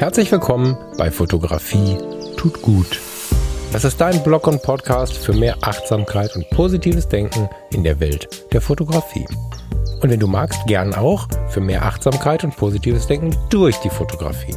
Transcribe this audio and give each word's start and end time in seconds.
Herzlich 0.00 0.32
willkommen 0.32 0.78
bei 0.96 1.10
Fotografie 1.10 1.98
tut 2.38 2.62
gut. 2.62 2.98
Das 3.70 3.84
ist 3.84 4.00
dein 4.00 4.22
Blog 4.22 4.46
und 4.46 4.62
Podcast 4.62 5.12
für 5.12 5.34
mehr 5.34 5.58
Achtsamkeit 5.60 6.34
und 6.36 6.48
positives 6.48 7.06
Denken 7.06 7.50
in 7.70 7.84
der 7.84 8.00
Welt 8.00 8.50
der 8.50 8.62
Fotografie. 8.62 9.26
Und 10.00 10.08
wenn 10.08 10.18
du 10.18 10.26
magst, 10.26 10.66
gern 10.66 10.94
auch 10.94 11.28
für 11.50 11.60
mehr 11.60 11.84
Achtsamkeit 11.84 12.44
und 12.44 12.56
positives 12.56 13.08
Denken 13.08 13.36
durch 13.50 13.76
die 13.80 13.90
Fotografie. 13.90 14.56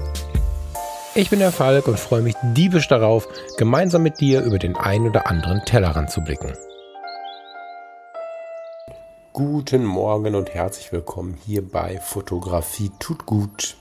Ich 1.13 1.29
bin 1.29 1.39
der 1.39 1.51
Falk 1.51 1.89
und 1.89 1.99
freue 1.99 2.21
mich 2.21 2.35
diebisch 2.55 2.87
darauf, 2.87 3.27
gemeinsam 3.57 4.03
mit 4.03 4.21
dir 4.21 4.43
über 4.43 4.59
den 4.59 4.77
ein 4.77 5.05
oder 5.05 5.27
anderen 5.27 5.65
Tellerrand 5.65 6.09
zu 6.09 6.21
blicken. 6.21 6.53
Guten 9.33 9.83
Morgen 9.83 10.35
und 10.35 10.53
herzlich 10.53 10.93
willkommen 10.93 11.37
hier 11.45 11.69
bei 11.69 11.99
Fotografie 11.99 12.91
tut 12.97 13.25
gut. 13.25 13.75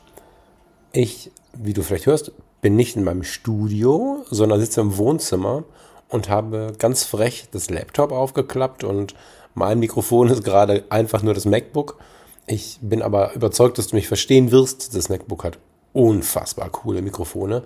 Ich, 0.91 1.31
wie 1.55 1.73
du 1.73 1.83
vielleicht 1.83 2.07
hörst, 2.07 2.33
bin 2.61 2.77
nicht 2.77 2.97
in 2.97 3.05
meinem 3.05 3.25
Studio, 3.25 4.25
sondern 4.31 4.61
sitze 4.61 4.81
im 4.81 4.97
Wohnzimmer 4.97 5.65
und 6.09 6.29
habe 6.29 6.75
ganz 6.79 7.05
frech 7.05 7.49
das 7.51 7.71
Laptop 7.71 8.13
aufgeklappt 8.13 8.85
und 8.85 9.15
mein 9.55 9.79
Mikrofon 9.79 10.29
ist 10.29 10.45
gerade 10.45 10.85
einfach 10.89 11.23
nur 11.23 11.35
das 11.35 11.45
MacBook. 11.45 11.99
Ich 12.47 12.79
bin 12.81 13.03
aber 13.03 13.35
überzeugt, 13.35 13.79
dass 13.79 13.89
du 13.89 13.97
mich 13.97 14.09
verstehen 14.09 14.51
wirst. 14.51 14.95
Das 14.97 15.09
MacBook 15.09 15.45
hat 15.45 15.59
unfassbar 15.93 16.71
coole 16.71 17.03
Mikrofone. 17.03 17.63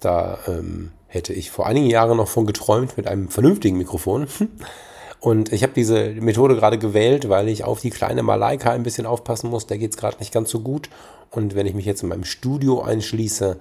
Da 0.00 0.38
ähm, 0.46 0.92
hätte 1.06 1.32
ich 1.32 1.50
vor 1.50 1.66
einigen 1.66 1.86
Jahren 1.86 2.16
noch 2.16 2.28
von 2.28 2.46
geträumt 2.46 2.96
mit 2.96 3.06
einem 3.06 3.28
vernünftigen 3.28 3.78
Mikrofon. 3.78 4.26
Und 5.20 5.52
ich 5.52 5.62
habe 5.62 5.74
diese 5.74 6.10
Methode 6.14 6.56
gerade 6.56 6.78
gewählt, 6.78 7.28
weil 7.28 7.48
ich 7.48 7.64
auf 7.64 7.80
die 7.80 7.90
kleine 7.90 8.22
Malaika 8.22 8.70
ein 8.70 8.82
bisschen 8.82 9.06
aufpassen 9.06 9.50
muss. 9.50 9.66
Der 9.66 9.78
geht 9.78 9.92
es 9.92 9.96
gerade 9.98 10.18
nicht 10.18 10.32
ganz 10.32 10.50
so 10.50 10.60
gut. 10.60 10.88
Und 11.30 11.54
wenn 11.54 11.66
ich 11.66 11.74
mich 11.74 11.84
jetzt 11.84 12.02
in 12.02 12.08
meinem 12.08 12.24
Studio 12.24 12.80
einschließe, 12.80 13.58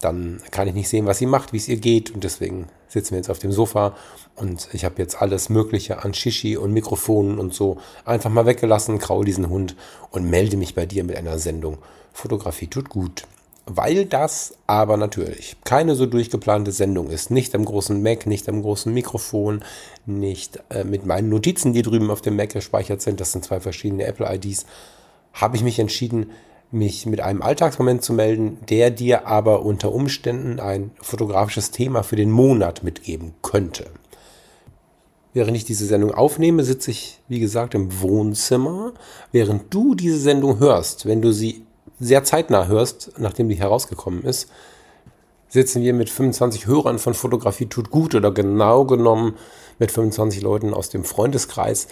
dann 0.00 0.40
kann 0.50 0.68
ich 0.68 0.74
nicht 0.74 0.88
sehen, 0.88 1.06
was 1.06 1.18
sie 1.18 1.26
macht, 1.26 1.52
wie 1.52 1.56
es 1.56 1.68
ihr 1.68 1.78
geht. 1.78 2.12
Und 2.12 2.22
deswegen 2.22 2.68
sitzen 2.88 3.12
wir 3.12 3.18
jetzt 3.18 3.30
auf 3.30 3.40
dem 3.40 3.52
Sofa 3.52 3.96
und 4.36 4.68
ich 4.72 4.84
habe 4.84 4.96
jetzt 4.98 5.20
alles 5.20 5.48
Mögliche 5.48 6.04
an 6.04 6.14
Shishi 6.14 6.56
und 6.56 6.72
Mikrofonen 6.72 7.38
und 7.38 7.54
so 7.54 7.78
einfach 8.04 8.30
mal 8.30 8.46
weggelassen, 8.46 8.98
kraul 8.98 9.24
diesen 9.24 9.48
Hund 9.48 9.74
und 10.10 10.28
melde 10.30 10.56
mich 10.56 10.74
bei 10.74 10.86
dir 10.86 11.04
mit 11.04 11.16
einer 11.16 11.38
Sendung. 11.38 11.78
Fotografie 12.12 12.68
tut 12.68 12.88
gut 12.88 13.24
weil 13.66 14.04
das 14.04 14.54
aber 14.66 14.96
natürlich 14.96 15.56
keine 15.64 15.94
so 15.94 16.06
durchgeplante 16.06 16.72
Sendung 16.72 17.10
ist. 17.10 17.30
Nicht 17.30 17.54
am 17.54 17.64
großen 17.64 18.02
Mac, 18.02 18.26
nicht 18.26 18.48
am 18.48 18.62
großen 18.62 18.92
Mikrofon, 18.92 19.64
nicht 20.06 20.62
äh, 20.70 20.84
mit 20.84 21.06
meinen 21.06 21.30
Notizen, 21.30 21.72
die 21.72 21.82
drüben 21.82 22.10
auf 22.10 22.20
dem 22.20 22.36
Mac 22.36 22.50
gespeichert 22.50 23.00
sind. 23.00 23.20
Das 23.20 23.32
sind 23.32 23.44
zwei 23.44 23.60
verschiedene 23.60 24.04
Apple-IDs. 24.04 24.66
Habe 25.32 25.56
ich 25.56 25.62
mich 25.62 25.78
entschieden, 25.78 26.30
mich 26.70 27.06
mit 27.06 27.20
einem 27.20 27.40
Alltagsmoment 27.40 28.02
zu 28.02 28.12
melden, 28.12 28.58
der 28.68 28.90
dir 28.90 29.26
aber 29.26 29.64
unter 29.64 29.92
Umständen 29.92 30.60
ein 30.60 30.90
fotografisches 31.00 31.70
Thema 31.70 32.02
für 32.02 32.16
den 32.16 32.30
Monat 32.30 32.82
mitgeben 32.82 33.34
könnte. 33.42 33.86
Während 35.32 35.56
ich 35.56 35.64
diese 35.64 35.86
Sendung 35.86 36.12
aufnehme, 36.12 36.62
sitze 36.62 36.92
ich, 36.92 37.20
wie 37.28 37.40
gesagt, 37.40 37.74
im 37.74 38.00
Wohnzimmer. 38.00 38.92
Während 39.32 39.72
du 39.74 39.94
diese 39.94 40.18
Sendung 40.18 40.60
hörst, 40.60 41.06
wenn 41.06 41.22
du 41.22 41.32
sie 41.32 41.63
sehr 42.00 42.24
zeitnah 42.24 42.66
hörst, 42.66 43.12
nachdem 43.18 43.48
die 43.48 43.56
herausgekommen 43.56 44.24
ist, 44.24 44.48
sitzen 45.48 45.82
wir 45.82 45.94
mit 45.94 46.10
25 46.10 46.66
Hörern 46.66 46.98
von 46.98 47.14
Fotografie 47.14 47.66
tut 47.66 47.90
gut 47.90 48.14
oder 48.14 48.32
genau 48.32 48.84
genommen 48.84 49.36
mit 49.78 49.92
25 49.92 50.42
Leuten 50.42 50.74
aus 50.74 50.88
dem 50.88 51.04
Freundeskreis 51.04 51.86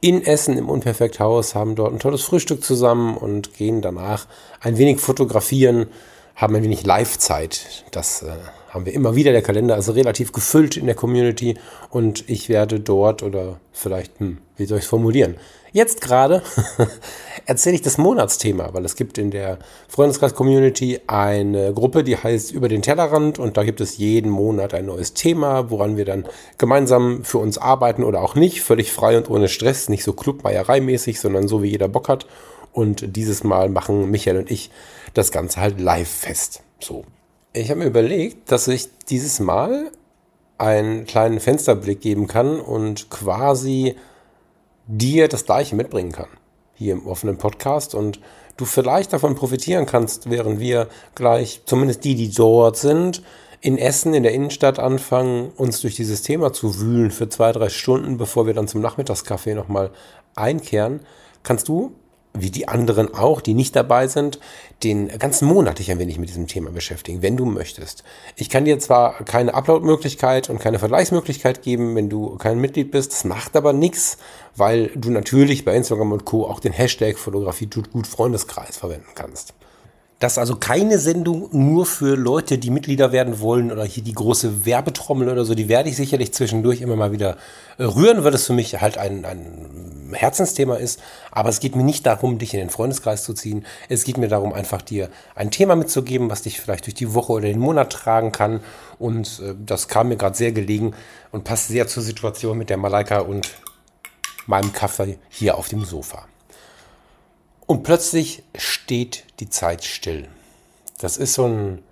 in 0.00 0.22
Essen 0.22 0.58
im 0.58 0.68
Unperfekthaus, 0.68 1.54
haben 1.54 1.74
dort 1.74 1.92
ein 1.92 1.98
tolles 1.98 2.22
Frühstück 2.22 2.62
zusammen 2.62 3.16
und 3.16 3.54
gehen 3.54 3.80
danach 3.80 4.26
ein 4.60 4.76
wenig 4.76 5.00
fotografieren, 5.00 5.86
haben 6.34 6.54
ein 6.54 6.62
wenig 6.62 6.84
Live-Zeit. 6.84 7.84
Das 7.92 8.22
äh, 8.22 8.36
haben 8.76 8.86
wir 8.86 8.94
immer 8.94 9.16
wieder. 9.16 9.32
Der 9.32 9.42
Kalender 9.42 9.76
ist 9.76 9.92
relativ 9.94 10.32
gefüllt 10.32 10.76
in 10.76 10.86
der 10.86 10.94
Community 10.94 11.56
und 11.90 12.28
ich 12.28 12.48
werde 12.48 12.78
dort 12.78 13.22
oder 13.22 13.58
vielleicht, 13.72 14.20
hm, 14.20 14.38
wie 14.56 14.66
soll 14.66 14.78
ich 14.78 14.84
es 14.84 14.90
formulieren? 14.90 15.36
Jetzt 15.72 16.00
gerade 16.00 16.42
erzähle 17.46 17.74
ich 17.74 17.82
das 17.82 17.98
Monatsthema, 17.98 18.72
weil 18.72 18.84
es 18.84 18.94
gibt 18.94 19.18
in 19.18 19.30
der 19.30 19.58
Freundeskreis-Community 19.88 21.00
eine 21.06 21.74
Gruppe, 21.74 22.04
die 22.04 22.16
heißt 22.16 22.52
Über 22.52 22.68
den 22.68 22.82
Tellerrand 22.82 23.38
und 23.38 23.56
da 23.56 23.64
gibt 23.64 23.80
es 23.80 23.98
jeden 23.98 24.30
Monat 24.30 24.72
ein 24.72 24.86
neues 24.86 25.12
Thema, 25.14 25.70
woran 25.70 25.96
wir 25.96 26.04
dann 26.04 26.26
gemeinsam 26.56 27.24
für 27.24 27.38
uns 27.38 27.58
arbeiten 27.58 28.04
oder 28.04 28.22
auch 28.22 28.34
nicht, 28.36 28.62
völlig 28.62 28.92
frei 28.92 29.16
und 29.16 29.28
ohne 29.28 29.48
Stress, 29.48 29.88
nicht 29.88 30.04
so 30.04 30.12
Clubmeierei-mäßig, 30.12 31.18
sondern 31.18 31.48
so 31.48 31.62
wie 31.62 31.70
jeder 31.70 31.88
Bock 31.88 32.08
hat. 32.08 32.26
Und 32.72 33.16
dieses 33.16 33.42
Mal 33.42 33.70
machen 33.70 34.10
Michael 34.10 34.36
und 34.36 34.50
ich 34.50 34.70
das 35.14 35.30
Ganze 35.30 35.60
halt 35.60 35.80
live 35.80 36.08
fest. 36.08 36.62
So. 36.78 37.04
Ich 37.56 37.70
habe 37.70 37.80
mir 37.80 37.86
überlegt, 37.86 38.52
dass 38.52 38.68
ich 38.68 38.90
dieses 39.08 39.40
Mal 39.40 39.90
einen 40.58 41.06
kleinen 41.06 41.40
Fensterblick 41.40 42.02
geben 42.02 42.26
kann 42.26 42.60
und 42.60 43.08
quasi 43.08 43.96
dir 44.86 45.26
das 45.26 45.46
Gleiche 45.46 45.74
mitbringen 45.74 46.12
kann. 46.12 46.28
Hier 46.74 46.92
im 46.92 47.06
offenen 47.06 47.38
Podcast. 47.38 47.94
Und 47.94 48.20
du 48.58 48.66
vielleicht 48.66 49.14
davon 49.14 49.36
profitieren 49.36 49.86
kannst, 49.86 50.28
während 50.28 50.60
wir 50.60 50.88
gleich, 51.14 51.62
zumindest 51.64 52.04
die, 52.04 52.14
die 52.14 52.30
dort 52.30 52.76
sind, 52.76 53.22
in 53.62 53.78
Essen 53.78 54.12
in 54.12 54.22
der 54.22 54.34
Innenstadt 54.34 54.78
anfangen, 54.78 55.50
uns 55.56 55.80
durch 55.80 55.96
dieses 55.96 56.20
Thema 56.20 56.52
zu 56.52 56.78
wühlen 56.78 57.10
für 57.10 57.30
zwei, 57.30 57.52
drei 57.52 57.70
Stunden, 57.70 58.18
bevor 58.18 58.46
wir 58.46 58.52
dann 58.52 58.68
zum 58.68 58.82
Nachmittagskaffee 58.82 59.54
nochmal 59.54 59.92
einkehren, 60.34 61.00
kannst 61.42 61.68
du 61.68 61.94
wie 62.40 62.50
die 62.50 62.68
anderen 62.68 63.12
auch, 63.14 63.40
die 63.40 63.54
nicht 63.54 63.76
dabei 63.76 64.08
sind, 64.08 64.38
den 64.82 65.08
ganzen 65.18 65.48
Monat 65.48 65.78
dich 65.78 65.90
ein 65.90 65.98
wenig 65.98 66.18
mit 66.18 66.28
diesem 66.28 66.46
Thema 66.46 66.70
beschäftigen, 66.70 67.22
wenn 67.22 67.36
du 67.36 67.44
möchtest. 67.44 68.04
Ich 68.36 68.50
kann 68.50 68.64
dir 68.64 68.78
zwar 68.78 69.24
keine 69.24 69.54
Upload-Möglichkeit 69.54 70.50
und 70.50 70.60
keine 70.60 70.78
Vergleichsmöglichkeit 70.78 71.62
geben, 71.62 71.94
wenn 71.96 72.08
du 72.08 72.36
kein 72.36 72.60
Mitglied 72.60 72.90
bist, 72.90 73.12
das 73.12 73.24
macht 73.24 73.56
aber 73.56 73.72
nichts, 73.72 74.18
weil 74.54 74.90
du 74.94 75.10
natürlich 75.10 75.64
bei 75.64 75.74
Instagram 75.74 76.12
und 76.12 76.24
Co. 76.24 76.46
auch 76.46 76.60
den 76.60 76.72
Hashtag 76.72 77.18
Fotografie 77.18 77.68
tut 77.68 77.90
gut 77.90 78.06
Freundeskreis 78.06 78.76
verwenden 78.76 79.08
kannst. 79.14 79.54
Das 80.18 80.38
also 80.38 80.56
keine 80.56 80.98
Sendung 80.98 81.50
nur 81.52 81.84
für 81.84 82.16
Leute, 82.16 82.56
die 82.56 82.70
Mitglieder 82.70 83.12
werden 83.12 83.38
wollen 83.40 83.70
oder 83.70 83.84
hier 83.84 84.02
die 84.02 84.14
große 84.14 84.64
Werbetrommel 84.64 85.28
oder 85.28 85.44
so. 85.44 85.54
Die 85.54 85.68
werde 85.68 85.90
ich 85.90 85.96
sicherlich 85.96 86.32
zwischendurch 86.32 86.80
immer 86.80 86.96
mal 86.96 87.12
wieder 87.12 87.36
äh, 87.76 87.84
rühren, 87.84 88.24
weil 88.24 88.32
es 88.32 88.46
für 88.46 88.54
mich 88.54 88.80
halt 88.80 88.96
ein, 88.96 89.26
ein 89.26 90.14
Herzensthema 90.14 90.76
ist. 90.76 91.02
Aber 91.30 91.50
es 91.50 91.60
geht 91.60 91.76
mir 91.76 91.82
nicht 91.82 92.06
darum, 92.06 92.38
dich 92.38 92.54
in 92.54 92.60
den 92.60 92.70
Freundeskreis 92.70 93.24
zu 93.24 93.34
ziehen. 93.34 93.66
Es 93.90 94.04
geht 94.04 94.16
mir 94.16 94.28
darum, 94.28 94.54
einfach 94.54 94.80
dir 94.80 95.10
ein 95.34 95.50
Thema 95.50 95.76
mitzugeben, 95.76 96.30
was 96.30 96.40
dich 96.40 96.62
vielleicht 96.62 96.86
durch 96.86 96.94
die 96.94 97.12
Woche 97.12 97.34
oder 97.34 97.48
den 97.48 97.58
Monat 97.58 97.92
tragen 97.92 98.32
kann. 98.32 98.60
Und 98.98 99.42
äh, 99.44 99.54
das 99.66 99.86
kam 99.86 100.08
mir 100.08 100.16
gerade 100.16 100.36
sehr 100.36 100.52
gelegen 100.52 100.94
und 101.30 101.44
passt 101.44 101.68
sehr 101.68 101.88
zur 101.88 102.02
Situation 102.02 102.56
mit 102.56 102.70
der 102.70 102.78
Malaika 102.78 103.18
und 103.18 103.50
meinem 104.46 104.72
Kaffee 104.72 105.18
hier 105.28 105.58
auf 105.58 105.68
dem 105.68 105.84
Sofa. 105.84 106.26
Und 107.66 107.82
plötzlich 107.82 108.44
steht 108.56 109.24
die 109.40 109.50
Zeit 109.50 109.84
still. 109.84 110.28
Das 110.98 111.16
ist 111.16 111.34
so 111.34 111.46
ein 111.46 111.82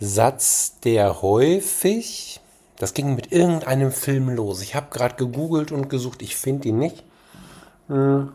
Satz, 0.00 0.74
der 0.84 1.22
häufig, 1.22 2.40
das 2.76 2.94
ging 2.94 3.14
mit 3.14 3.32
irgendeinem 3.32 3.92
Film 3.92 4.30
los. 4.30 4.60
Ich 4.60 4.74
habe 4.74 4.88
gerade 4.90 5.14
gegoogelt 5.14 5.72
und 5.72 5.88
gesucht, 5.88 6.22
ich 6.22 6.36
finde 6.36 6.68
ihn 6.68 6.78
nicht. 6.78 7.04
Hm. 7.88 8.32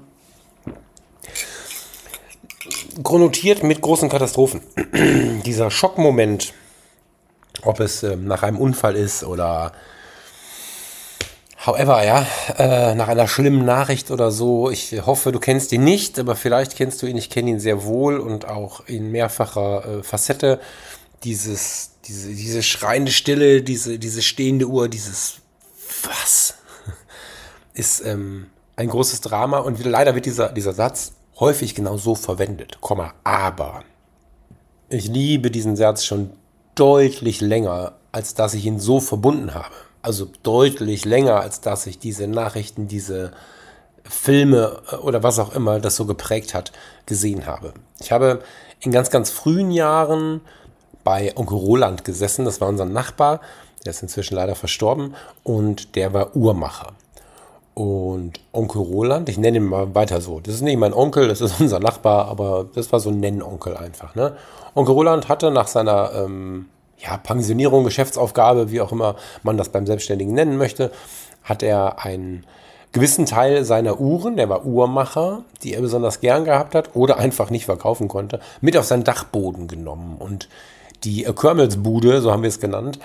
Chronotiert 3.03 3.63
mit 3.63 3.81
großen 3.81 4.09
Katastrophen. 4.09 4.61
Dieser 5.45 5.69
Schockmoment, 5.69 6.53
ob 7.63 7.79
es 7.79 8.03
äh, 8.03 8.15
nach 8.15 8.43
einem 8.43 8.57
Unfall 8.57 8.95
ist 8.95 9.23
oder 9.23 9.73
However, 11.65 12.03
ja, 12.03 12.27
äh, 12.57 12.93
nach 12.93 13.07
einer 13.07 13.25
schlimmen 13.25 13.63
Nachricht 13.63 14.11
oder 14.11 14.31
so, 14.31 14.69
ich 14.69 14.91
hoffe, 15.05 15.31
du 15.31 15.39
kennst 15.39 15.71
ihn 15.71 15.85
nicht, 15.85 16.19
aber 16.19 16.35
vielleicht 16.35 16.75
kennst 16.75 17.01
du 17.01 17.05
ihn, 17.05 17.15
ich 17.15 17.29
kenne 17.29 17.51
ihn 17.51 17.59
sehr 17.61 17.85
wohl 17.85 18.19
und 18.19 18.49
auch 18.49 18.85
in 18.85 19.11
mehrfacher 19.11 19.85
äh, 19.99 20.03
Facette. 20.03 20.59
Dieses, 21.23 21.91
diese, 22.03 22.33
diese 22.33 22.63
schreiende 22.63 23.13
Stille, 23.13 23.61
diese, 23.61 23.97
diese 23.97 24.21
stehende 24.21 24.65
Uhr, 24.65 24.89
dieses 24.89 25.35
Was 26.03 26.55
ist 27.73 28.05
ähm, 28.05 28.47
ein 28.75 28.89
großes 28.89 29.21
Drama 29.21 29.59
und 29.59 29.81
leider 29.85 30.15
wird 30.15 30.25
dieser, 30.25 30.49
dieser 30.49 30.73
Satz 30.73 31.13
häufig 31.39 31.75
genau 31.75 31.95
so 31.95 32.13
verwendet, 32.13 32.81
Komma, 32.81 33.13
aber. 33.23 33.85
Ich 34.89 35.07
liebe 35.07 35.49
diesen 35.49 35.77
Satz 35.77 36.03
schon 36.03 36.31
deutlich 36.75 37.39
länger, 37.39 37.93
als 38.11 38.33
dass 38.33 38.53
ich 38.53 38.65
ihn 38.65 38.81
so 38.81 38.99
verbunden 38.99 39.53
habe 39.53 39.73
also 40.03 40.27
deutlich 40.43 41.05
länger, 41.05 41.39
als 41.39 41.61
dass 41.61 41.87
ich 41.87 41.97
diese 41.97 42.27
Nachrichten, 42.27 42.87
diese 42.87 43.31
Filme 44.03 44.81
äh, 44.91 44.97
oder 44.97 45.23
was 45.23 45.39
auch 45.39 45.55
immer 45.55 45.79
das 45.79 45.95
so 45.95 46.05
geprägt 46.05 46.53
hat, 46.53 46.71
gesehen 47.07 47.47
habe. 47.47 47.73
Ich 47.99 48.11
habe 48.11 48.43
in 48.81 48.91
ganz, 48.91 49.09
ganz 49.09 49.31
frühen 49.31 49.71
Jahren 49.71 50.41
bei 51.03 51.35
Onkel 51.35 51.57
Roland 51.57 52.03
gesessen, 52.03 52.45
das 52.45 52.61
war 52.61 52.67
unser 52.67 52.85
Nachbar, 52.85 53.41
der 53.85 53.91
ist 53.91 54.03
inzwischen 54.03 54.35
leider 54.35 54.55
verstorben 54.55 55.15
und 55.43 55.95
der 55.95 56.13
war 56.13 56.35
Uhrmacher. 56.35 56.93
und 57.73 58.39
Onkel 58.51 58.81
Roland, 58.81 59.29
ich 59.29 59.37
nenne 59.37 59.57
ihn 59.57 59.65
mal 59.65 59.95
weiter 59.95 60.21
so. 60.21 60.39
Das 60.39 60.53
ist 60.53 60.61
nicht 60.61 60.77
mein 60.77 60.93
Onkel, 60.93 61.27
das 61.27 61.41
ist 61.41 61.59
unser 61.59 61.79
Nachbar, 61.79 62.27
aber 62.27 62.67
das 62.75 62.91
war 62.91 62.99
so 62.99 63.09
ein 63.09 63.19
Nennonkel 63.19 63.75
einfach. 63.75 64.15
Ne? 64.15 64.35
Onkel 64.75 64.93
Roland 64.93 65.27
hatte 65.27 65.49
nach 65.49 65.67
seiner 65.67 66.11
ähm, 66.13 66.67
ja, 67.03 67.17
Pensionierung, 67.17 67.83
Geschäftsaufgabe, 67.83 68.71
wie 68.71 68.81
auch 68.81 68.91
immer 68.91 69.15
man 69.43 69.57
das 69.57 69.69
beim 69.69 69.85
Selbstständigen 69.85 70.33
nennen 70.33 70.57
möchte, 70.57 70.91
hat 71.43 71.61
er 71.61 72.03
einen 72.03 72.45
gewissen 72.93 73.25
Teil 73.25 73.65
seiner 73.65 73.99
Uhren, 73.99 74.37
der 74.37 74.49
war 74.49 74.65
Uhrmacher, 74.65 75.43
die 75.63 75.73
er 75.73 75.81
besonders 75.81 76.21
gern 76.21 76.45
gehabt 76.45 76.75
hat 76.75 76.95
oder 76.95 77.17
einfach 77.17 77.49
nicht 77.49 77.65
verkaufen 77.65 78.07
konnte, 78.07 78.39
mit 78.61 78.77
auf 78.77 78.85
seinen 78.85 79.03
Dachboden 79.03 79.67
genommen. 79.67 80.17
Und 80.17 80.47
die 81.03 81.23
Körmelsbude, 81.23 82.21
so 82.21 82.31
haben 82.31 82.43
wir 82.43 82.49
es 82.49 82.59
genannt, 82.59 82.99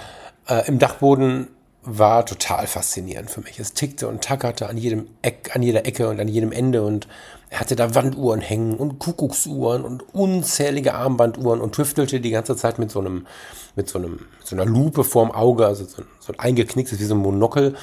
äh, 0.46 0.66
im 0.68 0.78
Dachboden 0.78 1.48
war 1.82 2.26
total 2.26 2.66
faszinierend 2.66 3.30
für 3.30 3.40
mich. 3.40 3.58
Es 3.58 3.72
tickte 3.72 4.08
und 4.08 4.22
tackerte 4.22 4.68
an 4.68 4.76
jedem 4.76 5.06
Eck, 5.22 5.52
an 5.54 5.62
jeder 5.62 5.86
Ecke 5.86 6.08
und 6.08 6.20
an 6.20 6.28
jedem 6.28 6.52
Ende 6.52 6.82
und 6.82 7.08
er 7.50 7.60
hatte 7.60 7.76
da 7.76 7.94
Wanduhren 7.94 8.40
hängen 8.40 8.74
und 8.74 8.98
Kuckucksuhren 8.98 9.84
und 9.84 10.14
unzählige 10.14 10.94
Armbanduhren 10.94 11.60
und 11.60 11.74
tüftelte 11.74 12.20
die 12.20 12.30
ganze 12.30 12.56
Zeit 12.56 12.78
mit 12.78 12.90
so 12.90 13.00
einem, 13.00 13.26
mit 13.74 13.88
so 13.88 13.98
einem, 13.98 14.20
so 14.44 14.54
einer 14.54 14.66
Lupe 14.66 15.04
vorm 15.04 15.30
Auge, 15.30 15.66
also 15.66 15.84
so, 15.84 16.02
so 16.20 16.32
ein 16.32 16.38
eingeknicktes 16.38 17.00
wie 17.00 17.04
so 17.04 17.14
ein 17.14 17.20
Monokel 17.20 17.74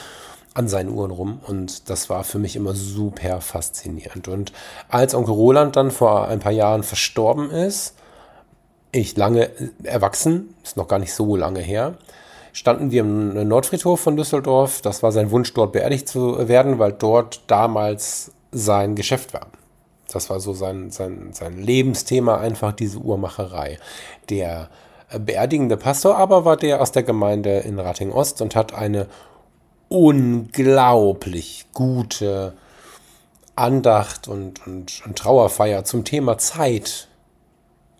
an 0.54 0.68
seinen 0.68 0.90
Uhren 0.90 1.12
rum 1.12 1.40
und 1.48 1.90
das 1.90 2.10
war 2.10 2.24
für 2.24 2.40
mich 2.40 2.56
immer 2.56 2.74
super 2.76 3.42
faszinierend. 3.42 4.28
Und 4.28 4.54
als 4.88 5.16
Onkel 5.16 5.34
Roland 5.34 5.76
dann 5.76 5.92
vor 5.92 6.28
ein 6.28 6.40
paar 6.40 6.52
Jahren 6.52 6.84
verstorben 6.84 7.50
ist, 7.50 7.96
ich 8.92 9.18
lange 9.18 9.50
erwachsen, 9.84 10.56
ist 10.64 10.78
noch 10.78 10.88
gar 10.88 11.00
nicht 11.00 11.14
so 11.14 11.36
lange 11.36 11.60
her, 11.60 11.98
standen 12.54 12.92
wir 12.92 13.02
im 13.02 13.48
Nordfriedhof 13.48 14.00
von 14.00 14.16
Düsseldorf. 14.16 14.82
Das 14.82 15.04
war 15.04 15.12
sein 15.12 15.32
Wunsch, 15.32 15.54
dort 15.54 15.74
beerdigt 15.74 16.08
zu 16.08 16.48
werden, 16.48 16.80
weil 16.80 16.94
dort 16.94 17.42
damals 17.48 18.32
sein 18.52 18.96
Geschäft 18.96 19.34
war. 19.34 19.48
Das 20.16 20.30
war 20.30 20.40
so 20.40 20.54
sein, 20.54 20.92
sein, 20.92 21.32
sein 21.34 21.62
Lebensthema, 21.62 22.38
einfach 22.38 22.72
diese 22.72 23.00
Uhrmacherei. 23.00 23.78
Der 24.30 24.70
beerdigende 25.20 25.76
Pastor 25.78 26.18
aber 26.18 26.46
war 26.46 26.58
der 26.58 26.82
aus 26.82 26.94
der 26.94 27.04
Gemeinde 27.04 27.60
in 27.60 27.80
Rating 27.80 28.12
Ost 28.12 28.42
und 28.42 28.56
hat 28.56 28.74
eine 28.74 29.08
unglaublich 29.90 31.66
gute 31.74 32.54
Andacht 33.56 34.28
und, 34.28 34.66
und, 34.66 35.02
und 35.06 35.18
Trauerfeier 35.18 35.84
zum 35.84 36.06
Thema 36.06 36.38
Zeit 36.38 37.08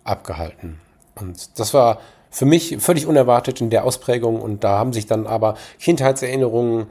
abgehalten. 0.04 0.80
Und 1.14 1.58
das 1.58 1.74
war 1.74 2.00
für 2.30 2.44
mich 2.44 2.78
völlig 2.78 3.06
unerwartet 3.06 3.60
in 3.60 3.70
der 3.70 3.84
Ausprägung 3.84 4.40
und 4.40 4.64
da 4.64 4.78
haben 4.78 4.92
sich 4.92 5.06
dann 5.06 5.26
aber 5.26 5.56
Kindheitserinnerungen 5.78 6.86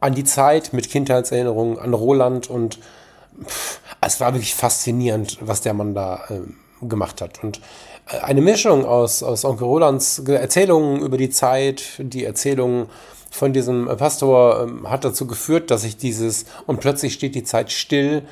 an 0.00 0.14
die 0.14 0.24
Zeit 0.24 0.72
mit 0.72 0.90
Kindheitserinnerungen 0.90 1.78
an 1.78 1.92
Roland 1.92 2.48
und 2.48 2.78
pff, 3.44 3.80
es 4.00 4.20
war 4.20 4.32
wirklich 4.32 4.54
faszinierend, 4.54 5.38
was 5.40 5.60
der 5.60 5.74
Mann 5.74 5.94
da 5.94 6.24
äh, 6.28 6.86
gemacht 6.86 7.20
hat. 7.20 7.42
Und 7.42 7.60
äh, 8.08 8.18
eine 8.18 8.40
Mischung 8.40 8.84
aus, 8.84 9.22
aus 9.22 9.44
Onkel 9.44 9.66
Rolands 9.66 10.20
Erzählungen 10.20 11.02
über 11.02 11.16
die 11.16 11.30
Zeit, 11.30 11.82
die 11.98 12.24
Erzählungen 12.24 12.86
von 13.30 13.52
diesem 13.52 13.86
Pastor 13.86 14.68
äh, 14.68 14.88
hat 14.88 15.04
dazu 15.04 15.26
geführt, 15.26 15.70
dass 15.70 15.84
ich 15.84 15.96
dieses 15.96 16.46
und 16.66 16.80
plötzlich 16.80 17.14
steht 17.14 17.34
die 17.34 17.44
Zeit 17.44 17.72
still 17.72 18.22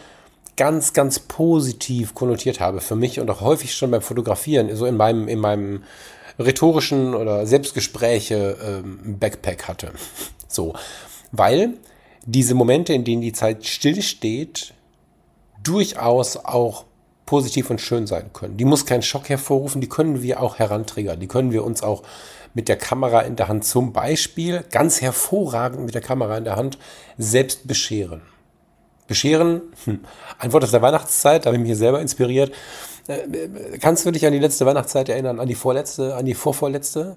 ganz, 0.57 0.93
ganz 0.93 1.21
positiv 1.21 2.15
konnotiert 2.15 2.59
habe 2.59 2.81
für 2.81 2.97
mich 2.97 3.21
und 3.21 3.31
auch 3.31 3.41
häufig 3.41 3.75
schon 3.75 3.93
beim 3.93 4.03
Fotografieren, 4.03 4.75
so 4.75 4.87
in 4.87 4.97
meinem, 4.97 5.29
in 5.29 5.39
meinem 5.39 5.85
rhetorischen 6.39 7.15
oder 7.15 7.47
Selbstgespräche 7.47 8.57
ähm, 8.65 9.19
Backpack 9.19 9.69
hatte. 9.69 9.93
So, 10.49 10.75
weil 11.31 11.75
diese 12.27 12.55
Momente, 12.55 12.93
in 12.93 13.05
denen 13.05 13.23
die 13.23 13.33
Zeit 13.33 13.67
stillsteht, 13.67 14.75
durchaus 15.63 16.37
auch 16.37 16.85
positiv 17.27 17.69
und 17.69 17.81
schön 17.81 18.07
sein 18.07 18.33
können. 18.33 18.57
Die 18.57 18.65
muss 18.65 18.87
keinen 18.87 19.03
Schock 19.03 19.29
hervorrufen, 19.29 19.81
die 19.81 19.89
können 19.89 20.23
wir 20.23 20.41
auch 20.43 20.59
herantriggern, 20.59 21.21
die 21.21 21.29
können 21.29 21.53
wir 21.53 21.63
uns 21.63 21.83
auch 21.83 22.03
mit 22.55 22.69
der 22.69 22.77
Kamera 22.77 23.21
in 23.21 23.37
der 23.37 23.49
Hand 23.49 23.65
zum 23.65 23.93
Beispiel 23.93 24.65
ganz 24.71 25.03
hervorragend 25.03 25.85
mit 25.85 25.95
der 25.95 26.01
Kamera 26.01 26.39
in 26.39 26.45
der 26.45 26.57
Hand 26.57 26.79
selbst 27.19 27.69
bescheren. 27.69 28.23
Bescheren, 29.07 29.61
hm, 29.85 30.01
ein 30.39 30.53
Wort 30.53 30.65
aus 30.65 30.71
der 30.71 30.83
Weihnachtszeit, 30.83 31.45
da 31.45 31.49
habe 31.49 31.57
ich 31.57 31.69
mich 31.69 31.77
selber 31.77 32.01
inspiriert. 32.01 32.51
Äh, 33.07 33.79
kannst 33.79 34.07
du 34.07 34.11
dich 34.11 34.27
an 34.27 34.33
die 34.33 34.39
letzte 34.39 34.65
Weihnachtszeit 34.65 35.09
erinnern, 35.11 35.39
an 35.39 35.49
die 35.49 35.55
vorletzte, 35.55 36.15
an 36.15 36.25
die 36.25 36.35
vorvorletzte? 36.35 37.17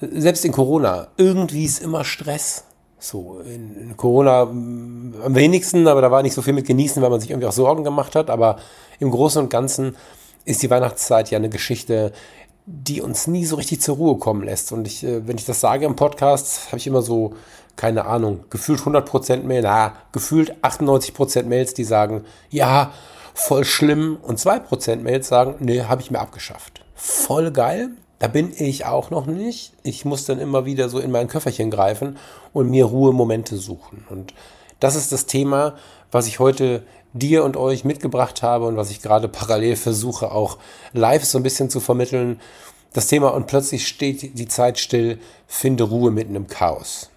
Selbst 0.00 0.44
in 0.44 0.52
Corona, 0.52 1.08
irgendwie 1.16 1.64
ist 1.64 1.82
immer 1.82 2.04
Stress. 2.04 2.64
So, 3.02 3.40
in, 3.40 3.96
Corona 3.96 4.44
mm, 4.44 5.14
am 5.24 5.34
wenigsten, 5.34 5.88
aber 5.88 6.00
da 6.00 6.12
war 6.12 6.22
nicht 6.22 6.34
so 6.34 6.42
viel 6.42 6.52
mit 6.52 6.66
genießen, 6.66 7.02
weil 7.02 7.10
man 7.10 7.20
sich 7.20 7.30
irgendwie 7.30 7.48
auch 7.48 7.52
Sorgen 7.52 7.82
gemacht 7.82 8.14
hat. 8.14 8.30
Aber 8.30 8.58
im 9.00 9.10
Großen 9.10 9.42
und 9.42 9.50
Ganzen 9.50 9.96
ist 10.44 10.62
die 10.62 10.70
Weihnachtszeit 10.70 11.28
ja 11.30 11.38
eine 11.38 11.48
Geschichte, 11.48 12.12
die 12.64 13.00
uns 13.00 13.26
nie 13.26 13.44
so 13.44 13.56
richtig 13.56 13.80
zur 13.80 13.96
Ruhe 13.96 14.18
kommen 14.18 14.44
lässt. 14.44 14.70
Und 14.70 14.86
ich, 14.86 15.02
äh, 15.02 15.26
wenn 15.26 15.36
ich 15.36 15.44
das 15.44 15.60
sage 15.60 15.84
im 15.84 15.96
Podcast, 15.96 16.68
habe 16.68 16.76
ich 16.76 16.86
immer 16.86 17.02
so, 17.02 17.34
keine 17.74 18.04
Ahnung, 18.04 18.44
gefühlt 18.50 18.80
100% 18.80 19.42
Mail, 19.42 19.62
na, 19.62 19.94
gefühlt 20.12 20.54
98% 20.62 21.42
Mails, 21.42 21.74
die 21.74 21.84
sagen, 21.84 22.24
ja, 22.50 22.92
voll 23.34 23.64
schlimm. 23.64 24.18
Und 24.22 24.38
2% 24.38 25.02
Mails 25.02 25.26
sagen, 25.26 25.56
nee, 25.58 25.82
habe 25.82 26.02
ich 26.02 26.12
mir 26.12 26.20
abgeschafft. 26.20 26.84
Voll 26.94 27.50
geil. 27.50 27.90
Da 28.22 28.28
bin 28.28 28.52
ich 28.56 28.84
auch 28.86 29.10
noch 29.10 29.26
nicht. 29.26 29.72
Ich 29.82 30.04
muss 30.04 30.26
dann 30.26 30.38
immer 30.38 30.64
wieder 30.64 30.88
so 30.88 31.00
in 31.00 31.10
mein 31.10 31.26
Köfferchen 31.26 31.72
greifen 31.72 32.18
und 32.52 32.70
mir 32.70 32.84
Ruhemomente 32.84 33.56
suchen. 33.56 34.06
Und 34.10 34.32
das 34.78 34.94
ist 34.94 35.10
das 35.10 35.26
Thema, 35.26 35.74
was 36.12 36.28
ich 36.28 36.38
heute 36.38 36.84
dir 37.12 37.42
und 37.42 37.56
euch 37.56 37.84
mitgebracht 37.84 38.44
habe 38.44 38.66
und 38.68 38.76
was 38.76 38.92
ich 38.92 39.02
gerade 39.02 39.26
parallel 39.26 39.74
versuche 39.74 40.30
auch 40.30 40.58
live 40.92 41.24
so 41.24 41.36
ein 41.36 41.42
bisschen 41.42 41.68
zu 41.68 41.80
vermitteln. 41.80 42.40
Das 42.92 43.08
Thema 43.08 43.34
und 43.34 43.48
plötzlich 43.48 43.88
steht 43.88 44.38
die 44.38 44.46
Zeit 44.46 44.78
still, 44.78 45.18
finde 45.48 45.82
Ruhe 45.82 46.12
mitten 46.12 46.36
im 46.36 46.46
Chaos. 46.46 47.10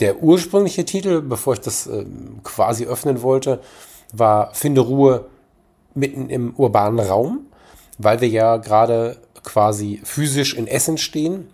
Der 0.00 0.22
ursprüngliche 0.22 0.86
Titel, 0.86 1.20
bevor 1.20 1.52
ich 1.52 1.60
das 1.60 1.88
äh, 1.88 2.06
quasi 2.42 2.86
öffnen 2.86 3.20
wollte, 3.20 3.60
war 4.14 4.54
Finde 4.54 4.80
Ruhe 4.80 5.26
mitten 5.94 6.30
im 6.30 6.54
urbanen 6.56 7.00
Raum, 7.00 7.40
weil 7.98 8.22
wir 8.22 8.28
ja 8.28 8.56
gerade 8.56 9.18
quasi 9.46 10.00
physisch 10.04 10.52
in 10.52 10.66
Essen 10.66 10.98
stehen. 10.98 11.48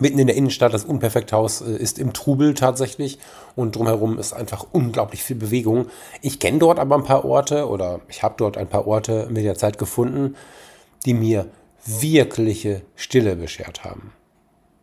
Mitten 0.00 0.18
in 0.18 0.26
der 0.26 0.36
Innenstadt, 0.36 0.74
das 0.74 0.84
Unperfekthaus 0.84 1.60
äh, 1.60 1.76
ist 1.76 1.98
im 1.98 2.12
Trubel 2.12 2.54
tatsächlich 2.54 3.18
und 3.54 3.76
drumherum 3.76 4.18
ist 4.18 4.32
einfach 4.32 4.66
unglaublich 4.72 5.22
viel 5.22 5.36
Bewegung. 5.36 5.86
Ich 6.20 6.40
kenne 6.40 6.58
dort 6.58 6.80
aber 6.80 6.96
ein 6.96 7.04
paar 7.04 7.24
Orte 7.24 7.68
oder 7.68 8.00
ich 8.08 8.22
habe 8.22 8.34
dort 8.36 8.58
ein 8.58 8.66
paar 8.66 8.86
Orte 8.86 9.28
mit 9.30 9.44
der 9.44 9.54
Zeit 9.54 9.78
gefunden, 9.78 10.34
die 11.06 11.14
mir 11.14 11.46
wirkliche 11.86 12.82
Stille 12.96 13.36
beschert 13.36 13.84
haben 13.84 14.12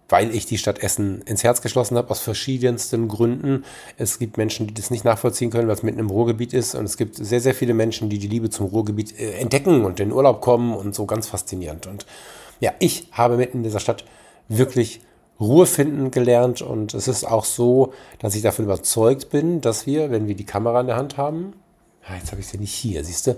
weil 0.09 0.33
ich 0.35 0.45
die 0.45 0.57
Stadt 0.57 0.79
Essen 0.79 1.21
ins 1.23 1.43
Herz 1.43 1.61
geschlossen 1.61 1.97
habe, 1.97 2.09
aus 2.09 2.19
verschiedensten 2.19 3.07
Gründen. 3.07 3.65
Es 3.97 4.19
gibt 4.19 4.37
Menschen, 4.37 4.67
die 4.67 4.73
das 4.73 4.91
nicht 4.91 5.03
nachvollziehen 5.03 5.49
können, 5.49 5.69
es 5.69 5.83
mitten 5.83 5.99
im 5.99 6.09
Ruhrgebiet 6.09 6.53
ist. 6.53 6.75
Und 6.75 6.85
es 6.85 6.97
gibt 6.97 7.15
sehr, 7.15 7.41
sehr 7.41 7.55
viele 7.55 7.73
Menschen, 7.73 8.09
die 8.09 8.19
die 8.19 8.27
Liebe 8.27 8.49
zum 8.49 8.67
Ruhrgebiet 8.67 9.19
äh, 9.19 9.33
entdecken 9.33 9.83
und 9.83 9.99
in 9.99 10.11
Urlaub 10.11 10.41
kommen 10.41 10.75
und 10.75 10.93
so 10.93 11.05
ganz 11.05 11.27
faszinierend. 11.27 11.87
Und 11.87 12.05
ja, 12.59 12.73
ich 12.79 13.07
habe 13.11 13.37
mitten 13.37 13.57
in 13.57 13.63
dieser 13.63 13.79
Stadt 13.79 14.05
wirklich 14.47 15.01
Ruhe 15.39 15.65
finden 15.65 16.11
gelernt. 16.11 16.61
Und 16.61 16.93
es 16.93 17.07
ist 17.07 17.25
auch 17.25 17.45
so, 17.45 17.93
dass 18.19 18.35
ich 18.35 18.43
davon 18.43 18.65
überzeugt 18.65 19.31
bin, 19.31 19.61
dass 19.61 19.85
wir, 19.85 20.11
wenn 20.11 20.27
wir 20.27 20.35
die 20.35 20.45
Kamera 20.45 20.81
in 20.81 20.87
der 20.87 20.97
Hand 20.97 21.17
haben, 21.17 21.53
ja, 22.07 22.15
jetzt 22.15 22.31
habe 22.31 22.41
ich 22.41 22.47
sie 22.47 22.59
nicht 22.59 22.73
hier, 22.73 23.03
siehst 23.03 23.27
du, 23.27 23.35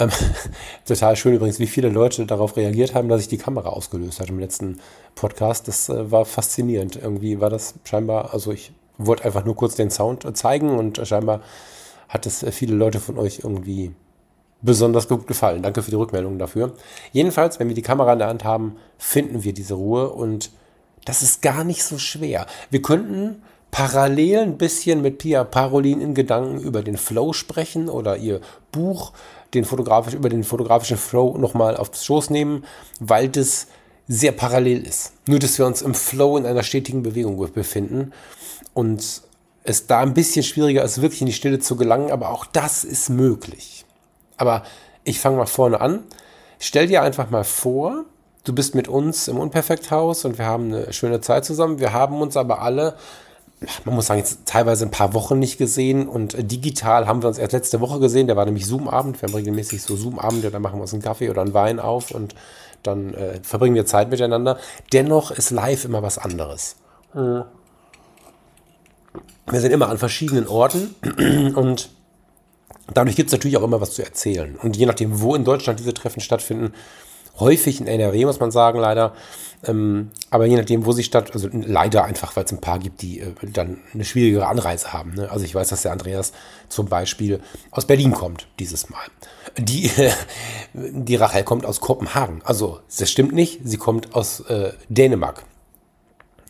ähm, 0.00 0.10
total 0.86 1.16
schön 1.16 1.34
übrigens, 1.34 1.58
wie 1.58 1.66
viele 1.66 1.88
Leute 1.88 2.26
darauf 2.26 2.56
reagiert 2.56 2.94
haben, 2.94 3.08
dass 3.08 3.20
ich 3.20 3.28
die 3.28 3.38
Kamera 3.38 3.68
ausgelöst 3.68 4.20
hatte 4.20 4.30
im 4.30 4.38
letzten 4.38 4.80
Podcast. 5.14 5.68
Das 5.68 5.88
äh, 5.88 6.10
war 6.10 6.24
faszinierend. 6.24 6.96
Irgendwie 6.96 7.40
war 7.40 7.50
das 7.50 7.74
scheinbar, 7.84 8.32
also 8.32 8.52
ich 8.52 8.72
wollte 8.98 9.24
einfach 9.24 9.44
nur 9.44 9.56
kurz 9.56 9.74
den 9.76 9.90
Sound 9.90 10.24
äh, 10.24 10.32
zeigen 10.34 10.78
und 10.78 11.00
scheinbar 11.06 11.40
hat 12.08 12.26
es 12.26 12.42
äh, 12.42 12.52
viele 12.52 12.74
Leute 12.74 13.00
von 13.00 13.18
euch 13.18 13.40
irgendwie 13.42 13.92
besonders 14.62 15.08
gut 15.08 15.26
gefallen. 15.26 15.62
Danke 15.62 15.82
für 15.82 15.90
die 15.90 15.96
Rückmeldung 15.96 16.38
dafür. 16.38 16.74
Jedenfalls, 17.12 17.58
wenn 17.58 17.68
wir 17.68 17.74
die 17.74 17.82
Kamera 17.82 18.12
in 18.12 18.18
der 18.18 18.28
Hand 18.28 18.44
haben, 18.44 18.76
finden 18.98 19.42
wir 19.44 19.54
diese 19.54 19.74
Ruhe 19.74 20.10
und 20.10 20.50
das 21.04 21.22
ist 21.22 21.40
gar 21.40 21.64
nicht 21.64 21.82
so 21.82 21.98
schwer. 21.98 22.46
Wir 22.70 22.82
könnten 22.82 23.42
parallel 23.70 24.40
ein 24.40 24.58
bisschen 24.58 25.00
mit 25.00 25.18
Pia 25.18 25.44
Parolin 25.44 26.00
in 26.00 26.14
Gedanken 26.14 26.60
über 26.60 26.82
den 26.82 26.96
Flow 26.96 27.32
sprechen 27.32 27.88
oder 27.88 28.16
ihr 28.16 28.40
Buch 28.72 29.12
den 29.54 29.64
fotografisch, 29.64 30.14
über 30.14 30.28
den 30.28 30.44
fotografischen 30.44 30.96
Flow 30.96 31.36
nochmal 31.36 31.76
aufs 31.76 32.04
Schoß 32.04 32.30
nehmen, 32.30 32.64
weil 33.00 33.28
das 33.28 33.66
sehr 34.06 34.32
parallel 34.32 34.86
ist. 34.86 35.12
Nur, 35.26 35.38
dass 35.38 35.58
wir 35.58 35.66
uns 35.66 35.82
im 35.82 35.94
Flow 35.94 36.36
in 36.36 36.46
einer 36.46 36.62
stetigen 36.62 37.02
Bewegung 37.02 37.36
befinden 37.52 38.12
und 38.74 39.22
es 39.62 39.86
da 39.86 40.00
ein 40.00 40.14
bisschen 40.14 40.42
schwieriger 40.42 40.82
ist, 40.82 41.02
wirklich 41.02 41.20
in 41.20 41.26
die 41.26 41.32
Stille 41.32 41.58
zu 41.58 41.76
gelangen, 41.76 42.10
aber 42.10 42.30
auch 42.30 42.46
das 42.46 42.84
ist 42.84 43.10
möglich. 43.10 43.84
Aber 44.36 44.64
ich 45.04 45.20
fange 45.20 45.36
mal 45.36 45.46
vorne 45.46 45.80
an. 45.80 46.04
Stell 46.58 46.86
dir 46.86 47.02
einfach 47.02 47.30
mal 47.30 47.44
vor, 47.44 48.04
du 48.44 48.54
bist 48.54 48.74
mit 48.74 48.88
uns 48.88 49.28
im 49.28 49.38
Unperfekthaus 49.38 50.24
und 50.24 50.38
wir 50.38 50.46
haben 50.46 50.72
eine 50.72 50.92
schöne 50.92 51.20
Zeit 51.20 51.44
zusammen. 51.44 51.78
Wir 51.78 51.92
haben 51.92 52.20
uns 52.20 52.36
aber 52.36 52.62
alle 52.62 52.96
man 53.84 53.94
muss 53.94 54.06
sagen, 54.06 54.20
jetzt 54.20 54.46
teilweise 54.46 54.86
ein 54.86 54.90
paar 54.90 55.12
Wochen 55.12 55.38
nicht 55.38 55.58
gesehen 55.58 56.08
und 56.08 56.34
äh, 56.34 56.44
digital 56.44 57.06
haben 57.06 57.22
wir 57.22 57.28
uns 57.28 57.38
erst 57.38 57.52
letzte 57.52 57.80
Woche 57.80 58.00
gesehen. 58.00 58.26
Der 58.26 58.36
war 58.36 58.46
nämlich 58.46 58.66
Zoom-Abend. 58.66 59.20
Wir 59.20 59.28
haben 59.28 59.34
regelmäßig 59.34 59.82
so 59.82 59.96
Zoom-Abende, 59.96 60.50
da 60.50 60.58
machen 60.58 60.78
wir 60.78 60.82
uns 60.82 60.92
einen 60.92 61.02
Kaffee 61.02 61.30
oder 61.30 61.42
einen 61.42 61.54
Wein 61.54 61.78
auf 61.78 62.10
und 62.10 62.34
dann 62.82 63.14
äh, 63.14 63.40
verbringen 63.42 63.74
wir 63.74 63.84
Zeit 63.84 64.10
miteinander. 64.10 64.58
Dennoch 64.92 65.30
ist 65.30 65.50
live 65.50 65.84
immer 65.84 66.02
was 66.02 66.16
anderes. 66.16 66.76
Wir 67.12 67.46
sind 69.60 69.72
immer 69.72 69.88
an 69.88 69.98
verschiedenen 69.98 70.46
Orten 70.46 70.94
und 71.56 71.90
dadurch 72.94 73.16
gibt 73.16 73.28
es 73.28 73.32
natürlich 73.32 73.56
auch 73.56 73.64
immer 73.64 73.80
was 73.80 73.92
zu 73.92 74.02
erzählen. 74.02 74.56
Und 74.62 74.76
je 74.76 74.86
nachdem, 74.86 75.20
wo 75.20 75.34
in 75.34 75.44
Deutschland 75.44 75.80
diese 75.80 75.92
Treffen 75.92 76.20
stattfinden, 76.20 76.72
häufig 77.40 77.80
in 77.80 77.86
NRW, 77.86 78.24
muss 78.24 78.40
man 78.40 78.50
sagen, 78.50 78.78
leider. 78.78 79.14
Ähm, 79.62 80.10
aber 80.30 80.46
je 80.46 80.56
nachdem, 80.56 80.86
wo 80.86 80.92
sie 80.92 81.02
statt, 81.02 81.32
also 81.34 81.48
leider 81.52 82.04
einfach, 82.04 82.34
weil 82.34 82.44
es 82.44 82.52
ein 82.52 82.60
paar 82.60 82.78
gibt, 82.78 83.02
die 83.02 83.20
äh, 83.20 83.34
dann 83.52 83.78
eine 83.92 84.04
schwierigere 84.04 84.46
Anreise 84.46 84.92
haben. 84.92 85.14
Ne? 85.14 85.30
Also 85.30 85.44
ich 85.44 85.54
weiß, 85.54 85.68
dass 85.68 85.82
der 85.82 85.92
Andreas 85.92 86.32
zum 86.68 86.86
Beispiel 86.86 87.40
aus 87.70 87.86
Berlin 87.86 88.12
kommt, 88.12 88.46
dieses 88.58 88.88
Mal. 88.88 89.02
Die, 89.58 89.86
äh, 89.86 90.12
die 90.74 91.16
Rachel 91.16 91.44
kommt 91.44 91.66
aus 91.66 91.80
Kopenhagen. 91.80 92.40
Also, 92.44 92.80
das 92.98 93.10
stimmt 93.10 93.32
nicht, 93.32 93.60
sie 93.64 93.76
kommt 93.76 94.14
aus 94.14 94.40
äh, 94.40 94.72
Dänemark. 94.88 95.44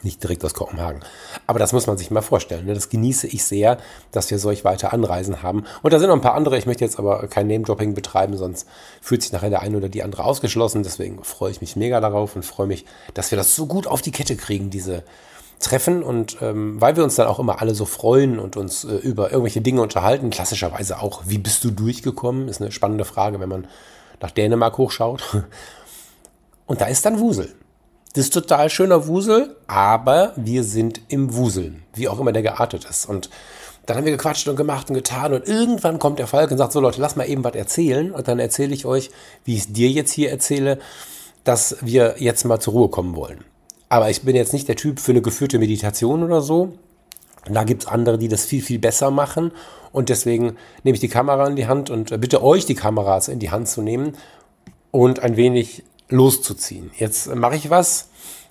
Nicht 0.03 0.23
direkt 0.23 0.45
aus 0.45 0.55
Kopenhagen. 0.55 1.01
Aber 1.47 1.59
das 1.59 1.73
muss 1.75 1.87
man 1.87 1.99
sich 1.99 2.11
mal 2.11 2.23
vorstellen. 2.23 2.65
Ne? 2.65 2.75
Das 2.75 2.89
genieße 2.89 3.27
ich 3.27 3.45
sehr, 3.45 3.77
dass 4.13 4.31
wir 4.31 4.39
solch 4.39 4.65
weite 4.65 4.93
Anreisen 4.93 5.43
haben. 5.43 5.65
Und 5.83 5.93
da 5.93 5.99
sind 5.99 6.09
noch 6.09 6.15
ein 6.15 6.23
paar 6.23 6.35
andere. 6.35 6.57
Ich 6.57 6.65
möchte 6.65 6.85
jetzt 6.85 6.99
aber 6.99 7.27
kein 7.29 7.49
Name-Dropping 7.49 7.93
betreiben, 7.93 8.37
sonst 8.39 8.67
fühlt 9.03 9.23
sich 9.23 9.33
nachher 9.33 9.51
der 9.51 9.61
eine 9.61 9.77
oder 9.77 9.91
die 9.91 10.03
andere 10.03 10.25
ausgeschlossen. 10.25 10.83
Deswegen 10.83 11.23
freue 11.23 11.51
ich 11.51 11.61
mich 11.61 11.77
mega 11.77 12.01
darauf 12.01 12.35
und 12.35 12.45
freue 12.45 12.67
mich, 12.67 12.87
dass 13.13 13.31
wir 13.31 13.37
das 13.37 13.55
so 13.55 13.67
gut 13.67 13.87
auf 13.87 14.01
die 14.01 14.11
Kette 14.11 14.37
kriegen, 14.37 14.71
diese 14.71 15.05
Treffen. 15.59 16.03
Und 16.03 16.39
ähm, 16.41 16.81
weil 16.81 16.97
wir 16.97 17.05
uns 17.05 17.17
dann 17.17 17.27
auch 17.27 17.39
immer 17.39 17.61
alle 17.61 17.75
so 17.75 17.85
freuen 17.85 18.39
und 18.39 18.57
uns 18.57 18.85
äh, 18.85 18.97
über 18.97 19.31
irgendwelche 19.31 19.61
Dinge 19.61 19.83
unterhalten, 19.83 20.31
klassischerweise 20.31 21.01
auch, 21.01 21.25
wie 21.27 21.39
bist 21.39 21.63
du 21.63 21.71
durchgekommen? 21.71 22.49
Ist 22.49 22.63
eine 22.63 22.73
spannende 22.73 23.05
Frage, 23.05 23.39
wenn 23.39 23.51
man 23.51 23.69
nach 24.21 24.31
Dänemark 24.31 24.79
hochschaut. 24.79 25.23
Und 26.67 26.81
da 26.81 26.87
ist 26.87 27.05
dann 27.05 27.19
Wusel. 27.19 27.53
Das 28.13 28.25
ist 28.25 28.35
total 28.35 28.71
schöner 28.71 29.07
Wusel, 29.07 29.55
aber 29.69 30.33
wir 30.35 30.65
sind 30.65 31.01
im 31.09 31.35
Wuseln, 31.35 31.83
wie 31.95 32.09
auch 32.09 32.19
immer 32.19 32.33
der 32.33 32.43
geartet 32.43 32.85
ist. 32.85 33.09
Und 33.09 33.31
dann 33.87 33.97
haben 33.97 34.05
wir 34.05 34.13
gequatscht 34.13 34.49
und 34.49 34.57
gemacht 34.57 34.89
und 34.89 34.95
getan 34.95 35.33
und 35.33 35.47
irgendwann 35.47 35.99
kommt 35.99 36.19
der 36.19 36.27
Falk 36.27 36.51
und 36.51 36.59
sagt, 36.59 36.73
so 36.73 36.81
Leute, 36.81 37.01
lass 37.01 37.17
mal 37.17 37.29
eben 37.29 37.45
was 37.45 37.55
erzählen 37.55 38.11
und 38.11 38.27
dann 38.27 38.39
erzähle 38.39 38.75
ich 38.75 38.85
euch, 38.85 39.11
wie 39.45 39.55
ich 39.55 39.61
es 39.61 39.73
dir 39.73 39.89
jetzt 39.91 40.13
hier 40.13 40.31
erzähle, 40.31 40.79
dass 41.45 41.77
wir 41.81 42.17
jetzt 42.19 42.45
mal 42.45 42.61
zur 42.61 42.75
Ruhe 42.75 42.89
kommen 42.89 43.15
wollen. 43.15 43.45
Aber 43.89 44.11
ich 44.11 44.23
bin 44.23 44.37
jetzt 44.37 44.53
nicht 44.53 44.69
der 44.69 44.77
Typ 44.77 45.01
für 45.01 45.13
eine 45.13 45.23
geführte 45.23 45.59
Meditation 45.59 46.23
oder 46.23 46.41
so. 46.41 46.75
Da 47.51 47.65
gibt 47.65 47.83
es 47.83 47.89
andere, 47.89 48.19
die 48.19 48.29
das 48.29 48.45
viel, 48.45 48.63
viel 48.63 48.79
besser 48.79 49.11
machen. 49.11 49.51
Und 49.93 50.09
deswegen 50.09 50.57
nehme 50.85 50.95
ich 50.95 51.01
die 51.01 51.09
Kamera 51.09 51.47
in 51.49 51.57
die 51.57 51.67
Hand 51.67 51.91
und 51.91 52.21
bitte 52.21 52.43
euch 52.43 52.67
die 52.67 52.75
Kameras 52.75 53.29
in 53.29 53.39
die 53.39 53.51
Hand 53.51 53.69
zu 53.69 53.83
nehmen 53.83 54.17
und 54.93 55.21
ein 55.21 55.37
wenig 55.37 55.83
loszuziehen. 56.11 56.91
Jetzt 56.97 57.35
mache 57.35 57.57
ich 57.57 57.71
was, 57.71 58.09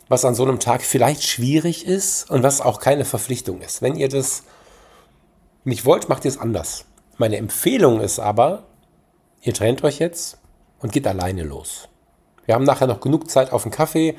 was 0.07 0.25
an 0.25 0.35
so 0.35 0.43
einem 0.43 0.59
Tag 0.59 0.81
vielleicht 0.81 1.23
schwierig 1.23 1.85
ist 1.85 2.29
und 2.29 2.43
was 2.43 2.61
auch 2.61 2.79
keine 2.79 3.05
Verpflichtung 3.05 3.61
ist. 3.61 3.81
Wenn 3.81 3.95
ihr 3.95 4.09
das 4.09 4.43
nicht 5.63 5.85
wollt, 5.85 6.09
macht 6.09 6.25
ihr 6.25 6.29
es 6.29 6.39
anders. 6.39 6.85
Meine 7.17 7.37
Empfehlung 7.37 8.01
ist 8.01 8.19
aber, 8.19 8.63
ihr 9.41 9.53
trennt 9.53 9.83
euch 9.83 9.99
jetzt 9.99 10.37
und 10.79 10.91
geht 10.91 11.05
alleine 11.05 11.43
los. 11.43 11.89
Wir 12.45 12.55
haben 12.55 12.63
nachher 12.63 12.87
noch 12.87 13.01
genug 13.01 13.29
Zeit 13.29 13.51
auf 13.51 13.63
den 13.63 13.71
Kaffee. 13.71 14.15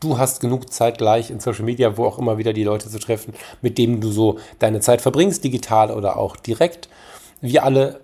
Du 0.00 0.18
hast 0.18 0.40
genug 0.40 0.72
Zeit 0.72 0.98
gleich 0.98 1.30
in 1.30 1.40
Social 1.40 1.64
Media, 1.64 1.96
wo 1.96 2.06
auch 2.06 2.18
immer 2.18 2.38
wieder 2.38 2.52
die 2.52 2.64
Leute 2.64 2.88
zu 2.88 2.98
treffen, 2.98 3.34
mit 3.60 3.76
denen 3.76 4.00
du 4.00 4.10
so 4.10 4.38
deine 4.58 4.80
Zeit 4.80 5.02
verbringst, 5.02 5.44
digital 5.44 5.90
oder 5.90 6.16
auch 6.16 6.36
direkt. 6.36 6.88
Wir 7.40 7.64
alle 7.64 8.00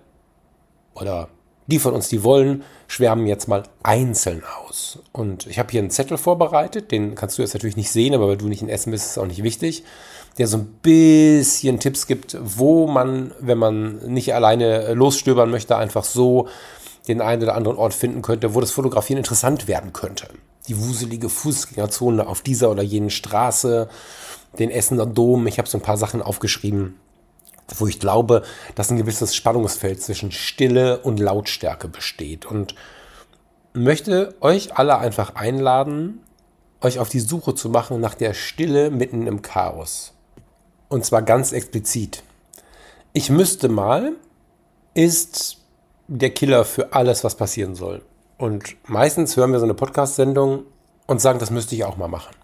oder 0.93 1.29
die 1.67 1.79
von 1.79 1.93
uns, 1.93 2.09
die 2.09 2.23
wollen, 2.23 2.63
schwärmen 2.87 3.27
jetzt 3.27 3.47
mal 3.47 3.63
einzeln 3.83 4.43
aus. 4.67 4.99
Und 5.11 5.47
ich 5.47 5.59
habe 5.59 5.71
hier 5.71 5.79
einen 5.79 5.91
Zettel 5.91 6.17
vorbereitet, 6.17 6.91
den 6.91 7.15
kannst 7.15 7.37
du 7.37 7.41
jetzt 7.41 7.53
natürlich 7.53 7.77
nicht 7.77 7.91
sehen, 7.91 8.13
aber 8.13 8.27
weil 8.27 8.37
du 8.37 8.47
nicht 8.47 8.61
in 8.61 8.69
Essen 8.69 8.91
bist, 8.91 9.05
ist 9.05 9.11
es 9.11 9.17
auch 9.17 9.27
nicht 9.27 9.43
wichtig, 9.43 9.83
der 10.37 10.47
so 10.47 10.57
ein 10.57 10.65
bisschen 10.81 11.79
Tipps 11.79 12.07
gibt, 12.07 12.37
wo 12.41 12.87
man, 12.87 13.31
wenn 13.39 13.57
man 13.57 13.97
nicht 14.11 14.33
alleine 14.33 14.93
losstöbern 14.93 15.49
möchte, 15.49 15.77
einfach 15.77 16.03
so 16.03 16.47
den 17.07 17.21
einen 17.21 17.43
oder 17.43 17.55
anderen 17.55 17.77
Ort 17.77 17.93
finden 17.93 18.21
könnte, 18.21 18.53
wo 18.53 18.61
das 18.61 18.71
Fotografieren 18.71 19.17
interessant 19.17 19.67
werden 19.67 19.93
könnte. 19.93 20.27
Die 20.67 20.77
wuselige 20.77 21.29
Fußgängerzone 21.29 22.27
auf 22.27 22.41
dieser 22.41 22.69
oder 22.69 22.83
jenen 22.83 23.09
Straße, 23.09 23.89
den 24.59 24.69
Essener 24.69 25.05
Dom. 25.05 25.47
Ich 25.47 25.57
habe 25.57 25.67
so 25.67 25.77
ein 25.77 25.81
paar 25.81 25.97
Sachen 25.97 26.21
aufgeschrieben, 26.21 26.95
wo 27.79 27.87
ich 27.87 27.99
glaube, 27.99 28.43
dass 28.75 28.91
ein 28.91 28.97
gewisses 28.97 29.35
Spannungsfeld 29.35 30.01
zwischen 30.01 30.31
Stille 30.31 30.99
und 30.99 31.19
Lautstärke 31.19 31.87
besteht. 31.87 32.45
Und 32.45 32.75
möchte 33.73 34.35
euch 34.41 34.77
alle 34.77 34.97
einfach 34.97 35.35
einladen, 35.35 36.21
euch 36.81 36.99
auf 36.99 37.09
die 37.09 37.19
Suche 37.19 37.55
zu 37.55 37.69
machen 37.69 37.99
nach 37.99 38.15
der 38.15 38.33
Stille 38.33 38.89
mitten 38.89 39.27
im 39.27 39.41
Chaos. 39.41 40.13
Und 40.89 41.05
zwar 41.05 41.21
ganz 41.21 41.51
explizit. 41.51 42.23
Ich 43.13 43.29
müsste 43.29 43.69
mal 43.69 44.13
ist 44.93 45.57
der 46.07 46.31
Killer 46.31 46.65
für 46.65 46.93
alles, 46.93 47.23
was 47.23 47.35
passieren 47.35 47.75
soll. 47.75 48.01
Und 48.37 48.75
meistens 48.89 49.37
hören 49.37 49.51
wir 49.51 49.59
so 49.59 49.65
eine 49.65 49.73
Podcast-Sendung 49.73 50.63
und 51.07 51.21
sagen, 51.21 51.39
das 51.39 51.51
müsste 51.51 51.75
ich 51.75 51.85
auch 51.85 51.95
mal 51.95 52.07
machen. 52.07 52.35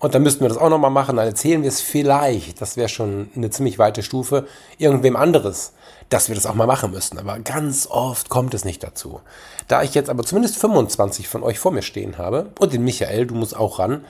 Und 0.00 0.14
dann 0.14 0.22
müssten 0.22 0.40
wir 0.40 0.48
das 0.48 0.58
auch 0.58 0.70
nochmal 0.70 0.90
machen. 0.90 1.16
Dann 1.16 1.26
erzählen 1.26 1.62
wir 1.62 1.68
es 1.68 1.82
vielleicht, 1.82 2.60
das 2.60 2.76
wäre 2.76 2.88
schon 2.88 3.30
eine 3.36 3.50
ziemlich 3.50 3.78
weite 3.78 4.02
Stufe, 4.02 4.46
irgendwem 4.78 5.14
anderes, 5.14 5.74
dass 6.08 6.28
wir 6.28 6.34
das 6.34 6.46
auch 6.46 6.54
mal 6.54 6.66
machen 6.66 6.90
müssten. 6.90 7.18
Aber 7.18 7.38
ganz 7.38 7.86
oft 7.86 8.30
kommt 8.30 8.54
es 8.54 8.64
nicht 8.64 8.82
dazu. 8.82 9.20
Da 9.68 9.82
ich 9.82 9.94
jetzt 9.94 10.10
aber 10.10 10.24
zumindest 10.24 10.56
25 10.56 11.28
von 11.28 11.42
euch 11.42 11.58
vor 11.58 11.70
mir 11.70 11.82
stehen 11.82 12.18
habe 12.18 12.50
und 12.58 12.72
den 12.72 12.82
Michael, 12.82 13.26
du 13.26 13.34
musst 13.34 13.54
auch 13.54 13.78
ran, 13.78 14.04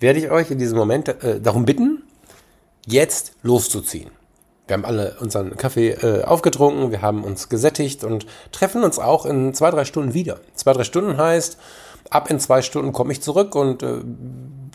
werde 0.00 0.18
ich 0.18 0.30
euch 0.30 0.50
in 0.50 0.58
diesem 0.58 0.76
Moment 0.76 1.08
äh, 1.08 1.40
darum 1.40 1.64
bitten, 1.64 2.02
jetzt 2.84 3.32
loszuziehen. 3.42 4.10
Wir 4.66 4.74
haben 4.74 4.84
alle 4.84 5.16
unseren 5.20 5.56
Kaffee 5.56 5.92
äh, 5.92 6.24
aufgetrunken, 6.24 6.90
wir 6.90 7.00
haben 7.00 7.24
uns 7.24 7.48
gesättigt 7.48 8.04
und 8.04 8.26
treffen 8.52 8.84
uns 8.84 8.98
auch 8.98 9.24
in 9.24 9.54
zwei, 9.54 9.70
drei 9.70 9.84
Stunden 9.84 10.14
wieder. 10.14 10.40
Zwei, 10.54 10.74
drei 10.74 10.84
Stunden 10.84 11.16
heißt, 11.16 11.58
ab 12.10 12.30
in 12.30 12.40
zwei 12.40 12.62
Stunden 12.62 12.92
komme 12.92 13.12
ich 13.12 13.22
zurück 13.22 13.54
und 13.54 13.82
äh, 13.82 14.00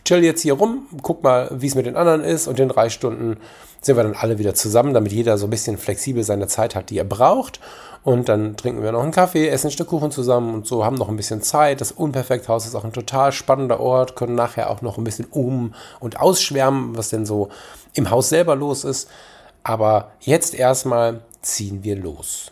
chill 0.05 0.23
jetzt 0.23 0.41
hier 0.41 0.53
rum, 0.53 0.87
guck 1.01 1.23
mal, 1.23 1.49
wie 1.51 1.67
es 1.67 1.75
mit 1.75 1.85
den 1.85 1.95
anderen 1.95 2.21
ist 2.21 2.47
und 2.47 2.59
in 2.59 2.69
drei 2.69 2.89
Stunden 2.89 3.37
sind 3.81 3.97
wir 3.97 4.03
dann 4.03 4.15
alle 4.15 4.37
wieder 4.37 4.53
zusammen, 4.53 4.93
damit 4.93 5.11
jeder 5.11 5.37
so 5.37 5.47
ein 5.47 5.49
bisschen 5.49 5.77
flexibel 5.77 6.23
seine 6.23 6.47
Zeit 6.47 6.75
hat, 6.75 6.89
die 6.89 6.97
er 6.97 7.03
braucht. 7.03 7.59
Und 8.03 8.27
dann 8.27 8.57
trinken 8.57 8.83
wir 8.83 8.91
noch 8.91 9.03
einen 9.03 9.11
Kaffee, 9.11 9.47
essen 9.47 9.67
ein 9.67 9.71
Stück 9.71 9.87
Kuchen 9.87 10.11
zusammen 10.11 10.53
und 10.53 10.67
so, 10.67 10.83
haben 10.83 10.95
noch 10.95 11.09
ein 11.09 11.15
bisschen 11.15 11.41
Zeit. 11.41 11.79
Das 11.79 11.91
Unperfekthaus 11.91 12.65
ist 12.65 12.75
auch 12.75 12.83
ein 12.83 12.91
total 12.91 13.31
spannender 13.31 13.79
Ort, 13.79 14.15
können 14.15 14.35
nachher 14.35 14.69
auch 14.69 14.81
noch 14.81 14.97
ein 14.97 15.03
bisschen 15.03 15.25
um- 15.29 15.73
und 15.99 16.19
ausschwärmen, 16.19 16.97
was 16.97 17.09
denn 17.09 17.25
so 17.25 17.49
im 17.93 18.09
Haus 18.09 18.29
selber 18.29 18.55
los 18.55 18.83
ist. 18.83 19.09
Aber 19.63 20.11
jetzt 20.19 20.53
erstmal 20.53 21.21
ziehen 21.41 21.83
wir 21.83 21.95
los. 21.95 22.51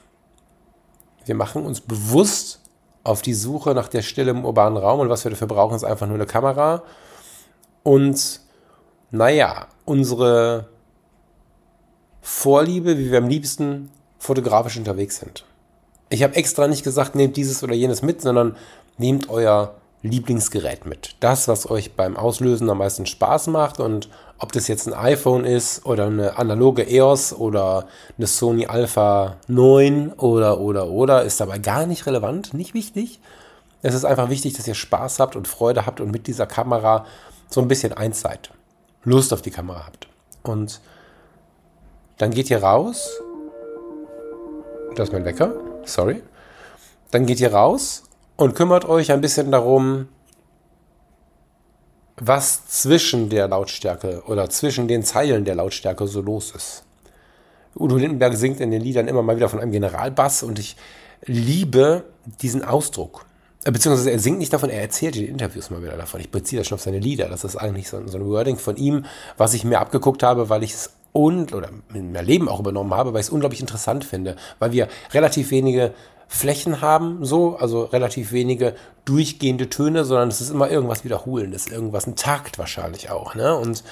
Wir 1.25 1.35
machen 1.35 1.65
uns 1.65 1.81
bewusst 1.81 2.60
auf 3.03 3.21
die 3.21 3.33
Suche 3.33 3.73
nach 3.73 3.87
der 3.87 4.01
Stille 4.01 4.31
im 4.31 4.45
urbanen 4.45 4.77
Raum 4.77 4.99
und 4.99 5.09
was 5.09 5.23
wir 5.23 5.31
dafür 5.31 5.47
brauchen, 5.47 5.75
ist 5.75 5.83
einfach 5.83 6.07
nur 6.07 6.15
eine 6.15 6.25
Kamera 6.25 6.83
und 7.83 8.41
naja, 9.09 9.67
unsere 9.85 10.69
Vorliebe, 12.21 12.97
wie 12.97 13.11
wir 13.11 13.17
am 13.17 13.27
liebsten 13.27 13.89
fotografisch 14.19 14.77
unterwegs 14.77 15.17
sind. 15.17 15.45
Ich 16.09 16.23
habe 16.23 16.35
extra 16.35 16.67
nicht 16.67 16.83
gesagt, 16.83 17.15
nehmt 17.15 17.35
dieses 17.35 17.63
oder 17.63 17.73
jenes 17.73 18.01
mit, 18.01 18.21
sondern 18.21 18.55
nehmt 18.97 19.29
euer 19.29 19.75
Lieblingsgerät 20.03 20.85
mit. 20.85 21.15
Das, 21.19 21.47
was 21.47 21.69
euch 21.69 21.93
beim 21.93 22.17
Auslösen 22.17 22.69
am 22.69 22.79
meisten 22.79 23.05
Spaß 23.05 23.47
macht 23.47 23.79
und 23.79 24.09
ob 24.39 24.51
das 24.51 24.67
jetzt 24.67 24.87
ein 24.87 24.95
iPhone 24.95 25.45
ist 25.45 25.85
oder 25.85 26.07
eine 26.07 26.37
analoge 26.37 26.89
EOS 26.89 27.33
oder 27.33 27.87
eine 28.17 28.25
Sony 28.25 28.65
Alpha 28.65 29.37
9 29.47 30.13
oder 30.13 30.59
oder 30.59 30.87
oder 30.87 31.23
ist 31.23 31.39
dabei 31.39 31.59
gar 31.59 31.85
nicht 31.85 32.07
relevant, 32.07 32.55
nicht 32.55 32.73
wichtig. 32.73 33.19
Es 33.83 33.93
ist 33.93 34.05
einfach 34.05 34.29
wichtig, 34.29 34.53
dass 34.53 34.67
ihr 34.67 34.73
Spaß 34.73 35.19
habt 35.19 35.35
und 35.35 35.47
Freude 35.47 35.85
habt 35.85 36.01
und 36.01 36.11
mit 36.11 36.25
dieser 36.25 36.47
Kamera 36.47 37.05
so 37.49 37.61
ein 37.61 37.67
bisschen 37.67 37.93
eins 37.93 38.21
seid. 38.21 38.49
Lust 39.03 39.33
auf 39.33 39.43
die 39.43 39.51
Kamera 39.51 39.85
habt. 39.85 40.07
Und 40.43 40.81
dann 42.17 42.31
geht 42.31 42.49
ihr 42.49 42.63
raus. 42.63 43.21
Das 44.95 45.09
ist 45.09 45.13
mein 45.13 45.25
Wecker. 45.25 45.53
Sorry. 45.85 46.23
Dann 47.11 47.25
geht 47.25 47.39
ihr 47.39 47.53
raus 47.53 48.03
und 48.37 48.55
kümmert 48.55 48.85
euch 48.85 49.11
ein 49.11 49.21
bisschen 49.21 49.51
darum, 49.51 50.07
was 52.17 52.67
zwischen 52.67 53.29
der 53.29 53.47
Lautstärke 53.47 54.23
oder 54.27 54.49
zwischen 54.49 54.87
den 54.87 55.03
Zeilen 55.03 55.43
der 55.45 55.55
Lautstärke 55.55 56.07
so 56.07 56.21
los 56.21 56.51
ist. 56.55 56.83
Udo 57.75 57.95
Lindenberg 57.95 58.35
singt 58.35 58.59
in 58.59 58.71
den 58.71 58.81
Liedern 58.81 59.07
immer 59.07 59.23
mal 59.23 59.35
wieder 59.35 59.49
von 59.49 59.59
einem 59.59 59.71
Generalbass 59.71 60.43
und 60.43 60.59
ich 60.59 60.75
liebe 61.25 62.03
diesen 62.41 62.63
Ausdruck. 62.63 63.25
Äh, 63.63 63.71
beziehungsweise 63.71 64.11
er 64.11 64.19
singt 64.19 64.39
nicht 64.39 64.53
davon, 64.53 64.69
er 64.69 64.81
erzählt 64.81 65.15
in 65.15 65.23
den 65.23 65.31
Interviews 65.31 65.69
mal 65.69 65.81
wieder 65.81 65.97
davon. 65.97 66.19
Ich 66.19 66.31
beziehe 66.31 66.59
das 66.59 66.67
schon 66.67 66.75
auf 66.75 66.81
seine 66.81 66.99
Lieder. 66.99 67.27
Das 67.29 67.43
ist 67.43 67.55
eigentlich 67.55 67.89
so, 67.89 68.05
so 68.07 68.17
ein 68.17 68.25
Wording 68.25 68.57
von 68.57 68.75
ihm, 68.75 69.05
was 69.37 69.53
ich 69.53 69.63
mir 69.63 69.79
abgeguckt 69.79 70.23
habe, 70.23 70.49
weil 70.49 70.63
ich 70.63 70.73
es 70.73 70.91
und 71.13 71.53
oder 71.53 71.69
in 71.93 72.11
mein 72.11 72.25
Leben 72.25 72.47
auch 72.47 72.59
übernommen 72.59 72.93
habe, 72.93 73.13
weil 73.13 73.19
ich 73.19 73.27
es 73.27 73.33
unglaublich 73.33 73.59
interessant 73.59 74.05
finde, 74.05 74.37
weil 74.59 74.71
wir 74.71 74.87
relativ 75.11 75.51
wenige 75.51 75.93
Flächen 76.33 76.79
haben, 76.79 77.25
so, 77.25 77.57
also 77.57 77.83
relativ 77.83 78.31
wenige 78.31 78.73
durchgehende 79.03 79.69
Töne, 79.69 80.05
sondern 80.05 80.29
es 80.29 80.39
ist 80.39 80.49
immer 80.49 80.71
irgendwas 80.71 81.03
Wiederholendes, 81.03 81.67
irgendwas, 81.67 82.07
ein 82.07 82.15
Takt 82.15 82.57
wahrscheinlich 82.57 83.09
auch, 83.09 83.35
ne? 83.35 83.53
Und 83.57 83.83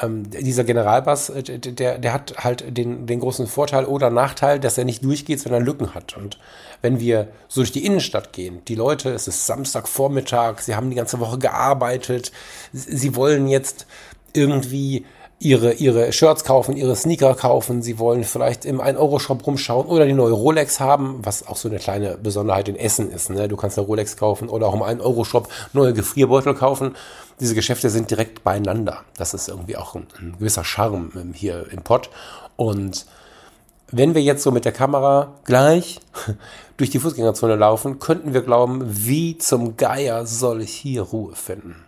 ähm, 0.00 0.30
dieser 0.30 0.62
Generalbass, 0.62 1.30
äh, 1.30 1.42
der, 1.42 1.98
der 1.98 2.12
hat 2.12 2.44
halt 2.44 2.76
den, 2.78 3.08
den 3.08 3.18
großen 3.18 3.48
Vorteil 3.48 3.84
oder 3.84 4.10
Nachteil, 4.10 4.60
dass 4.60 4.78
er 4.78 4.84
nicht 4.84 5.02
durchgeht, 5.02 5.40
sondern 5.40 5.64
Lücken 5.64 5.92
hat. 5.92 6.16
Und 6.16 6.38
wenn 6.82 7.00
wir 7.00 7.28
so 7.48 7.62
durch 7.62 7.72
die 7.72 7.84
Innenstadt 7.84 8.32
gehen, 8.32 8.62
die 8.68 8.76
Leute, 8.76 9.10
es 9.10 9.26
ist 9.26 9.46
Samstagvormittag, 9.46 10.60
sie 10.60 10.76
haben 10.76 10.90
die 10.90 10.96
ganze 10.96 11.18
Woche 11.18 11.38
gearbeitet, 11.38 12.30
sie 12.72 13.16
wollen 13.16 13.48
jetzt 13.48 13.86
irgendwie 14.34 15.04
ihre, 15.38 15.74
ihre 15.74 16.12
Shirts 16.12 16.44
kaufen, 16.44 16.76
ihre 16.76 16.96
Sneaker 16.96 17.34
kaufen, 17.34 17.82
sie 17.82 17.98
wollen 17.98 18.24
vielleicht 18.24 18.64
im 18.64 18.80
1-Euro-Shop 18.80 19.46
rumschauen 19.46 19.86
oder 19.86 20.06
die 20.06 20.14
neue 20.14 20.32
Rolex 20.32 20.80
haben, 20.80 21.20
was 21.22 21.46
auch 21.46 21.56
so 21.56 21.68
eine 21.68 21.78
kleine 21.78 22.16
Besonderheit 22.16 22.68
in 22.68 22.76
Essen 22.76 23.10
ist. 23.10 23.30
Ne? 23.30 23.48
Du 23.48 23.56
kannst 23.56 23.78
eine 23.78 23.86
Rolex 23.86 24.16
kaufen 24.16 24.48
oder 24.48 24.66
auch 24.66 24.74
im 24.74 24.82
1-Euro-Shop 24.82 25.48
neue 25.72 25.92
Gefrierbeutel 25.92 26.54
kaufen. 26.54 26.96
Diese 27.38 27.54
Geschäfte 27.54 27.90
sind 27.90 28.10
direkt 28.10 28.44
beieinander. 28.44 29.02
Das 29.16 29.34
ist 29.34 29.48
irgendwie 29.48 29.76
auch 29.76 29.94
ein, 29.94 30.06
ein 30.18 30.36
gewisser 30.38 30.64
Charme 30.64 31.12
ähm, 31.14 31.34
hier 31.34 31.66
im 31.70 31.82
Pott. 31.82 32.08
Und 32.56 33.06
wenn 33.90 34.14
wir 34.14 34.22
jetzt 34.22 34.42
so 34.42 34.50
mit 34.50 34.64
der 34.64 34.72
Kamera 34.72 35.34
gleich 35.44 36.00
durch 36.78 36.88
die 36.88 36.98
Fußgängerzone 36.98 37.56
laufen, 37.56 37.98
könnten 37.98 38.32
wir 38.32 38.40
glauben, 38.40 38.82
wie 38.86 39.36
zum 39.36 39.76
Geier 39.76 40.26
soll 40.26 40.62
ich 40.62 40.72
hier 40.72 41.02
Ruhe 41.02 41.34
finden? 41.34 41.85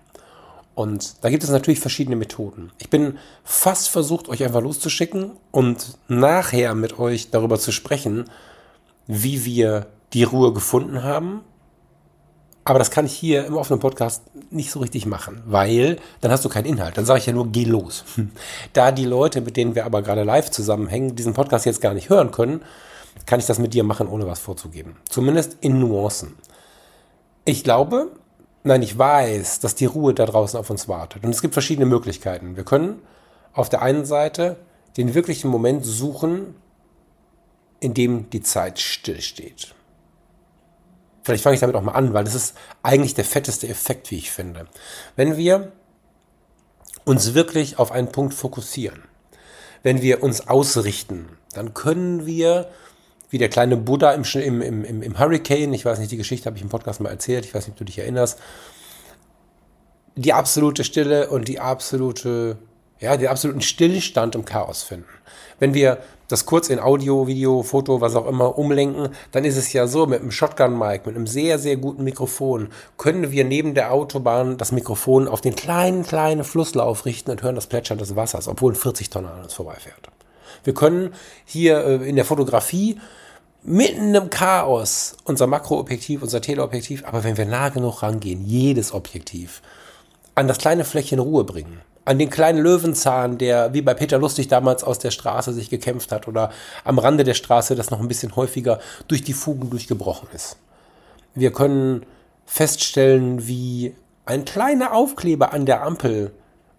Und 0.78 1.25
da 1.25 1.28
gibt 1.28 1.42
es 1.42 1.50
natürlich 1.50 1.80
verschiedene 1.80 2.14
Methoden. 2.14 2.70
Ich 2.78 2.88
bin 2.88 3.18
fast 3.42 3.88
versucht, 3.88 4.28
euch 4.28 4.44
einfach 4.44 4.61
loszuschicken 4.62 5.32
und 5.50 5.99
nachher 6.06 6.76
mit 6.76 7.00
euch 7.00 7.32
darüber 7.32 7.58
zu 7.58 7.73
sprechen, 7.73 8.26
wie 9.08 9.44
wir 9.44 9.88
die 10.12 10.23
Ruhe 10.23 10.52
gefunden 10.52 11.02
haben. 11.02 11.40
Aber 12.62 12.78
das 12.78 12.92
kann 12.92 13.06
ich 13.06 13.12
hier 13.12 13.44
im 13.44 13.56
offenen 13.56 13.80
Podcast 13.80 14.23
nicht 14.50 14.70
so 14.70 14.78
richtig 14.78 15.04
machen, 15.04 15.42
weil 15.47 15.97
dann 16.20 16.30
hast 16.30 16.44
du 16.44 16.49
keinen 16.49 16.66
Inhalt. 16.66 16.97
Dann 16.97 17.06
sage 17.06 17.18
ich 17.18 17.26
ja 17.26 17.32
nur, 17.32 17.49
geh 17.50 17.64
los. 17.64 18.04
Da 18.73 18.92
die 18.92 19.04
Leute, 19.04 19.40
mit 19.40 19.56
denen 19.56 19.75
wir 19.75 19.85
aber 19.85 20.02
gerade 20.02 20.23
live 20.23 20.49
zusammenhängen, 20.49 21.16
diesen 21.16 21.35
Podcast 21.35 21.66
jetzt 21.66 21.80
gar 21.80 21.92
nicht 21.92 22.08
hören 22.08 22.30
können, 22.30 22.62
kann 23.26 23.40
ich 23.40 23.47
das 23.47 23.58
mit 23.58 23.75
dir 23.75 23.82
machen, 23.82 24.06
ohne 24.06 24.28
was 24.28 24.38
vorzugeben. 24.38 24.94
Zumindest 25.08 25.56
in 25.61 25.80
Nuancen. 25.80 26.37
Ich 27.44 27.64
glaube, 27.64 28.12
Nein, 28.64 28.82
ich 28.82 28.98
weiß, 28.98 29.60
dass 29.60 29.74
die 29.74 29.86
Ruhe 29.86 30.14
da 30.14 30.26
draußen 30.26 30.58
auf 30.58 30.70
uns 30.70 30.88
wartet. 30.88 31.24
Und 31.24 31.30
es 31.30 31.42
gibt 31.42 31.54
verschiedene 31.54 31.86
Möglichkeiten. 31.86 32.56
Wir 32.56 32.64
können 32.64 33.00
auf 33.52 33.68
der 33.68 33.82
einen 33.82 34.04
Seite 34.04 34.56
den 34.96 35.14
wirklichen 35.14 35.48
Moment 35.48 35.84
suchen, 35.84 36.54
in 37.80 37.94
dem 37.94 38.30
die 38.30 38.42
Zeit 38.42 38.80
stillsteht. 38.80 39.74
Vielleicht 41.22 41.44
fange 41.44 41.54
ich 41.54 41.60
damit 41.60 41.76
auch 41.76 41.82
mal 41.82 41.92
an, 41.92 42.14
weil 42.14 42.24
das 42.24 42.34
ist 42.34 42.56
eigentlich 42.82 43.14
der 43.14 43.24
fetteste 43.24 43.68
Effekt, 43.68 44.10
wie 44.10 44.16
ich 44.16 44.30
finde. 44.30 44.66
Wenn 45.14 45.36
wir 45.36 45.72
uns 47.04 47.34
wirklich 47.34 47.78
auf 47.78 47.92
einen 47.92 48.10
Punkt 48.10 48.34
fokussieren, 48.34 49.02
wenn 49.82 50.02
wir 50.02 50.22
uns 50.22 50.48
ausrichten, 50.48 51.28
dann 51.52 51.74
können 51.74 52.26
wir 52.26 52.68
wie 53.30 53.38
der 53.38 53.49
kleine 53.49 53.76
Buddha 53.76 54.12
im, 54.12 54.25
im, 54.62 54.85
im, 54.85 55.02
im 55.02 55.18
Hurricane, 55.18 55.73
ich 55.75 55.85
weiß 55.85 55.99
nicht, 55.99 56.11
die 56.11 56.16
Geschichte 56.16 56.47
habe 56.47 56.56
ich 56.56 56.62
im 56.62 56.68
Podcast 56.68 57.00
mal 57.00 57.11
erzählt, 57.11 57.44
ich 57.44 57.54
weiß 57.54 57.66
nicht, 57.66 57.75
ob 57.75 57.78
du 57.78 57.85
dich 57.85 57.99
erinnerst, 57.99 58.38
die 60.16 60.32
absolute 60.32 60.82
Stille 60.82 61.28
und 61.30 61.47
die 61.47 61.61
absolute, 61.61 62.58
ja, 62.99 63.16
den 63.16 63.28
absoluten 63.28 63.61
Stillstand 63.61 64.35
im 64.35 64.44
Chaos 64.44 64.82
finden. 64.82 65.06
Wenn 65.58 65.75
wir 65.75 65.99
das 66.28 66.44
kurz 66.44 66.68
in 66.68 66.78
Audio, 66.78 67.26
Video, 67.26 67.62
Foto, 67.62 68.00
was 68.00 68.14
auch 68.14 68.26
immer 68.26 68.58
umlenken, 68.58 69.11
dann 69.32 69.44
ist 69.44 69.56
es 69.56 69.73
ja 69.73 69.87
so, 69.87 70.06
mit 70.06 70.20
einem 70.20 70.30
Shotgun-Mic, 70.30 71.06
mit 71.06 71.16
einem 71.16 71.26
sehr, 71.26 71.58
sehr 71.58 71.76
guten 71.76 72.04
Mikrofon, 72.04 72.69
können 72.97 73.30
wir 73.30 73.45
neben 73.45 73.75
der 73.75 73.93
Autobahn 73.93 74.58
das 74.58 74.73
Mikrofon 74.73 75.28
auf 75.28 75.41
den 75.41 75.54
kleinen, 75.54 76.04
kleinen 76.04 76.45
Flusslauf 76.45 77.06
richten 77.06 77.30
und 77.30 77.43
hören 77.43 77.54
das 77.54 77.67
Plätschern 77.67 77.99
des 77.99 78.14
Wassers, 78.17 78.49
obwohl 78.49 78.73
ein 78.73 78.76
40 78.76 79.10
Tonner 79.10 79.32
an 79.32 79.43
uns 79.45 79.54
vorbeifährt. 79.54 80.10
Wir 80.64 80.75
können 80.75 81.14
hier 81.44 81.84
äh, 81.84 82.08
in 82.08 82.16
der 82.16 82.25
Fotografie 82.25 82.99
mitten 83.62 84.14
im 84.14 84.30
Chaos 84.30 85.16
unser 85.25 85.47
Makroobjektiv, 85.47 86.23
unser 86.23 86.40
Teleobjektiv, 86.40 87.04
aber 87.04 87.25
wenn 87.25 87.36
wir 87.36 87.47
nah 87.47 87.68
genug 87.68 88.02
rangehen, 88.02 88.44
jedes 88.44 88.92
Objektiv, 88.92 89.62
an 90.34 90.49
das 90.49 90.58
kleine 90.58 90.84
Flächen 90.84 91.18
Ruhe 91.18 91.44
bringen. 91.44 91.80
An 92.04 92.18
den 92.18 92.30
kleinen 92.30 92.60
Löwenzahn, 92.60 93.36
der 93.36 93.75
wie 93.75 93.82
bei 93.82 93.92
Peter 93.92 94.18
Lustig 94.18 94.49
damals 94.49 94.82
aus 94.82 94.99
der 94.99 95.10
Straße 95.10 95.52
sich 95.52 95.68
gekämpft 95.68 96.10
hat 96.10 96.26
oder 96.26 96.50
am 96.84 96.99
Rande 96.99 97.25
der 97.25 97.34
Straße, 97.34 97.75
das 97.75 97.90
noch 97.90 98.00
ein 98.00 98.08
bisschen 98.08 98.34
häufiger 98.34 98.78
durch 99.08 99.23
die 99.23 99.34
Fugen 99.34 99.68
durchgebrochen 99.68 100.28
ist. 100.32 100.56
Wir 101.34 101.52
können 101.52 102.06
feststellen, 102.47 103.47
wie 103.47 103.94
ein 104.25 104.47
kleiner 104.47 104.94
Aufkleber 104.94 105.52
an 105.52 105.66
der 105.66 105.82
Ampel 105.82 106.32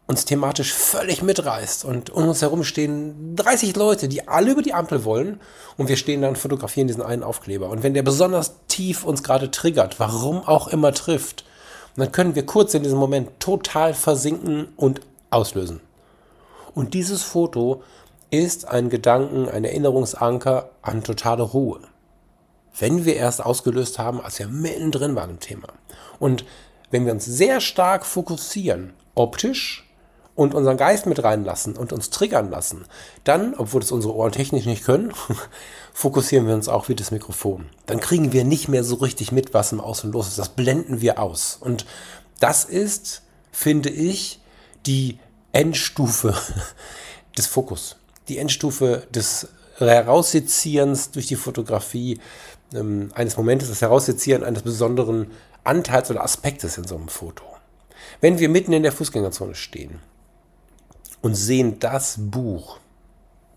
uns 0.09 0.25
thematisch 0.25 0.73
völlig 0.73 1.21
mitreißt 1.21 1.85
und 1.85 2.09
um 2.09 2.27
uns 2.27 2.41
herum 2.41 2.63
stehen 2.63 3.35
30 3.35 3.75
Leute, 3.75 4.07
die 4.07 4.27
alle 4.27 4.53
über 4.53 4.63
die 4.63 4.73
Ampel 4.73 5.05
wollen 5.05 5.39
und 5.77 5.87
wir 5.87 5.97
stehen 5.97 6.23
da 6.23 6.29
und 6.29 6.37
fotografieren 6.39 6.87
diesen 6.87 7.03
einen 7.03 7.21
Aufkleber. 7.21 7.69
Und 7.69 7.83
wenn 7.83 7.93
der 7.93 8.01
besonders 8.01 8.55
tief 8.67 9.03
uns 9.03 9.21
gerade 9.21 9.51
triggert, 9.51 9.99
warum 9.99 10.41
auch 10.41 10.67
immer 10.67 10.93
trifft, 10.93 11.45
dann 11.95 12.11
können 12.11 12.33
wir 12.33 12.43
kurz 12.43 12.73
in 12.73 12.81
diesem 12.81 12.97
Moment 12.97 13.39
total 13.39 13.93
versinken 13.93 14.69
und 14.77 15.01
auslösen. 15.29 15.79
Und 16.73 16.95
dieses 16.95 17.21
Foto 17.21 17.83
ist 18.31 18.67
ein 18.67 18.89
Gedanken, 18.89 19.47
ein 19.47 19.63
Erinnerungsanker 19.63 20.71
an 20.81 21.03
totale 21.03 21.43
Ruhe. 21.43 21.81
Wenn 22.79 23.05
wir 23.05 23.15
erst 23.15 23.45
ausgelöst 23.45 23.99
haben, 23.99 24.21
als 24.21 24.39
wir 24.39 24.47
mittendrin 24.47 25.15
waren 25.15 25.29
im 25.29 25.39
Thema. 25.39 25.67
Und 26.17 26.45
wenn 26.89 27.05
wir 27.05 27.13
uns 27.13 27.25
sehr 27.25 27.61
stark 27.61 28.07
fokussieren, 28.07 28.93
optisch, 29.13 29.85
und 30.39 30.53
unseren 30.53 30.77
Geist 30.77 31.05
mit 31.05 31.21
reinlassen 31.21 31.75
und 31.75 31.91
uns 31.91 32.11
triggern 32.11 32.49
lassen, 32.49 32.85
dann, 33.25 33.55
obwohl 33.55 33.81
das 33.81 33.91
unsere 33.91 34.15
Ohren 34.15 34.31
technisch 34.31 34.65
nicht 34.65 34.85
können, 34.85 35.11
fokussieren 35.93 36.47
wir 36.47 36.55
uns 36.55 36.69
auch 36.69 36.87
wie 36.87 36.95
das 36.95 37.11
Mikrofon. 37.11 37.65
Dann 37.87 37.99
kriegen 37.99 38.31
wir 38.31 38.45
nicht 38.45 38.69
mehr 38.69 38.85
so 38.85 38.95
richtig 38.95 39.33
mit, 39.33 39.53
was 39.53 39.73
im 39.73 39.81
Außen 39.81 40.13
los 40.13 40.29
ist. 40.29 40.39
Das 40.39 40.47
blenden 40.47 41.01
wir 41.01 41.19
aus. 41.19 41.57
Und 41.59 41.85
das 42.39 42.63
ist, 42.63 43.23
finde 43.51 43.89
ich, 43.89 44.39
die 44.85 45.19
Endstufe 45.51 46.33
des 47.37 47.47
Fokus. 47.47 47.97
Die 48.29 48.37
Endstufe 48.37 49.07
des 49.13 49.49
Heraussezierens 49.75 51.11
durch 51.11 51.27
die 51.27 51.35
Fotografie 51.35 52.17
ähm, 52.73 53.11
eines 53.13 53.35
Momentes, 53.35 53.67
das 53.67 53.81
Heraussezieren 53.81 54.45
eines 54.45 54.61
besonderen 54.61 55.31
Anteils 55.65 56.09
oder 56.09 56.23
Aspektes 56.23 56.77
in 56.77 56.87
so 56.87 56.95
einem 56.95 57.09
Foto. 57.09 57.43
Wenn 58.21 58.39
wir 58.39 58.47
mitten 58.47 58.71
in 58.71 58.83
der 58.83 58.93
Fußgängerzone 58.93 59.55
stehen 59.55 59.99
und 61.21 61.35
sehen 61.35 61.79
das 61.79 62.15
Buch. 62.17 62.77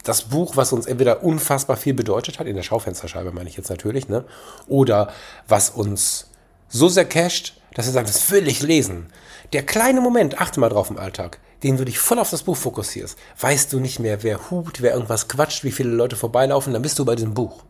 Das 0.04 0.22
Buch, 0.22 0.56
was 0.56 0.72
uns 0.72 0.86
entweder 0.86 1.22
unfassbar 1.22 1.76
viel 1.76 1.94
bedeutet 1.94 2.38
hat, 2.38 2.46
in 2.46 2.56
der 2.56 2.64
Schaufensterscheibe 2.64 3.30
meine 3.30 3.48
ich 3.48 3.56
jetzt 3.56 3.70
natürlich, 3.70 4.08
ne? 4.08 4.24
oder 4.66 5.12
was 5.46 5.70
uns 5.70 6.26
so 6.68 6.88
sehr 6.88 7.04
casht, 7.04 7.54
dass 7.74 7.86
wir 7.86 7.92
sagen, 7.92 8.08
das 8.08 8.30
will 8.30 8.48
ich 8.48 8.62
lesen. 8.62 9.06
Der 9.52 9.64
kleine 9.64 10.00
Moment, 10.00 10.40
achte 10.40 10.58
mal 10.58 10.70
drauf 10.70 10.90
im 10.90 10.98
Alltag, 10.98 11.38
den 11.62 11.76
du 11.76 11.84
dich 11.84 12.00
voll 12.00 12.18
auf 12.18 12.30
das 12.30 12.42
Buch 12.42 12.56
fokussierst, 12.56 13.16
weißt 13.38 13.72
du 13.72 13.78
nicht 13.78 14.00
mehr, 14.00 14.24
wer 14.24 14.50
hupt, 14.50 14.82
wer 14.82 14.94
irgendwas 14.94 15.28
quatscht, 15.28 15.62
wie 15.62 15.70
viele 15.70 15.90
Leute 15.90 16.16
vorbeilaufen, 16.16 16.72
dann 16.72 16.82
bist 16.82 16.98
du 16.98 17.04
bei 17.04 17.14
diesem 17.14 17.34
Buch. 17.34 17.62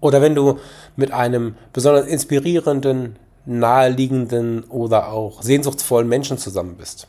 Oder 0.00 0.20
wenn 0.20 0.34
du 0.34 0.58
mit 0.94 1.10
einem 1.12 1.56
besonders 1.72 2.06
inspirierenden, 2.06 3.18
naheliegenden 3.46 4.64
oder 4.64 5.08
auch 5.08 5.42
sehnsuchtsvollen 5.42 6.08
Menschen 6.08 6.36
zusammen 6.36 6.76
bist 6.76 7.08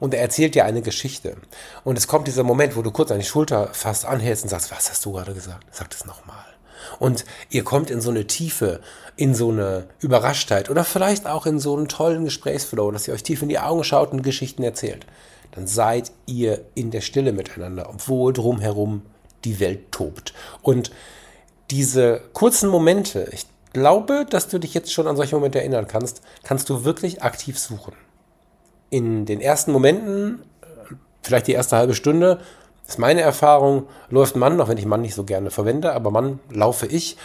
und 0.00 0.14
er 0.14 0.20
erzählt 0.20 0.54
dir 0.54 0.64
eine 0.64 0.82
Geschichte. 0.82 1.36
Und 1.84 1.98
es 1.98 2.08
kommt 2.08 2.26
dieser 2.26 2.42
Moment, 2.42 2.76
wo 2.76 2.82
du 2.82 2.90
kurz 2.90 3.10
an 3.10 3.18
die 3.18 3.24
Schulter 3.24 3.68
fast 3.72 4.04
anhältst 4.04 4.44
und 4.44 4.50
sagst, 4.50 4.70
was 4.70 4.90
hast 4.90 5.04
du 5.04 5.12
gerade 5.12 5.34
gesagt? 5.34 5.64
Sag 5.70 5.90
das 5.90 6.04
nochmal. 6.04 6.44
Und 6.98 7.24
ihr 7.50 7.64
kommt 7.64 7.90
in 7.90 8.00
so 8.00 8.10
eine 8.10 8.26
Tiefe, 8.26 8.80
in 9.16 9.34
so 9.34 9.50
eine 9.50 9.88
Überraschtheit 10.00 10.70
oder 10.70 10.84
vielleicht 10.84 11.26
auch 11.26 11.46
in 11.46 11.58
so 11.58 11.76
einen 11.76 11.88
tollen 11.88 12.24
Gesprächsflow, 12.24 12.90
dass 12.90 13.08
ihr 13.08 13.14
euch 13.14 13.22
tief 13.22 13.42
in 13.42 13.48
die 13.48 13.58
Augen 13.58 13.84
schaut 13.84 14.12
und 14.12 14.22
Geschichten 14.22 14.62
erzählt. 14.62 15.06
Dann 15.52 15.66
seid 15.66 16.12
ihr 16.26 16.64
in 16.74 16.90
der 16.90 17.00
Stille 17.00 17.32
miteinander, 17.32 17.88
obwohl 17.88 18.32
drumherum 18.32 19.02
die 19.44 19.58
Welt 19.58 19.90
tobt. 19.90 20.34
Und 20.62 20.90
diese 21.70 22.20
kurzen 22.32 22.68
Momente, 22.68 23.28
ich 23.32 23.46
glaube, 23.72 24.26
dass 24.28 24.48
du 24.48 24.58
dich 24.58 24.74
jetzt 24.74 24.92
schon 24.92 25.06
an 25.06 25.16
solche 25.16 25.34
Momente 25.34 25.58
erinnern 25.58 25.88
kannst, 25.88 26.22
kannst 26.44 26.68
du 26.68 26.84
wirklich 26.84 27.22
aktiv 27.22 27.58
suchen 27.58 27.92
in 28.90 29.26
den 29.26 29.40
ersten 29.40 29.72
Momenten, 29.72 30.42
vielleicht 31.22 31.46
die 31.46 31.52
erste 31.52 31.76
halbe 31.76 31.94
Stunde, 31.94 32.40
ist 32.86 32.98
meine 32.98 33.20
Erfahrung, 33.20 33.84
läuft 34.10 34.36
Mann, 34.36 34.60
auch 34.60 34.68
wenn 34.68 34.78
ich 34.78 34.86
Mann 34.86 35.02
nicht 35.02 35.14
so 35.14 35.24
gerne 35.24 35.50
verwende, 35.50 35.92
aber 35.92 36.10
Mann 36.10 36.38
laufe 36.50 36.86
ich 36.86 37.16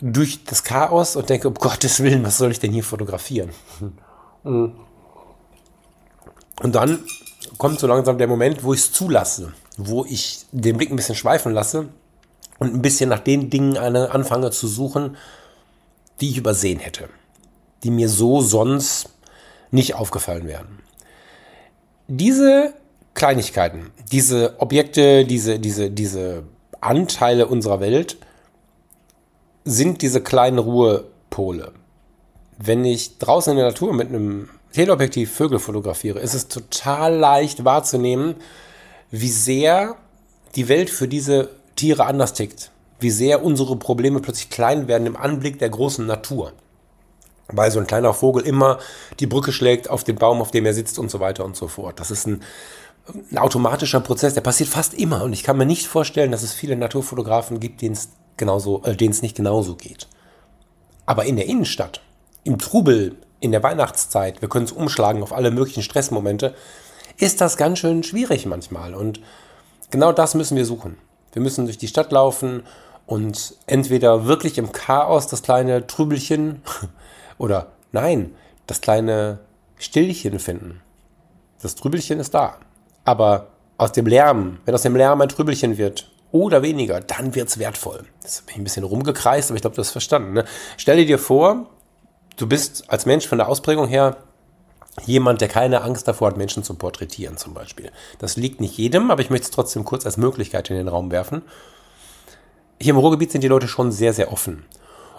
durch 0.00 0.44
das 0.44 0.62
Chaos 0.62 1.16
und 1.16 1.28
denke, 1.28 1.48
um 1.48 1.54
Gottes 1.54 2.02
Willen, 2.02 2.24
was 2.24 2.38
soll 2.38 2.50
ich 2.50 2.60
denn 2.60 2.72
hier 2.72 2.84
fotografieren? 2.84 3.50
Und 6.60 6.74
dann 6.74 7.04
kommt 7.56 7.78
so 7.78 7.86
langsam 7.86 8.18
der 8.18 8.26
Moment, 8.26 8.64
wo 8.64 8.74
ich 8.74 8.80
es 8.80 8.92
zulasse, 8.92 9.52
wo 9.76 10.04
ich 10.04 10.44
den 10.52 10.76
Blick 10.76 10.90
ein 10.90 10.96
bisschen 10.96 11.14
schweifen 11.14 11.52
lasse 11.52 11.88
und 12.58 12.74
ein 12.74 12.82
bisschen 12.82 13.08
nach 13.08 13.20
den 13.20 13.50
Dingen 13.50 13.76
anfange 13.76 14.50
zu 14.50 14.66
suchen, 14.66 15.16
die 16.20 16.30
ich 16.30 16.36
übersehen 16.36 16.80
hätte, 16.80 17.08
die 17.84 17.90
mir 17.90 18.08
so 18.08 18.40
sonst 18.40 19.10
nicht 19.70 19.94
aufgefallen 19.94 20.46
wären. 20.46 20.80
Diese 22.06 22.74
Kleinigkeiten, 23.14 23.90
diese 24.12 24.54
Objekte, 24.60 25.24
diese, 25.24 25.58
diese, 25.58 25.90
diese 25.90 26.44
Anteile 26.80 27.46
unserer 27.46 27.80
Welt 27.80 28.16
sind 29.64 30.02
diese 30.02 30.22
kleinen 30.22 30.58
Ruhepole. 30.58 31.72
Wenn 32.56 32.84
ich 32.84 33.18
draußen 33.18 33.52
in 33.52 33.58
der 33.58 33.66
Natur 33.66 33.92
mit 33.92 34.08
einem 34.08 34.48
Teleobjektiv 34.72 35.32
Vögel 35.32 35.58
fotografiere, 35.58 36.18
ist 36.18 36.34
es 36.34 36.48
total 36.48 37.14
leicht 37.16 37.64
wahrzunehmen, 37.64 38.36
wie 39.10 39.28
sehr 39.28 39.96
die 40.54 40.68
Welt 40.68 40.90
für 40.90 41.08
diese 41.08 41.50
Tiere 41.76 42.06
anders 42.06 42.32
tickt. 42.32 42.70
Wie 43.00 43.10
sehr 43.10 43.44
unsere 43.44 43.76
Probleme 43.76 44.20
plötzlich 44.20 44.50
klein 44.50 44.88
werden 44.88 45.06
im 45.06 45.16
Anblick 45.16 45.58
der 45.58 45.70
großen 45.70 46.04
Natur. 46.06 46.52
Weil 47.50 47.70
so 47.70 47.80
ein 47.80 47.86
kleiner 47.86 48.12
Vogel 48.12 48.46
immer 48.46 48.78
die 49.20 49.26
Brücke 49.26 49.52
schlägt 49.52 49.88
auf 49.88 50.04
den 50.04 50.16
Baum, 50.16 50.40
auf 50.40 50.50
dem 50.50 50.66
er 50.66 50.74
sitzt 50.74 50.98
und 50.98 51.10
so 51.10 51.20
weiter 51.20 51.44
und 51.44 51.56
so 51.56 51.68
fort. 51.68 51.98
Das 51.98 52.10
ist 52.10 52.26
ein, 52.26 52.42
ein 53.30 53.38
automatischer 53.38 54.00
Prozess, 54.00 54.34
der 54.34 54.42
passiert 54.42 54.68
fast 54.68 54.94
immer. 54.94 55.22
Und 55.22 55.32
ich 55.32 55.42
kann 55.42 55.56
mir 55.56 55.66
nicht 55.66 55.86
vorstellen, 55.86 56.30
dass 56.30 56.42
es 56.42 56.52
viele 56.52 56.76
Naturfotografen 56.76 57.58
gibt, 57.58 57.80
denen 57.80 57.94
es 57.94 58.10
genauso, 58.36 58.82
äh, 58.84 58.96
denen 58.96 59.12
es 59.12 59.22
nicht 59.22 59.36
genauso 59.36 59.76
geht. 59.76 60.08
Aber 61.06 61.24
in 61.24 61.36
der 61.36 61.46
Innenstadt, 61.46 62.02
im 62.44 62.58
Trubel, 62.58 63.16
in 63.40 63.52
der 63.52 63.62
Weihnachtszeit, 63.62 64.42
wir 64.42 64.48
können 64.48 64.66
es 64.66 64.72
umschlagen 64.72 65.22
auf 65.22 65.32
alle 65.32 65.50
möglichen 65.50 65.82
Stressmomente, 65.82 66.54
ist 67.16 67.40
das 67.40 67.56
ganz 67.56 67.78
schön 67.78 68.02
schwierig 68.02 68.46
manchmal. 68.46 68.94
Und 68.94 69.20
genau 69.90 70.12
das 70.12 70.34
müssen 70.34 70.56
wir 70.56 70.66
suchen. 70.66 70.98
Wir 71.32 71.42
müssen 71.42 71.64
durch 71.64 71.78
die 71.78 71.88
Stadt 71.88 72.12
laufen 72.12 72.62
und 73.06 73.54
entweder 73.66 74.26
wirklich 74.26 74.58
im 74.58 74.72
Chaos 74.72 75.26
das 75.26 75.42
kleine 75.42 75.86
Trübelchen 75.86 76.62
oder 77.38 77.72
nein, 77.92 78.34
das 78.66 78.80
kleine 78.80 79.38
Stillchen 79.78 80.38
finden. 80.38 80.80
Das 81.62 81.74
Trübelchen 81.74 82.20
ist 82.20 82.34
da. 82.34 82.58
Aber 83.04 83.48
aus 83.78 83.92
dem 83.92 84.06
Lärm, 84.06 84.58
wenn 84.64 84.74
aus 84.74 84.82
dem 84.82 84.96
Lärm 84.96 85.20
ein 85.20 85.28
Trübelchen 85.28 85.78
wird 85.78 86.10
oder 86.30 86.62
weniger, 86.62 87.00
dann 87.00 87.34
wird 87.34 87.48
es 87.48 87.58
wertvoll. 87.58 88.04
Das 88.22 88.42
bin 88.42 88.54
ich 88.54 88.58
ein 88.58 88.64
bisschen 88.64 88.84
rumgekreist, 88.84 89.50
aber 89.50 89.56
ich 89.56 89.62
glaube, 89.62 89.76
du 89.76 89.80
hast 89.80 89.90
verstanden. 89.90 90.34
Ne? 90.34 90.44
Stell 90.76 91.04
dir 91.06 91.18
vor, 91.18 91.66
du 92.36 92.46
bist 92.46 92.90
als 92.90 93.06
Mensch 93.06 93.26
von 93.26 93.38
der 93.38 93.48
Ausprägung 93.48 93.88
her 93.88 94.16
jemand, 95.06 95.40
der 95.40 95.48
keine 95.48 95.82
Angst 95.82 96.08
davor 96.08 96.28
hat, 96.28 96.36
Menschen 96.36 96.64
zu 96.64 96.74
porträtieren 96.74 97.36
zum 97.36 97.54
Beispiel. 97.54 97.92
Das 98.18 98.36
liegt 98.36 98.60
nicht 98.60 98.76
jedem, 98.76 99.10
aber 99.10 99.22
ich 99.22 99.30
möchte 99.30 99.44
es 99.44 99.50
trotzdem 99.52 99.84
kurz 99.84 100.04
als 100.04 100.16
Möglichkeit 100.16 100.68
in 100.70 100.76
den 100.76 100.88
Raum 100.88 101.10
werfen. 101.10 101.42
Hier 102.80 102.90
im 102.90 102.98
Ruhrgebiet 102.98 103.32
sind 103.32 103.42
die 103.42 103.48
Leute 103.48 103.68
schon 103.68 103.92
sehr, 103.92 104.12
sehr 104.12 104.32
offen. 104.32 104.64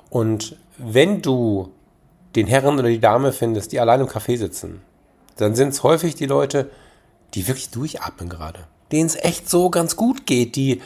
Und 0.09 0.57
wenn 0.77 1.21
du 1.21 1.71
den 2.35 2.47
Herren 2.47 2.79
oder 2.79 2.89
die 2.89 2.99
Dame 2.99 3.31
findest, 3.31 3.71
die 3.71 3.79
allein 3.79 4.01
im 4.01 4.07
Café 4.07 4.37
sitzen, 4.37 4.81
dann 5.37 5.55
sind 5.55 5.69
es 5.69 5.83
häufig 5.83 6.15
die 6.15 6.25
Leute, 6.25 6.69
die 7.33 7.47
wirklich 7.47 7.69
durchatmen 7.69 8.29
gerade. 8.29 8.59
Denen 8.91 9.07
es 9.07 9.15
echt 9.15 9.49
so 9.49 9.69
ganz 9.69 9.95
gut 9.95 10.25
geht, 10.25 10.55
die 10.55 10.81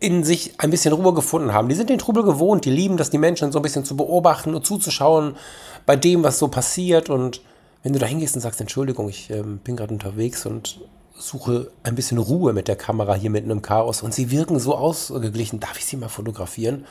in 0.00 0.24
sich 0.24 0.54
ein 0.58 0.70
bisschen 0.70 0.92
Ruhe 0.92 1.14
gefunden 1.14 1.52
haben. 1.52 1.68
Die 1.68 1.74
sind 1.74 1.88
den 1.88 1.98
Trubel 1.98 2.24
gewohnt, 2.24 2.64
die 2.64 2.70
lieben 2.70 2.96
das, 2.96 3.10
die 3.10 3.18
Menschen 3.18 3.52
so 3.52 3.58
ein 3.58 3.62
bisschen 3.62 3.84
zu 3.84 3.96
beobachten 3.96 4.54
und 4.54 4.66
zuzuschauen 4.66 5.36
bei 5.86 5.96
dem, 5.96 6.22
was 6.22 6.38
so 6.38 6.48
passiert. 6.48 7.08
Und 7.08 7.40
wenn 7.82 7.92
du 7.92 7.98
da 7.98 8.06
hingehst 8.06 8.34
und 8.34 8.42
sagst, 8.42 8.60
Entschuldigung, 8.60 9.08
ich 9.08 9.30
äh, 9.30 9.42
bin 9.42 9.76
gerade 9.76 9.94
unterwegs 9.94 10.46
und 10.46 10.80
suche 11.16 11.70
ein 11.84 11.94
bisschen 11.94 12.18
Ruhe 12.18 12.52
mit 12.52 12.68
der 12.68 12.76
Kamera 12.76 13.14
hier 13.14 13.30
mitten 13.30 13.50
im 13.50 13.62
Chaos 13.62 14.02
und 14.02 14.12
sie 14.12 14.30
wirken 14.30 14.58
so 14.58 14.74
ausgeglichen, 14.74 15.60
darf 15.60 15.78
ich 15.78 15.86
sie 15.86 15.96
mal 15.96 16.08
fotografieren? 16.08 16.84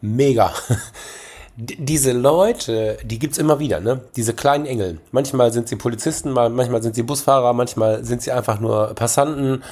Mega. 0.00 0.54
diese 1.56 2.12
Leute, 2.12 2.96
die 3.04 3.18
gibt 3.18 3.32
es 3.32 3.38
immer 3.38 3.58
wieder, 3.58 3.80
ne? 3.80 4.00
Diese 4.16 4.32
kleinen 4.32 4.64
Engel. 4.64 5.00
Manchmal 5.10 5.52
sind 5.52 5.68
sie 5.68 5.76
Polizisten, 5.76 6.32
manchmal 6.32 6.82
sind 6.82 6.94
sie 6.94 7.02
Busfahrer, 7.02 7.52
manchmal 7.52 8.04
sind 8.04 8.22
sie 8.22 8.32
einfach 8.32 8.58
nur 8.58 8.94
Passanten, 8.94 9.62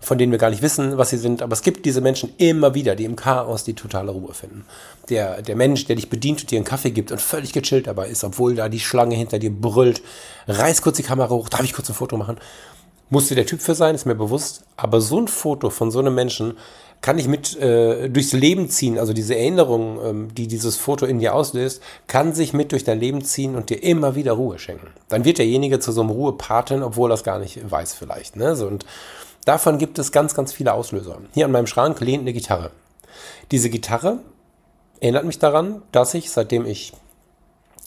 von 0.00 0.18
denen 0.18 0.32
wir 0.32 0.38
gar 0.38 0.50
nicht 0.50 0.60
wissen, 0.60 0.98
was 0.98 1.10
sie 1.10 1.16
sind. 1.16 1.40
Aber 1.40 1.54
es 1.54 1.62
gibt 1.62 1.86
diese 1.86 2.02
Menschen 2.02 2.34
immer 2.36 2.74
wieder, 2.74 2.94
die 2.94 3.06
im 3.06 3.16
Chaos 3.16 3.64
die 3.64 3.72
totale 3.72 4.10
Ruhe 4.10 4.34
finden. 4.34 4.66
Der, 5.08 5.40
der 5.40 5.56
Mensch, 5.56 5.86
der 5.86 5.96
dich 5.96 6.10
bedient 6.10 6.42
und 6.42 6.50
dir 6.50 6.58
einen 6.58 6.66
Kaffee 6.66 6.90
gibt 6.90 7.10
und 7.10 7.22
völlig 7.22 7.54
gechillt 7.54 7.86
dabei 7.86 8.08
ist, 8.08 8.22
obwohl 8.22 8.54
da 8.54 8.68
die 8.68 8.80
Schlange 8.80 9.14
hinter 9.14 9.38
dir 9.38 9.50
brüllt, 9.50 10.02
reiß 10.46 10.82
kurz 10.82 10.98
die 10.98 11.02
Kamera 11.02 11.30
hoch, 11.30 11.48
darf 11.48 11.64
ich 11.64 11.72
kurz 11.72 11.88
ein 11.88 11.94
Foto 11.94 12.18
machen? 12.18 12.36
Musste 13.08 13.34
der 13.34 13.46
Typ 13.46 13.62
für 13.62 13.74
sein, 13.74 13.94
ist 13.94 14.04
mir 14.04 14.14
bewusst. 14.14 14.64
Aber 14.76 15.00
so 15.00 15.18
ein 15.18 15.26
Foto 15.26 15.70
von 15.70 15.90
so 15.90 16.00
einem 16.00 16.14
Menschen 16.14 16.58
kann 17.02 17.18
ich 17.18 17.28
mit 17.28 17.56
äh, 17.58 18.08
durchs 18.10 18.32
Leben 18.32 18.68
ziehen, 18.68 18.98
also 18.98 19.12
diese 19.12 19.34
Erinnerung, 19.34 19.98
ähm, 20.04 20.34
die 20.34 20.46
dieses 20.46 20.76
Foto 20.76 21.06
in 21.06 21.18
dir 21.18 21.34
auslöst, 21.34 21.82
kann 22.06 22.34
sich 22.34 22.52
mit 22.52 22.72
durch 22.72 22.84
dein 22.84 23.00
Leben 23.00 23.24
ziehen 23.24 23.56
und 23.56 23.70
dir 23.70 23.82
immer 23.82 24.14
wieder 24.16 24.32
Ruhe 24.32 24.58
schenken. 24.58 24.88
Dann 25.08 25.24
wird 25.24 25.38
derjenige 25.38 25.80
zu 25.80 25.92
so 25.92 26.02
einem 26.02 26.10
Ruhepaten, 26.10 26.82
obwohl 26.82 27.10
er 27.10 27.14
das 27.14 27.24
gar 27.24 27.38
nicht 27.38 27.70
weiß 27.70 27.94
vielleicht. 27.94 28.36
Ne? 28.36 28.54
So, 28.54 28.66
und 28.66 28.84
davon 29.46 29.78
gibt 29.78 29.98
es 29.98 30.12
ganz, 30.12 30.34
ganz 30.34 30.52
viele 30.52 30.74
Auslöser. 30.74 31.18
Hier 31.32 31.46
an 31.46 31.52
meinem 31.52 31.66
Schrank 31.66 32.00
lehnt 32.00 32.22
eine 32.22 32.34
Gitarre. 32.34 32.70
Diese 33.50 33.70
Gitarre 33.70 34.20
erinnert 35.00 35.24
mich 35.24 35.38
daran, 35.38 35.82
dass 35.92 36.12
ich, 36.12 36.30
seitdem 36.30 36.66
ich, 36.66 36.92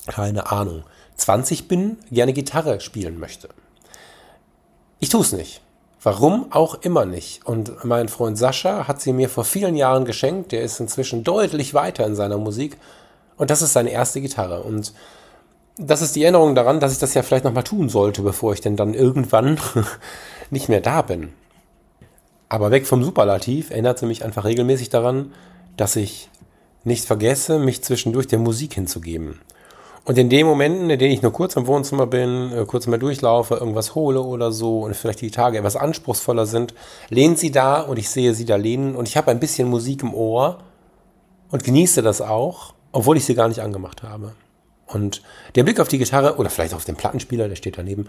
keine 0.08 0.52
Ahnung, 0.52 0.84
20 1.18 1.68
bin, 1.68 1.98
gerne 2.12 2.34
Gitarre 2.34 2.80
spielen 2.80 3.20
möchte. 3.20 3.50
Ich 5.00 5.10
tue 5.10 5.22
es 5.22 5.32
nicht. 5.32 5.62
Warum 6.04 6.52
auch 6.52 6.76
immer 6.82 7.06
nicht. 7.06 7.46
Und 7.46 7.86
mein 7.86 8.10
Freund 8.10 8.38
Sascha 8.38 8.88
hat 8.90 9.00
sie 9.02 9.14
mir 9.14 9.30
vor 9.30 9.46
vielen 9.46 9.78
Jahren 9.78 10.04
geschenkt. 10.04 10.52
Der 10.52 10.62
ist 10.62 10.82
inzwischen 10.82 11.24
deutlich 11.24 11.74
weiter 11.74 12.06
in 12.06 12.16
seiner 12.16 12.38
Musik. 12.38 12.78
Und 13.38 13.50
das 13.50 13.62
ist 13.62 13.72
seine 13.72 13.92
erste 13.92 14.20
Gitarre. 14.20 14.64
Und 14.64 14.94
das 15.78 16.02
ist 16.02 16.16
die 16.16 16.24
Erinnerung 16.24 16.56
daran, 16.56 16.82
dass 16.82 16.92
ich 16.92 17.00
das 17.00 17.14
ja 17.14 17.24
vielleicht 17.24 17.46
nochmal 17.46 17.64
tun 17.64 17.88
sollte, 17.88 18.22
bevor 18.22 18.54
ich 18.54 18.62
denn 18.62 18.76
dann 18.76 18.94
irgendwann 18.94 19.58
nicht 20.50 20.68
mehr 20.68 20.82
da 20.82 21.02
bin. 21.02 21.32
Aber 22.50 22.70
weg 22.70 22.86
vom 22.86 23.04
Superlativ 23.04 23.72
erinnert 23.72 23.98
sie 23.98 24.06
mich 24.06 24.26
einfach 24.26 24.44
regelmäßig 24.44 24.90
daran, 24.90 25.34
dass 25.78 25.96
ich 25.96 26.30
nicht 26.84 27.06
vergesse, 27.06 27.60
mich 27.60 27.82
zwischendurch 27.82 28.28
der 28.28 28.40
Musik 28.40 28.74
hinzugeben. 28.74 29.40
Und 30.06 30.18
in 30.18 30.30
den 30.30 30.46
Momenten, 30.46 30.90
in 30.90 31.00
denen 31.00 31.14
ich 31.14 31.22
nur 31.22 31.32
kurz 31.32 31.56
im 31.56 31.66
Wohnzimmer 31.66 32.08
bin, 32.08 32.52
äh, 32.52 32.66
kurz 32.66 32.88
mal 32.88 33.00
durchlaufe, 33.00 33.56
irgendwas 33.56 33.96
hole 33.96 34.22
oder 34.22 34.52
so 34.52 34.82
und 34.82 34.96
vielleicht 34.96 35.22
die 35.22 35.32
Tage 35.32 35.58
etwas 35.58 35.78
anspruchsvoller 35.78 36.46
sind, 36.46 36.74
lehnt 37.10 37.40
sie 37.40 37.52
da 37.52 37.80
und 37.80 37.98
ich 37.98 38.10
sehe 38.10 38.34
sie 38.34 38.46
da 38.46 38.58
lehnen 38.58 38.96
und 38.96 39.08
ich 39.08 39.16
habe 39.16 39.32
ein 39.32 39.40
bisschen 39.40 39.70
Musik 39.70 40.04
im 40.04 40.14
Ohr 40.14 40.60
und 41.52 41.64
genieße 41.64 42.02
das 42.02 42.22
auch, 42.22 42.74
obwohl 42.92 43.16
ich 43.16 43.24
sie 43.24 43.36
gar 43.36 43.48
nicht 43.48 43.62
angemacht 43.62 44.04
habe. 44.04 44.34
Und 44.94 45.22
der 45.56 45.64
Blick 45.64 45.80
auf 45.80 45.88
die 45.88 45.98
Gitarre 45.98 46.38
oder 46.38 46.50
vielleicht 46.50 46.74
auf 46.74 46.86
den 46.86 46.96
Plattenspieler, 46.96 47.48
der 47.48 47.56
steht 47.56 47.78
daneben, 47.78 48.08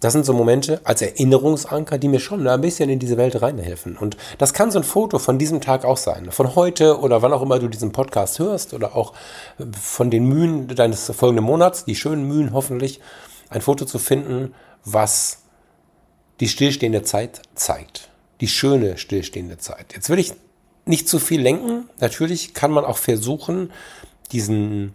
das 0.00 0.12
sind 0.12 0.26
so 0.26 0.32
Momente 0.32 0.80
als 0.84 1.00
Erinnerungsanker, 1.00 1.98
die 1.98 2.08
mir 2.08 2.20
schon 2.20 2.46
ein 2.46 2.60
bisschen 2.60 2.90
in 2.90 2.98
diese 2.98 3.16
Welt 3.16 3.40
reinhelfen. 3.40 3.96
Und 3.96 4.16
das 4.38 4.52
kann 4.52 4.70
so 4.70 4.78
ein 4.78 4.84
Foto 4.84 5.18
von 5.18 5.38
diesem 5.38 5.60
Tag 5.60 5.84
auch 5.84 5.96
sein. 5.96 6.30
Von 6.30 6.56
heute 6.56 6.98
oder 6.98 7.22
wann 7.22 7.32
auch 7.32 7.42
immer 7.42 7.58
du 7.58 7.68
diesen 7.68 7.92
Podcast 7.92 8.38
hörst 8.38 8.74
oder 8.74 8.96
auch 8.96 9.12
von 9.80 10.10
den 10.10 10.24
Mühen 10.24 10.68
deines 10.68 11.10
folgenden 11.10 11.44
Monats, 11.44 11.84
die 11.84 11.94
schönen 11.94 12.26
Mühen 12.26 12.52
hoffentlich, 12.52 13.00
ein 13.48 13.60
Foto 13.60 13.84
zu 13.84 13.98
finden, 13.98 14.54
was 14.84 15.38
die 16.40 16.48
stillstehende 16.48 17.02
Zeit 17.02 17.42
zeigt. 17.54 18.10
Die 18.40 18.48
schöne 18.48 18.98
stillstehende 18.98 19.58
Zeit. 19.58 19.94
Jetzt 19.94 20.10
will 20.10 20.18
ich 20.18 20.32
nicht 20.84 21.08
zu 21.08 21.18
viel 21.18 21.40
lenken. 21.40 21.88
Natürlich 22.00 22.52
kann 22.52 22.72
man 22.72 22.84
auch 22.84 22.98
versuchen, 22.98 23.70
diesen 24.32 24.92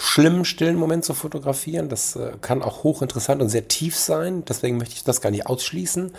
schlimmen, 0.00 0.46
stillen 0.46 0.76
Moment 0.76 1.04
zu 1.04 1.12
fotografieren. 1.12 1.90
Das 1.90 2.16
äh, 2.16 2.32
kann 2.40 2.62
auch 2.62 2.84
hochinteressant 2.84 3.42
und 3.42 3.50
sehr 3.50 3.68
tief 3.68 3.96
sein. 3.96 4.44
Deswegen 4.48 4.78
möchte 4.78 4.94
ich 4.94 5.04
das 5.04 5.20
gar 5.20 5.30
nicht 5.30 5.46
ausschließen. 5.46 6.12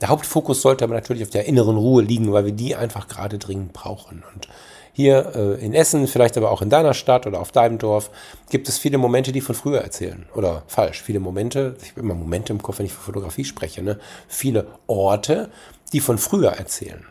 Der 0.00 0.08
Hauptfokus 0.08 0.62
sollte 0.62 0.84
aber 0.84 0.94
natürlich 0.94 1.22
auf 1.24 1.30
der 1.30 1.44
inneren 1.44 1.76
Ruhe 1.76 2.02
liegen, 2.02 2.32
weil 2.32 2.46
wir 2.46 2.52
die 2.52 2.74
einfach 2.74 3.06
gerade 3.06 3.36
dringend 3.36 3.74
brauchen. 3.74 4.24
Und 4.34 4.48
hier 4.94 5.32
äh, 5.36 5.64
in 5.64 5.74
Essen, 5.74 6.06
vielleicht 6.06 6.38
aber 6.38 6.50
auch 6.50 6.62
in 6.62 6.70
deiner 6.70 6.94
Stadt 6.94 7.26
oder 7.26 7.40
auf 7.40 7.52
deinem 7.52 7.76
Dorf, 7.76 8.10
gibt 8.48 8.66
es 8.68 8.78
viele 8.78 8.96
Momente, 8.96 9.30
die 9.30 9.42
von 9.42 9.54
früher 9.54 9.82
erzählen. 9.82 10.26
Oder 10.34 10.62
falsch, 10.66 11.02
viele 11.02 11.20
Momente, 11.20 11.76
ich 11.82 11.90
habe 11.90 12.00
immer 12.00 12.14
Momente 12.14 12.54
im 12.54 12.62
Kopf, 12.62 12.78
wenn 12.78 12.86
ich 12.86 12.94
von 12.94 13.04
Fotografie 13.04 13.44
spreche, 13.44 13.82
ne? 13.82 13.98
viele 14.26 14.68
Orte, 14.86 15.50
die 15.92 16.00
von 16.00 16.16
früher 16.16 16.52
erzählen 16.52 17.04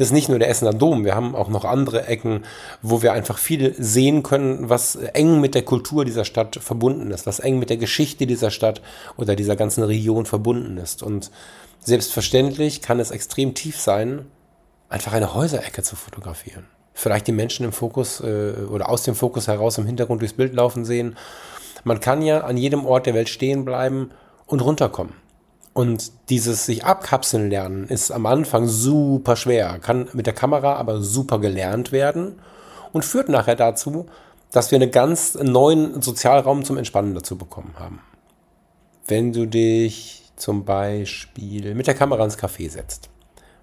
das 0.00 0.08
ist 0.08 0.12
nicht 0.12 0.30
nur 0.30 0.38
der 0.38 0.48
Essener 0.48 0.72
Dom, 0.72 1.04
wir 1.04 1.14
haben 1.14 1.36
auch 1.36 1.48
noch 1.48 1.66
andere 1.66 2.06
Ecken, 2.06 2.44
wo 2.80 3.02
wir 3.02 3.12
einfach 3.12 3.36
viel 3.36 3.74
sehen 3.76 4.22
können, 4.22 4.70
was 4.70 4.96
eng 4.96 5.42
mit 5.42 5.54
der 5.54 5.60
Kultur 5.60 6.06
dieser 6.06 6.24
Stadt 6.24 6.56
verbunden 6.56 7.10
ist, 7.10 7.26
was 7.26 7.38
eng 7.38 7.58
mit 7.58 7.68
der 7.68 7.76
Geschichte 7.76 8.26
dieser 8.26 8.50
Stadt 8.50 8.80
oder 9.18 9.36
dieser 9.36 9.56
ganzen 9.56 9.82
Region 9.84 10.24
verbunden 10.24 10.78
ist. 10.78 11.02
Und 11.02 11.30
selbstverständlich 11.80 12.80
kann 12.80 12.98
es 12.98 13.10
extrem 13.10 13.52
tief 13.52 13.78
sein, 13.78 14.24
einfach 14.88 15.12
eine 15.12 15.34
Häuserecke 15.34 15.82
zu 15.82 15.96
fotografieren. 15.96 16.64
vielleicht 16.94 17.26
die 17.26 17.32
Menschen 17.32 17.66
im 17.66 17.72
Fokus 17.72 18.20
äh, 18.20 18.54
oder 18.70 18.88
aus 18.88 19.02
dem 19.02 19.14
Fokus 19.14 19.48
heraus 19.48 19.76
im 19.76 19.84
Hintergrund 19.84 20.22
durchs 20.22 20.34
Bild 20.34 20.54
laufen 20.54 20.86
sehen. 20.86 21.14
Man 21.84 22.00
kann 22.00 22.22
ja 22.22 22.40
an 22.40 22.56
jedem 22.56 22.86
Ort 22.86 23.04
der 23.04 23.12
Welt 23.12 23.28
stehen 23.28 23.66
bleiben 23.66 24.12
und 24.46 24.60
runterkommen. 24.60 25.12
Und 25.72 26.12
dieses 26.30 26.66
sich 26.66 26.84
abkapseln 26.84 27.48
lernen 27.48 27.86
ist 27.86 28.10
am 28.10 28.26
Anfang 28.26 28.66
super 28.66 29.36
schwer, 29.36 29.78
kann 29.78 30.08
mit 30.12 30.26
der 30.26 30.34
Kamera 30.34 30.74
aber 30.74 31.00
super 31.00 31.38
gelernt 31.38 31.92
werden 31.92 32.40
und 32.92 33.04
führt 33.04 33.28
nachher 33.28 33.54
dazu, 33.54 34.06
dass 34.50 34.72
wir 34.72 34.76
einen 34.76 34.90
ganz 34.90 35.34
neuen 35.34 36.02
Sozialraum 36.02 36.64
zum 36.64 36.76
Entspannen 36.76 37.14
dazu 37.14 37.38
bekommen 37.38 37.74
haben. 37.78 38.00
Wenn 39.06 39.32
du 39.32 39.46
dich 39.46 40.20
zum 40.40 40.64
Beispiel 40.64 41.74
mit 41.74 41.86
der 41.86 41.94
Kamera 41.94 42.24
ins 42.24 42.38
Café 42.38 42.68
setzt. 42.68 43.10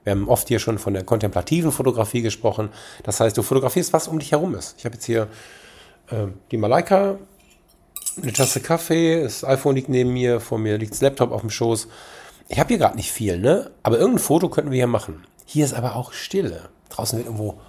Wir 0.03 0.11
haben 0.11 0.29
oft 0.29 0.47
hier 0.47 0.59
schon 0.59 0.77
von 0.77 0.93
der 0.93 1.03
kontemplativen 1.03 1.71
Fotografie 1.71 2.21
gesprochen. 2.21 2.69
Das 3.03 3.19
heißt, 3.19 3.35
du 3.35 3.41
fotografierst, 3.41 3.91
was 3.91 4.07
um 4.07 4.19
dich 4.19 4.31
herum 4.31 4.55
ist. 4.55 4.75
Ich 4.77 4.85
habe 4.85 4.95
jetzt 4.95 5.05
hier 5.05 5.27
äh, 6.09 6.27
die 6.51 6.57
Malaika 6.57 7.17
eine 8.21 8.33
Tasse 8.33 8.59
Kaffee, 8.59 9.23
das 9.23 9.43
iPhone 9.43 9.75
liegt 9.75 9.89
neben 9.89 10.13
mir, 10.13 10.39
vor 10.39 10.57
mir 10.57 10.77
liegt 10.77 10.93
das 10.93 11.01
Laptop 11.01 11.31
auf 11.31 11.41
dem 11.41 11.49
Schoß. 11.49 11.87
Ich 12.49 12.59
habe 12.59 12.69
hier 12.69 12.77
gerade 12.77 12.95
nicht 12.95 13.11
viel, 13.11 13.39
ne? 13.39 13.71
Aber 13.83 13.97
irgendein 13.97 14.23
Foto 14.23 14.49
könnten 14.49 14.71
wir 14.71 14.77
hier 14.77 14.87
machen. 14.87 15.25
Hier 15.45 15.65
ist 15.65 15.73
aber 15.73 15.95
auch 15.95 16.13
Stille. 16.13 16.69
Draußen 16.89 17.17
wird 17.17 17.27
irgendwo 17.27 17.59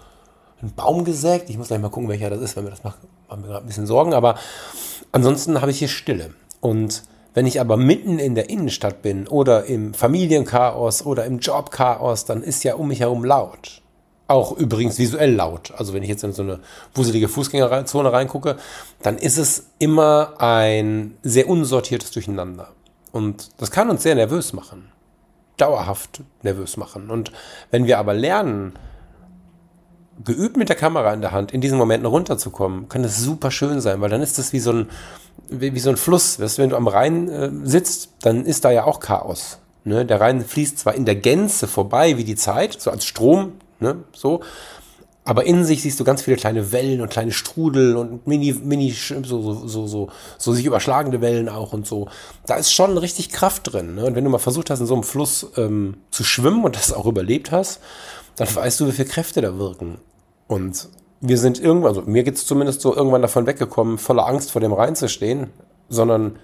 ein 0.62 0.72
Baum 0.74 1.04
gesägt. 1.04 1.50
Ich 1.50 1.58
muss 1.58 1.68
gleich 1.68 1.80
mal 1.80 1.90
gucken, 1.90 2.08
welcher 2.08 2.30
das 2.30 2.40
ist, 2.40 2.56
wenn 2.56 2.64
wir 2.64 2.70
das 2.70 2.84
machen. 2.84 3.08
Machen 3.28 3.42
wir 3.42 3.48
gerade 3.48 3.64
ein 3.64 3.68
bisschen 3.68 3.86
Sorgen. 3.86 4.14
Aber 4.14 4.38
ansonsten 5.12 5.60
habe 5.60 5.70
ich 5.70 5.78
hier 5.78 5.88
Stille. 5.88 6.34
Und 6.60 7.02
wenn 7.34 7.46
ich 7.46 7.60
aber 7.60 7.76
mitten 7.76 8.18
in 8.18 8.34
der 8.34 8.50
Innenstadt 8.50 9.02
bin 9.02 9.28
oder 9.28 9.64
im 9.64 9.94
Familienchaos 9.94 11.04
oder 11.04 11.24
im 11.24 11.38
Jobchaos, 11.38 12.24
dann 12.24 12.42
ist 12.42 12.64
ja 12.64 12.74
um 12.74 12.88
mich 12.88 13.00
herum 13.00 13.24
laut. 13.24 13.82
Auch 14.28 14.52
übrigens 14.52 14.98
visuell 14.98 15.34
laut. 15.34 15.72
Also 15.76 15.94
wenn 15.94 16.02
ich 16.02 16.10
jetzt 16.10 16.22
in 16.22 16.32
so 16.32 16.42
eine 16.42 16.60
wuselige 16.94 17.28
Fußgängerzone 17.28 18.12
reingucke, 18.12 18.56
dann 19.02 19.16
ist 19.16 19.38
es 19.38 19.68
immer 19.78 20.34
ein 20.38 21.16
sehr 21.22 21.48
unsortiertes 21.48 22.10
Durcheinander. 22.10 22.68
Und 23.10 23.48
das 23.56 23.70
kann 23.70 23.88
uns 23.88 24.02
sehr 24.02 24.14
nervös 24.14 24.52
machen. 24.52 24.92
Dauerhaft 25.56 26.20
nervös 26.42 26.76
machen. 26.76 27.10
Und 27.10 27.32
wenn 27.70 27.86
wir 27.86 27.98
aber 27.98 28.12
lernen, 28.12 28.74
geübt 30.24 30.58
mit 30.58 30.68
der 30.68 30.76
Kamera 30.76 31.14
in 31.14 31.22
der 31.22 31.32
Hand 31.32 31.52
in 31.52 31.62
diesen 31.62 31.78
Momenten 31.78 32.06
runterzukommen, 32.06 32.88
kann 32.88 33.02
das 33.02 33.18
super 33.18 33.50
schön 33.50 33.80
sein, 33.80 34.00
weil 34.02 34.10
dann 34.10 34.22
ist 34.22 34.38
das 34.38 34.52
wie 34.52 34.60
so 34.60 34.72
ein, 34.72 34.90
wie, 35.48 35.74
wie 35.74 35.80
so 35.80 35.90
ein 35.90 35.96
Fluss. 35.96 36.38
Weißt, 36.38 36.58
wenn 36.58 36.70
du 36.70 36.76
am 36.76 36.86
Rhein 36.86 37.28
äh, 37.28 37.50
sitzt, 37.64 38.10
dann 38.22 38.44
ist 38.44 38.64
da 38.64 38.70
ja 38.70 38.84
auch 38.84 39.00
Chaos. 39.00 39.58
Ne? 39.84 40.04
Der 40.04 40.20
Rhein 40.20 40.44
fließt 40.44 40.78
zwar 40.78 40.94
in 40.94 41.06
der 41.06 41.16
Gänze 41.16 41.66
vorbei 41.66 42.18
wie 42.18 42.24
die 42.24 42.36
Zeit, 42.36 42.80
so 42.80 42.90
als 42.90 43.06
Strom, 43.06 43.52
ne, 43.80 44.04
so. 44.12 44.40
Aber 45.24 45.44
in 45.44 45.62
sich 45.62 45.82
siehst 45.82 46.00
du 46.00 46.04
ganz 46.04 46.22
viele 46.22 46.38
kleine 46.38 46.72
Wellen 46.72 47.02
und 47.02 47.10
kleine 47.10 47.32
Strudel 47.32 47.96
und 47.98 48.26
mini, 48.26 48.54
mini, 48.54 48.90
so, 48.92 49.22
so, 49.22 49.66
so, 49.66 49.86
so, 49.86 50.08
so 50.38 50.52
sich 50.54 50.64
überschlagende 50.64 51.20
Wellen 51.20 51.50
auch 51.50 51.74
und 51.74 51.86
so. 51.86 52.08
Da 52.46 52.54
ist 52.54 52.72
schon 52.72 52.96
richtig 52.96 53.28
Kraft 53.28 53.70
drin. 53.70 53.96
Ne? 53.96 54.06
Und 54.06 54.14
wenn 54.14 54.24
du 54.24 54.30
mal 54.30 54.38
versucht 54.38 54.70
hast, 54.70 54.80
in 54.80 54.86
so 54.86 54.94
einem 54.94 55.02
Fluss 55.02 55.48
ähm, 55.58 55.98
zu 56.10 56.24
schwimmen 56.24 56.64
und 56.64 56.76
das 56.76 56.94
auch 56.94 57.04
überlebt 57.04 57.52
hast, 57.52 57.80
dann 58.36 58.48
weißt 58.54 58.80
du, 58.80 58.86
wie 58.86 58.92
viele 58.92 59.08
Kräfte 59.08 59.42
da 59.42 59.58
wirken. 59.58 59.98
Und 60.46 60.88
wir 61.20 61.36
sind 61.36 61.60
irgendwann, 61.60 61.90
also 61.90 62.02
mir 62.02 62.22
geht 62.22 62.36
es 62.36 62.46
zumindest 62.46 62.80
so, 62.80 62.96
irgendwann 62.96 63.20
davon 63.20 63.46
weggekommen, 63.46 63.98
voller 63.98 64.26
Angst 64.26 64.50
vor 64.50 64.62
dem 64.62 64.72
Rhein 64.72 64.96
zu 64.96 65.10
stehen, 65.10 65.48
sondern 65.90 66.38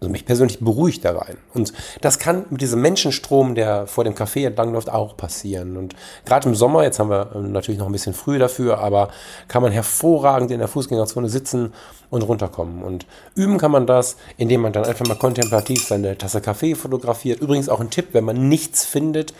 also 0.00 0.10
mich 0.10 0.24
persönlich 0.24 0.60
beruhigt 0.60 1.04
da 1.04 1.16
rein. 1.16 1.36
Und 1.52 1.74
das 2.00 2.18
kann 2.18 2.46
mit 2.48 2.62
diesem 2.62 2.80
Menschenstrom, 2.80 3.54
der 3.54 3.86
vor 3.86 4.04
dem 4.04 4.14
Café 4.14 4.46
entlangläuft, 4.46 4.88
auch 4.88 5.14
passieren. 5.16 5.76
Und 5.76 5.94
gerade 6.24 6.48
im 6.48 6.54
Sommer, 6.54 6.84
jetzt 6.84 6.98
haben 6.98 7.10
wir 7.10 7.30
ähm, 7.34 7.52
natürlich 7.52 7.78
noch 7.78 7.86
ein 7.86 7.92
bisschen 7.92 8.14
früh 8.14 8.38
dafür, 8.38 8.78
aber 8.78 9.10
kann 9.46 9.62
man 9.62 9.72
hervorragend 9.72 10.50
in 10.50 10.58
der 10.58 10.68
Fußgängerzone 10.68 11.28
sitzen 11.28 11.74
und 12.08 12.22
runterkommen. 12.22 12.82
Und 12.82 13.06
üben 13.34 13.58
kann 13.58 13.70
man 13.70 13.86
das, 13.86 14.16
indem 14.38 14.62
man 14.62 14.72
dann 14.72 14.84
einfach 14.84 15.06
mal 15.06 15.16
kontemplativ 15.16 15.86
seine 15.86 16.16
Tasse 16.16 16.40
Kaffee 16.40 16.74
fotografiert. 16.74 17.40
Übrigens 17.40 17.68
auch 17.68 17.80
ein 17.80 17.90
Tipp, 17.90 18.08
wenn 18.12 18.24
man 18.24 18.48
nichts 18.48 18.86
findet, 18.86 19.34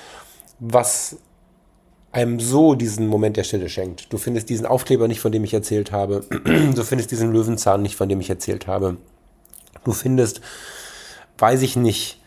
was 0.58 1.16
einem 2.12 2.38
so 2.38 2.74
diesen 2.74 3.06
Moment 3.06 3.38
der 3.38 3.44
Stille 3.44 3.70
schenkt. 3.70 4.12
Du 4.12 4.18
findest 4.18 4.50
diesen 4.50 4.66
Aufkleber 4.66 5.08
nicht, 5.08 5.20
von 5.20 5.32
dem 5.32 5.44
ich 5.44 5.54
erzählt 5.54 5.90
habe. 5.90 6.24
Du 6.74 6.82
findest 6.82 7.10
diesen 7.12 7.32
Löwenzahn 7.32 7.80
nicht, 7.80 7.96
von 7.96 8.08
dem 8.08 8.20
ich 8.20 8.28
erzählt 8.28 8.66
habe 8.66 8.98
du 9.84 9.92
findest, 9.92 10.40
weiß 11.38 11.62
ich 11.62 11.76
nicht, 11.76 12.20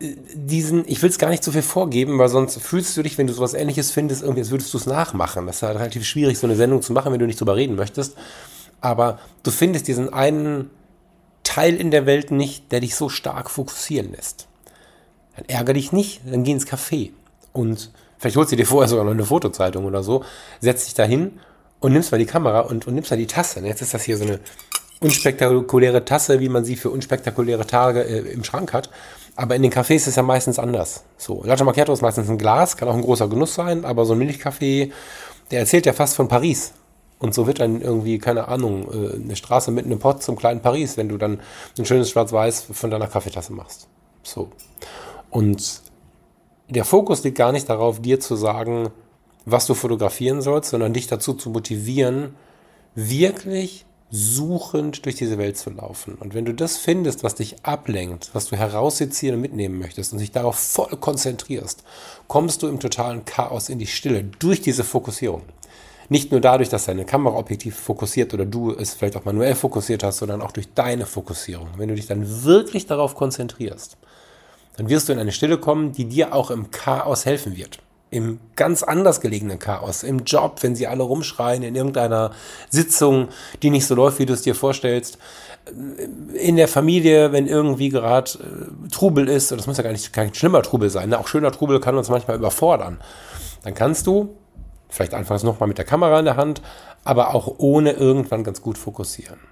diesen, 0.00 0.86
ich 0.88 1.00
will 1.02 1.10
es 1.10 1.18
gar 1.18 1.30
nicht 1.30 1.44
so 1.44 1.52
viel 1.52 1.62
vorgeben, 1.62 2.18
weil 2.18 2.28
sonst 2.28 2.60
fühlst 2.60 2.96
du 2.96 3.02
dich, 3.02 3.18
wenn 3.18 3.26
du 3.26 3.32
sowas 3.32 3.54
ähnliches 3.54 3.92
findest, 3.92 4.22
irgendwie, 4.22 4.40
als 4.40 4.50
würdest 4.50 4.72
du 4.74 4.78
es 4.78 4.86
nachmachen. 4.86 5.46
Das 5.46 5.56
ist 5.56 5.62
halt 5.62 5.78
relativ 5.78 6.04
schwierig, 6.04 6.38
so 6.38 6.46
eine 6.46 6.56
Sendung 6.56 6.82
zu 6.82 6.92
machen, 6.92 7.12
wenn 7.12 7.20
du 7.20 7.26
nicht 7.26 7.40
drüber 7.40 7.56
reden 7.56 7.76
möchtest. 7.76 8.16
Aber 8.80 9.20
du 9.44 9.52
findest 9.52 9.86
diesen 9.86 10.12
einen 10.12 10.70
Teil 11.44 11.76
in 11.76 11.90
der 11.90 12.06
Welt 12.06 12.30
nicht, 12.30 12.72
der 12.72 12.80
dich 12.80 12.96
so 12.96 13.08
stark 13.08 13.48
fokussieren 13.48 14.12
lässt. 14.12 14.48
Dann 15.36 15.44
ärgere 15.46 15.74
dich 15.74 15.92
nicht, 15.92 16.20
dann 16.26 16.42
geh 16.42 16.52
ins 16.52 16.66
Café. 16.66 17.10
Und 17.52 17.90
vielleicht 18.18 18.36
holst 18.36 18.50
du 18.50 18.56
dir 18.56 18.66
vorher 18.66 18.88
sogar 18.88 19.04
noch 19.04 19.12
eine 19.12 19.24
Fotozeitung 19.24 19.84
oder 19.84 20.02
so, 20.02 20.24
setz 20.60 20.84
dich 20.84 20.94
da 20.94 21.04
hin 21.04 21.38
und 21.80 21.92
nimmst 21.92 22.10
mal 22.10 22.18
die 22.18 22.26
Kamera 22.26 22.60
und, 22.60 22.86
und 22.86 22.94
nimmst 22.94 23.10
mal 23.10 23.16
die 23.16 23.26
Tasse. 23.26 23.60
Jetzt 23.60 23.82
ist 23.82 23.94
das 23.94 24.02
hier 24.02 24.16
so 24.16 24.24
eine 24.24 24.40
unspektakuläre 25.02 26.04
Tasse, 26.04 26.40
wie 26.40 26.48
man 26.48 26.64
sie 26.64 26.76
für 26.76 26.90
unspektakuläre 26.90 27.66
Tage 27.66 28.02
äh, 28.02 28.32
im 28.32 28.44
Schrank 28.44 28.72
hat. 28.72 28.90
Aber 29.34 29.56
in 29.56 29.62
den 29.62 29.72
Cafés 29.72 29.96
ist 29.96 30.08
es 30.08 30.16
ja 30.16 30.22
meistens 30.22 30.58
anders. 30.58 31.04
So, 31.16 31.42
Latte 31.44 31.64
Macchiato 31.64 31.92
ist 31.92 32.02
meistens 32.02 32.28
ein 32.28 32.38
Glas, 32.38 32.76
kann 32.76 32.88
auch 32.88 32.94
ein 32.94 33.02
großer 33.02 33.28
Genuss 33.28 33.54
sein, 33.54 33.84
aber 33.84 34.04
so 34.04 34.12
ein 34.12 34.18
Milchkaffee, 34.18 34.92
der 35.50 35.60
erzählt 35.60 35.86
ja 35.86 35.92
fast 35.92 36.16
von 36.16 36.28
Paris. 36.28 36.72
Und 37.18 37.34
so 37.34 37.46
wird 37.46 37.60
dann 37.60 37.80
irgendwie, 37.80 38.18
keine 38.18 38.48
Ahnung, 38.48 38.88
äh, 38.92 39.14
eine 39.14 39.36
Straße 39.36 39.70
mitten 39.70 39.90
im 39.90 39.98
Pott 39.98 40.22
zum 40.22 40.36
kleinen 40.36 40.60
Paris, 40.60 40.96
wenn 40.96 41.08
du 41.08 41.18
dann 41.18 41.40
ein 41.78 41.84
schönes 41.84 42.10
Schwarz-Weiß 42.10 42.66
von 42.72 42.90
deiner 42.90 43.06
Kaffeetasse 43.06 43.52
machst. 43.52 43.88
So. 44.22 44.50
Und 45.30 45.82
der 46.68 46.84
Fokus 46.84 47.22
liegt 47.24 47.38
gar 47.38 47.52
nicht 47.52 47.68
darauf, 47.68 48.00
dir 48.00 48.20
zu 48.20 48.36
sagen, 48.36 48.90
was 49.44 49.66
du 49.66 49.74
fotografieren 49.74 50.42
sollst, 50.42 50.70
sondern 50.70 50.92
dich 50.92 51.06
dazu 51.06 51.34
zu 51.34 51.50
motivieren, 51.50 52.34
wirklich 52.94 53.86
suchend 54.14 55.06
durch 55.06 55.16
diese 55.16 55.38
Welt 55.38 55.56
zu 55.56 55.70
laufen. 55.70 56.16
Und 56.16 56.34
wenn 56.34 56.44
du 56.44 56.52
das 56.52 56.76
findest, 56.76 57.24
was 57.24 57.34
dich 57.34 57.64
ablenkt, 57.64 58.28
was 58.34 58.46
du 58.46 58.56
heraussezieren 58.56 59.36
und 59.36 59.40
mitnehmen 59.40 59.78
möchtest 59.78 60.12
und 60.12 60.20
dich 60.20 60.30
darauf 60.30 60.56
voll 60.56 60.94
konzentrierst, 61.00 61.82
kommst 62.28 62.62
du 62.62 62.68
im 62.68 62.78
totalen 62.78 63.24
Chaos 63.24 63.70
in 63.70 63.78
die 63.78 63.86
Stille 63.86 64.22
durch 64.38 64.60
diese 64.60 64.84
Fokussierung. 64.84 65.42
Nicht 66.10 66.30
nur 66.30 66.42
dadurch, 66.42 66.68
dass 66.68 66.84
deine 66.84 67.06
Kamera 67.06 67.38
objektiv 67.38 67.74
fokussiert 67.74 68.34
oder 68.34 68.44
du 68.44 68.72
es 68.72 68.92
vielleicht 68.92 69.16
auch 69.16 69.24
manuell 69.24 69.54
fokussiert 69.54 70.02
hast, 70.02 70.18
sondern 70.18 70.42
auch 70.42 70.52
durch 70.52 70.74
deine 70.74 71.06
Fokussierung. 71.06 71.68
Wenn 71.78 71.88
du 71.88 71.94
dich 71.94 72.06
dann 72.06 72.44
wirklich 72.44 72.84
darauf 72.84 73.14
konzentrierst, 73.14 73.96
dann 74.76 74.90
wirst 74.90 75.08
du 75.08 75.14
in 75.14 75.20
eine 75.20 75.32
Stille 75.32 75.56
kommen, 75.56 75.92
die 75.92 76.04
dir 76.04 76.34
auch 76.34 76.50
im 76.50 76.70
Chaos 76.70 77.24
helfen 77.24 77.56
wird 77.56 77.78
im 78.12 78.40
ganz 78.56 78.82
anders 78.82 79.22
gelegenen 79.22 79.58
Chaos, 79.58 80.02
im 80.02 80.20
Job, 80.24 80.58
wenn 80.62 80.76
sie 80.76 80.86
alle 80.86 81.02
rumschreien, 81.02 81.62
in 81.62 81.74
irgendeiner 81.74 82.32
Sitzung, 82.68 83.28
die 83.62 83.70
nicht 83.70 83.86
so 83.86 83.94
läuft, 83.94 84.18
wie 84.18 84.26
du 84.26 84.34
es 84.34 84.42
dir 84.42 84.54
vorstellst, 84.54 85.16
in 86.34 86.56
der 86.56 86.68
Familie, 86.68 87.32
wenn 87.32 87.46
irgendwie 87.46 87.88
gerade 87.88 88.30
äh, 88.32 88.88
Trubel 88.90 89.28
ist, 89.28 89.50
und 89.50 89.58
das 89.58 89.66
muss 89.66 89.78
ja 89.78 89.82
gar 89.82 89.92
nicht 89.92 90.12
kein 90.12 90.34
schlimmer 90.34 90.62
Trubel 90.62 90.90
sein, 90.90 91.08
ne? 91.08 91.18
auch 91.18 91.26
schöner 91.26 91.52
Trubel 91.52 91.80
kann 91.80 91.96
uns 91.96 92.10
manchmal 92.10 92.36
überfordern, 92.36 93.00
dann 93.62 93.74
kannst 93.74 94.06
du 94.06 94.36
vielleicht 94.90 95.14
anfangs 95.14 95.42
nochmal 95.42 95.68
mit 95.68 95.78
der 95.78 95.86
Kamera 95.86 96.18
in 96.18 96.26
der 96.26 96.36
Hand, 96.36 96.60
aber 97.04 97.34
auch 97.34 97.54
ohne 97.58 97.92
irgendwann 97.92 98.44
ganz 98.44 98.60
gut 98.60 98.76
fokussieren 98.76 99.51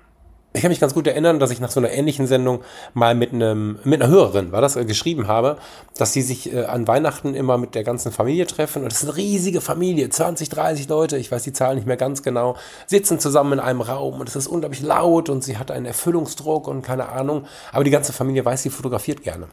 ich 0.53 0.63
kann 0.63 0.71
mich 0.71 0.81
ganz 0.81 0.95
gut 0.95 1.07
erinnern, 1.07 1.39
dass 1.39 1.53
ich 1.53 1.61
nach 1.61 1.71
so 1.71 1.79
einer 1.79 1.91
ähnlichen 1.91 2.27
Sendung 2.27 2.63
mal 2.93 3.15
mit 3.15 3.33
einem 3.33 3.79
mit 3.85 4.03
einer 4.03 4.11
Hörerin 4.11 4.51
war 4.51 4.61
das 4.61 4.75
äh, 4.75 4.85
geschrieben 4.85 5.29
habe, 5.29 5.59
dass 5.97 6.13
sie 6.13 6.23
sich 6.23 6.53
äh, 6.53 6.65
an 6.65 6.89
Weihnachten 6.89 7.35
immer 7.35 7.57
mit 7.57 7.75
der 7.75 7.85
ganzen 7.85 8.11
Familie 8.11 8.47
treffen 8.47 8.83
und 8.83 8.93
es 8.93 9.03
ist 9.03 9.09
eine 9.09 9.17
riesige 9.17 9.61
Familie, 9.61 10.09
20, 10.09 10.49
30 10.49 10.89
Leute, 10.89 11.17
ich 11.17 11.31
weiß 11.31 11.45
die 11.45 11.53
Zahl 11.53 11.77
nicht 11.77 11.87
mehr 11.87 11.97
ganz 11.97 12.23
genau, 12.23 12.57
sitzen 12.87 13.21
zusammen 13.21 13.55
in 13.55 13.61
einem 13.61 13.81
Raum 13.81 14.21
und 14.21 14.29
es 14.29 14.35
ist 14.35 14.49
unglaublich 14.49 14.83
laut 14.83 15.29
und 15.29 15.45
sie 15.45 15.57
hat 15.57 15.71
einen 15.71 15.87
Erfüllungsdruck 15.87 16.67
und 16.67 16.83
keine 16.83 17.11
Ahnung, 17.11 17.47
aber 17.73 17.85
die 17.85 17.91
ganze 17.91 18.13
Familie 18.13 18.45
weiß, 18.45 18.63
sie 18.63 18.71
fotografiert 18.71 19.23
gerne. 19.23 19.47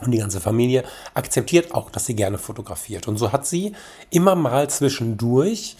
Und 0.00 0.10
die 0.10 0.18
ganze 0.18 0.40
Familie 0.40 0.82
akzeptiert 1.14 1.72
auch, 1.72 1.88
dass 1.88 2.04
sie 2.04 2.16
gerne 2.16 2.36
fotografiert. 2.36 3.06
Und 3.06 3.16
so 3.16 3.30
hat 3.30 3.46
sie 3.46 3.74
immer 4.10 4.34
mal 4.34 4.68
zwischendurch 4.68 5.76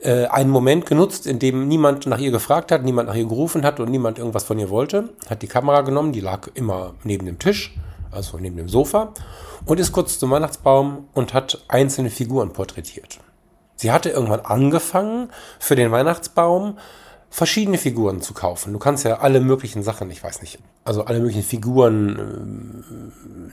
äh, 0.00 0.26
einen 0.26 0.50
Moment 0.50 0.86
genutzt, 0.86 1.26
in 1.26 1.38
dem 1.38 1.68
niemand 1.68 2.06
nach 2.06 2.18
ihr 2.18 2.30
gefragt 2.30 2.70
hat, 2.70 2.84
niemand 2.84 3.08
nach 3.08 3.14
ihr 3.14 3.26
gerufen 3.26 3.64
hat 3.64 3.80
und 3.80 3.90
niemand 3.90 4.18
irgendwas 4.18 4.44
von 4.44 4.58
ihr 4.58 4.70
wollte, 4.70 5.10
hat 5.28 5.42
die 5.42 5.46
Kamera 5.46 5.80
genommen, 5.82 6.12
die 6.12 6.20
lag 6.20 6.48
immer 6.54 6.94
neben 7.04 7.26
dem 7.26 7.38
Tisch, 7.38 7.74
also 8.10 8.38
neben 8.38 8.56
dem 8.56 8.68
Sofa, 8.68 9.12
und 9.64 9.80
ist 9.80 9.92
kurz 9.92 10.18
zum 10.18 10.30
Weihnachtsbaum 10.30 11.08
und 11.14 11.34
hat 11.34 11.64
einzelne 11.68 12.10
Figuren 12.10 12.52
porträtiert. 12.52 13.18
Sie 13.76 13.90
hatte 13.90 14.10
irgendwann 14.10 14.40
angefangen, 14.40 15.30
für 15.58 15.76
den 15.76 15.92
Weihnachtsbaum 15.92 16.78
verschiedene 17.36 17.76
Figuren 17.76 18.22
zu 18.22 18.32
kaufen. 18.32 18.72
Du 18.72 18.78
kannst 18.78 19.04
ja 19.04 19.18
alle 19.18 19.40
möglichen 19.40 19.82
Sachen, 19.82 20.10
ich 20.10 20.24
weiß 20.24 20.40
nicht, 20.40 20.58
also 20.84 21.04
alle 21.04 21.18
möglichen 21.20 21.42
Figuren 21.42 22.82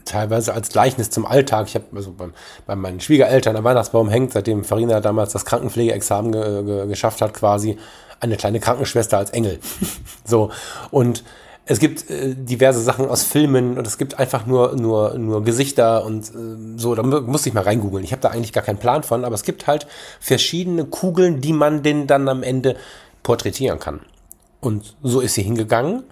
teilweise 0.06 0.54
als 0.54 0.70
Gleichnis 0.70 1.10
zum 1.10 1.26
Alltag. 1.26 1.66
Ich 1.66 1.74
habe 1.74 1.84
also 1.94 2.12
beim, 2.12 2.32
bei 2.64 2.76
meinen 2.76 3.00
Schwiegereltern 3.00 3.54
am 3.56 3.64
Weihnachtsbaum 3.64 4.08
hängt, 4.08 4.32
seitdem 4.32 4.64
Farina 4.64 5.00
damals 5.00 5.34
das 5.34 5.44
Krankenpflegeexamen 5.44 6.32
ge, 6.32 6.64
ge, 6.64 6.86
geschafft 6.86 7.20
hat, 7.20 7.34
quasi 7.34 7.76
eine 8.20 8.38
kleine 8.38 8.58
Krankenschwester 8.58 9.18
als 9.18 9.32
Engel. 9.32 9.58
so 10.24 10.50
und 10.90 11.22
es 11.66 11.78
gibt 11.78 12.10
äh, 12.10 12.34
diverse 12.34 12.80
Sachen 12.80 13.06
aus 13.06 13.22
Filmen 13.22 13.76
und 13.76 13.86
es 13.86 13.98
gibt 13.98 14.18
einfach 14.18 14.46
nur, 14.46 14.76
nur, 14.76 15.18
nur 15.18 15.44
Gesichter 15.44 16.04
und 16.06 16.24
äh, 16.30 16.78
so, 16.78 16.94
da 16.94 17.02
muss 17.02 17.44
ich 17.44 17.52
mal 17.52 17.64
reingoogeln. 17.64 18.04
Ich 18.04 18.12
habe 18.12 18.22
da 18.22 18.30
eigentlich 18.30 18.54
gar 18.54 18.64
keinen 18.64 18.78
Plan 18.78 19.02
von, 19.02 19.26
aber 19.26 19.34
es 19.34 19.42
gibt 19.42 19.66
halt 19.66 19.86
verschiedene 20.20 20.86
Kugeln, 20.86 21.42
die 21.42 21.52
man 21.52 21.82
denn 21.82 22.06
dann 22.06 22.28
am 22.28 22.42
Ende 22.42 22.76
porträtieren 23.24 23.80
kann. 23.80 24.00
Und 24.60 24.96
so 25.02 25.20
ist 25.20 25.34
sie 25.34 25.42
hingegangen 25.42 26.04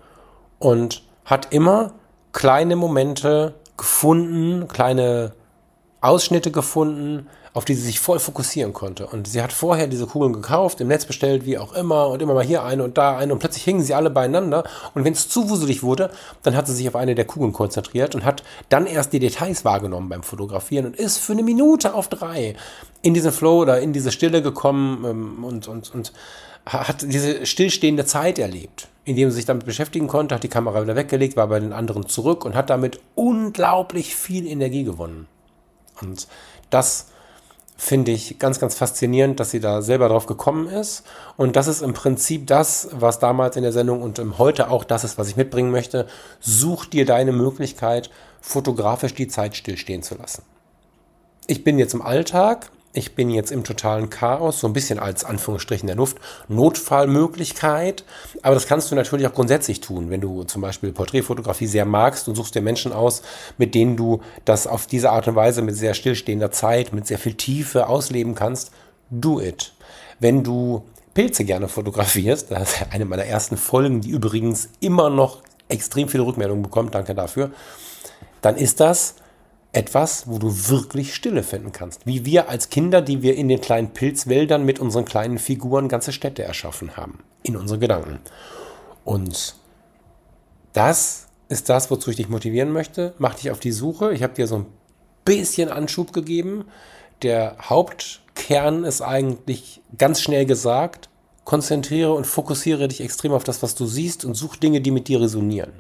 und 0.59 1.05
hat 1.25 1.53
immer 1.53 1.93
kleine 2.33 2.75
Momente 2.75 3.55
gefunden, 3.77 4.67
kleine 4.67 5.33
Ausschnitte 6.01 6.51
gefunden, 6.51 7.29
auf 7.55 7.65
die 7.65 7.75
sie 7.75 7.83
sich 7.83 8.01
voll 8.01 8.19
fokussieren 8.19 8.73
konnte. 8.73 9.07
Und 9.07 9.29
sie 9.29 9.43
hat 9.43 9.53
vorher 9.53 9.87
diese 9.87 10.07
Kugeln 10.07 10.33
gekauft, 10.33 10.81
im 10.81 10.89
Netz 10.89 11.05
bestellt, 11.05 11.45
wie 11.45 11.59
auch 11.59 11.75
immer, 11.75 12.09
und 12.09 12.23
immer 12.23 12.33
mal 12.35 12.45
hier 12.45 12.65
eine 12.65 12.83
und 12.83 12.97
da 12.97 13.17
eine. 13.17 13.33
Und 13.33 13.41
plötzlich 13.41 13.65
hingen 13.65 13.83
sie 13.83 13.95
alle 13.95 14.09
beieinander. 14.09 14.65
Und 14.95 15.05
wenn 15.05 15.13
es 15.13 15.29
zu 15.29 15.51
wuselig 15.51 15.83
wurde, 15.83 16.11
dann 16.43 16.57
hat 16.57 16.67
sie 16.67 16.75
sich 16.75 16.89
auf 16.89 16.97
eine 16.97 17.15
der 17.15 17.27
Kugeln 17.27 17.53
konzentriert 17.53 18.15
und 18.15 18.25
hat 18.25 18.43
dann 18.71 18.87
erst 18.87 19.13
die 19.13 19.19
Details 19.19 19.65
wahrgenommen 19.65 20.09
beim 20.09 20.23
Fotografieren 20.23 20.87
und 20.87 20.97
ist 20.97 21.19
für 21.19 21.33
eine 21.33 21.43
Minute 21.43 21.95
auf 21.95 22.09
drei 22.09 22.57
in 23.03 23.13
diesen 23.13 23.33
Flow 23.33 23.61
oder 23.61 23.81
in 23.81 23.93
diese 23.93 24.13
Stille 24.13 24.43
gekommen 24.43 25.05
ähm, 25.05 25.45
und, 25.45 25.69
und, 25.69 25.95
und 25.95 26.13
hat 26.67 27.03
diese 27.03 27.45
stillstehende 27.47 28.05
Zeit 28.05 28.39
erlebt, 28.39 28.89
indem 29.05 29.31
sie 29.31 29.37
sich 29.37 29.45
damit 29.47 29.67
beschäftigen 29.67 30.09
konnte, 30.09 30.35
hat 30.35 30.43
die 30.43 30.49
Kamera 30.49 30.83
wieder 30.83 30.97
weggelegt, 30.97 31.37
war 31.37 31.49
bei 31.49 31.61
den 31.61 31.73
anderen 31.73 32.09
zurück 32.09 32.45
und 32.45 32.55
hat 32.55 32.71
damit 32.71 33.01
unglaublich 33.15 34.15
viel 34.15 34.47
Energie 34.47 34.85
gewonnen. 34.85 35.27
Und 36.01 36.29
das 36.71 37.09
finde 37.77 38.13
ich 38.13 38.39
ganz, 38.39 38.61
ganz 38.61 38.77
faszinierend, 38.77 39.41
dass 39.41 39.51
sie 39.51 39.59
da 39.59 39.83
selber 39.83 40.09
drauf 40.09 40.27
gekommen 40.27 40.69
ist. 40.69 41.05
Und 41.37 41.57
das 41.57 41.67
ist 41.67 41.83
im 41.83 41.95
Prinzip 41.95 42.47
das, 42.47 42.89
was 42.93 43.19
damals 43.19 43.57
in 43.57 43.65
der 43.65 43.73
Sendung 43.73 44.03
und 44.03 44.21
heute 44.39 44.71
auch 44.71 44.85
das 44.85 45.03
ist, 45.03 45.19
was 45.19 45.29
ich 45.29 45.37
mitbringen 45.37 45.73
möchte. 45.73 46.07
Such 46.39 46.85
dir 46.87 47.05
deine 47.05 47.33
Möglichkeit, 47.33 48.11
fotografisch 48.41 49.15
die 49.15 49.27
Zeit 49.27 49.57
stillstehen 49.57 50.05
zu 50.05 50.15
lassen. 50.15 50.45
Ich 51.49 51.65
bin 51.65 51.79
jetzt 51.79 51.95
im 51.95 52.03
Alltag 52.03 52.71
ich 52.95 53.15
bin 53.15 53.31
jetzt 53.31 53.51
im 53.51 53.65
totalen 53.65 54.11
Chaos, 54.11 54.61
so 54.61 54.67
ein 54.67 54.75
bisschen 54.75 54.99
als 54.99 55.25
Anführungsstrichen 55.25 55.87
der 55.87 55.97
Luft, 55.97 56.19
Notfallmöglichkeit. 56.49 58.05
Aber 58.43 58.55
das 58.55 58.67
kannst 58.67 58.91
du 58.91 58.95
natürlich 58.95 59.27
auch 59.27 59.33
grundsätzlich 59.33 59.81
tun, 59.81 60.11
wenn 60.11 60.21
du 60.21 60.45
zum 60.45 60.61
Beispiel 60.61 60.93
Porträtfotografie 60.93 61.67
sehr 61.67 61.87
magst 61.87 62.29
und 62.29 62.35
suchst 62.35 62.55
dir 62.55 62.61
Menschen 62.61 62.93
aus, 62.93 63.23
mit 63.57 63.75
denen 63.75 63.97
du 63.97 64.21
das 64.45 64.67
auf 64.67 64.87
diese 64.87 65.11
Art 65.11 65.27
und 65.27 65.37
Weise 65.37 65.63
mit 65.63 65.75
sehr 65.75 65.95
stillstehender 65.95 66.51
Zeit, 66.51 66.93
mit 66.93 67.07
sehr 67.07 67.19
viel 67.19 67.35
Tiefe 67.35 67.89
ausleben 67.89 68.35
kannst. 68.35 68.73
Do 69.11 69.41
it. 69.41 69.73
Wenn 70.21 70.45
du 70.45 70.85
Pilze 71.15 71.45
gerne 71.45 71.69
fotografierst, 71.69 72.51
das 72.51 72.75
ist 72.75 72.87
eine 72.93 73.07
meiner 73.07 73.25
ersten 73.25 73.57
Folgen, 73.57 74.03
die 74.03 74.11
übrigens 74.11 74.69
immer 74.81 75.09
noch 75.09 75.39
extrem 75.69 76.09
viele 76.09 76.27
Rückmeldungen 76.27 76.63
bekommt, 76.63 76.95
danke 76.95 77.15
dafür, 77.15 77.53
dann 78.43 78.57
ist 78.57 78.81
das 78.81 79.15
etwas, 79.73 80.29
wo 80.29 80.39
du 80.39 80.69
wirklich 80.69 81.15
Stille 81.15 81.43
finden 81.43 81.73
kannst. 81.73 82.07
Wie 82.07 82.25
wir 82.25 82.49
als 82.49 82.69
Kinder, 82.69 83.01
die 83.01 83.23
wir 83.23 83.37
in 83.37 83.49
den 83.49 83.61
kleinen 83.61 83.91
Pilzwäldern 83.91 84.65
mit 84.65 84.79
unseren 84.79 85.07
kleinen 85.07 85.39
Figuren 85.39 85.89
ganze 85.89 86.13
Städte 86.13 86.43
erschaffen 86.43 86.97
haben. 86.97 87.21
In 87.43 87.57
unseren 87.57 87.81
Gedanken. 87.81 88.19
Und 89.05 89.57
das 90.75 91.27
ist 91.49 91.69
das, 91.69 91.91
wozu 91.91 92.11
ich 92.11 92.17
dich 92.17 92.29
motivieren 92.29 92.71
möchte. 92.71 93.15
Mach 93.19 93.35
dich 93.35 93.51
auf 93.51 93.61
die 93.61 93.73
Suche. 93.73 94.13
Ich 94.13 94.23
habe 94.23 94.35
dir 94.35 94.47
so 94.47 94.57
ein 94.57 94.67
bisschen 95.25 95.71
Anschub 95.71 96.13
gegeben. 96.13 96.67
Der 97.23 97.57
Hauptkern 97.63 98.85
ist 98.85 99.01
eigentlich 99.01 99.81
ganz 99.97 100.21
schnell 100.21 100.45
gesagt. 100.45 101.09
Konzentriere 101.45 102.13
und 102.13 102.27
fokussiere 102.27 102.89
dich 102.89 103.01
extrem 103.01 103.33
auf 103.33 103.43
das, 103.43 103.63
was 103.63 103.75
du 103.75 103.87
siehst 103.87 104.25
und 104.25 104.35
such 104.35 104.57
Dinge, 104.57 104.81
die 104.81 104.91
mit 104.91 105.09
dir 105.09 105.21
resonieren 105.21 105.73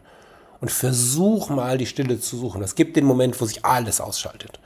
und 0.63 0.71
versuch 0.71 1.51
mal 1.51 1.77
die 1.77 1.87
Stille 1.87 2.21
zu 2.21 2.39
suchen. 2.39 2.63
Es 2.63 2.77
gibt 2.77 2.97
den 2.97 3.05
Moment, 3.05 3.39
wo 3.41 3.45
sich 3.45 3.65
alles 3.65 4.01
ausschaltet. 4.01 4.61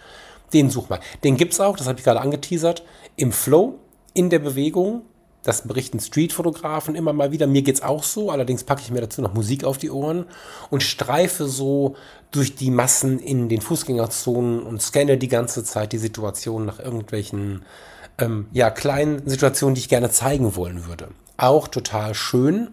Den 0.52 0.70
such 0.70 0.90
mal. 0.90 1.00
Den 1.24 1.36
gibt 1.36 1.54
es 1.54 1.60
auch, 1.60 1.74
das 1.76 1.88
habe 1.88 1.98
ich 1.98 2.04
gerade 2.04 2.20
angeteasert, 2.20 2.84
im 3.16 3.32
Flow, 3.32 3.80
in 4.12 4.30
der 4.30 4.38
Bewegung. 4.38 5.02
Das 5.42 5.62
berichten 5.62 5.98
Streetfotografen 5.98 6.96
immer 6.96 7.12
mal 7.14 7.32
wieder. 7.32 7.46
Mir 7.46 7.62
geht 7.62 7.76
es 7.76 7.82
auch 7.82 8.02
so. 8.02 8.30
Allerdings 8.30 8.64
packe 8.64 8.82
ich 8.82 8.90
mir 8.90 9.00
dazu 9.00 9.22
noch 9.22 9.32
Musik 9.32 9.64
auf 9.64 9.78
die 9.78 9.90
Ohren 9.90 10.26
und 10.70 10.82
streife 10.82 11.46
so 11.46 11.96
durch 12.30 12.56
die 12.56 12.70
Massen 12.70 13.18
in 13.18 13.48
den 13.48 13.62
Fußgängerzonen 13.62 14.62
und 14.62 14.82
scanne 14.82 15.16
die 15.16 15.28
ganze 15.28 15.64
Zeit 15.64 15.92
die 15.92 15.98
Situation 15.98 16.66
nach 16.66 16.78
irgendwelchen 16.78 17.64
ähm, 18.18 18.48
ja, 18.52 18.70
kleinen 18.70 19.26
Situationen, 19.26 19.74
die 19.74 19.80
ich 19.80 19.88
gerne 19.88 20.10
zeigen 20.10 20.56
wollen 20.56 20.86
würde. 20.86 21.08
Auch 21.38 21.68
total 21.68 22.14
schön 22.14 22.68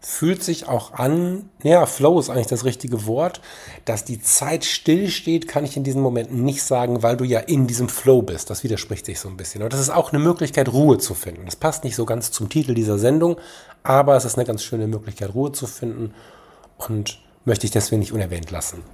fühlt 0.00 0.44
sich 0.44 0.68
auch 0.68 0.92
an, 0.92 1.50
ja, 1.62 1.84
Flow 1.86 2.20
ist 2.20 2.30
eigentlich 2.30 2.46
das 2.46 2.64
richtige 2.64 3.06
Wort, 3.06 3.40
dass 3.84 4.04
die 4.04 4.20
Zeit 4.20 4.64
stillsteht, 4.64 5.48
kann 5.48 5.64
ich 5.64 5.76
in 5.76 5.82
diesen 5.82 6.02
Momenten 6.02 6.44
nicht 6.44 6.62
sagen, 6.62 7.02
weil 7.02 7.16
du 7.16 7.24
ja 7.24 7.40
in 7.40 7.66
diesem 7.66 7.88
Flow 7.88 8.22
bist. 8.22 8.48
Das 8.48 8.62
widerspricht 8.62 9.06
sich 9.06 9.18
so 9.18 9.28
ein 9.28 9.36
bisschen. 9.36 9.62
Und 9.62 9.72
das 9.72 9.80
ist 9.80 9.90
auch 9.90 10.12
eine 10.12 10.22
Möglichkeit, 10.22 10.72
Ruhe 10.72 10.98
zu 10.98 11.14
finden. 11.14 11.46
Das 11.46 11.56
passt 11.56 11.82
nicht 11.82 11.96
so 11.96 12.04
ganz 12.04 12.30
zum 12.30 12.48
Titel 12.48 12.74
dieser 12.74 12.98
Sendung, 12.98 13.36
aber 13.82 14.16
es 14.16 14.24
ist 14.24 14.36
eine 14.36 14.44
ganz 14.44 14.62
schöne 14.62 14.86
Möglichkeit, 14.86 15.34
Ruhe 15.34 15.50
zu 15.50 15.66
finden 15.66 16.14
und 16.76 17.18
möchte 17.44 17.66
ich 17.66 17.72
deswegen 17.72 18.00
nicht 18.00 18.12
unerwähnt 18.12 18.50
lassen. 18.50 18.84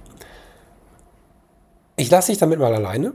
Ich 1.97 2.09
lasse 2.09 2.31
dich 2.31 2.39
damit 2.39 2.59
mal 2.59 2.73
alleine 2.73 3.13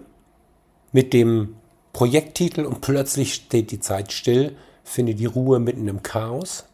mit 0.93 1.13
dem 1.13 1.57
Projekttitel 1.93 2.65
und 2.65 2.81
plötzlich 2.81 3.35
steht 3.35 3.73
die 3.73 3.81
Zeit 3.81 4.13
still, 4.13 4.57
finde 4.85 5.15
die 5.15 5.27
Ruhe 5.27 5.59
mitten 5.59 5.89
im 5.89 6.03
Chaos 6.03 6.67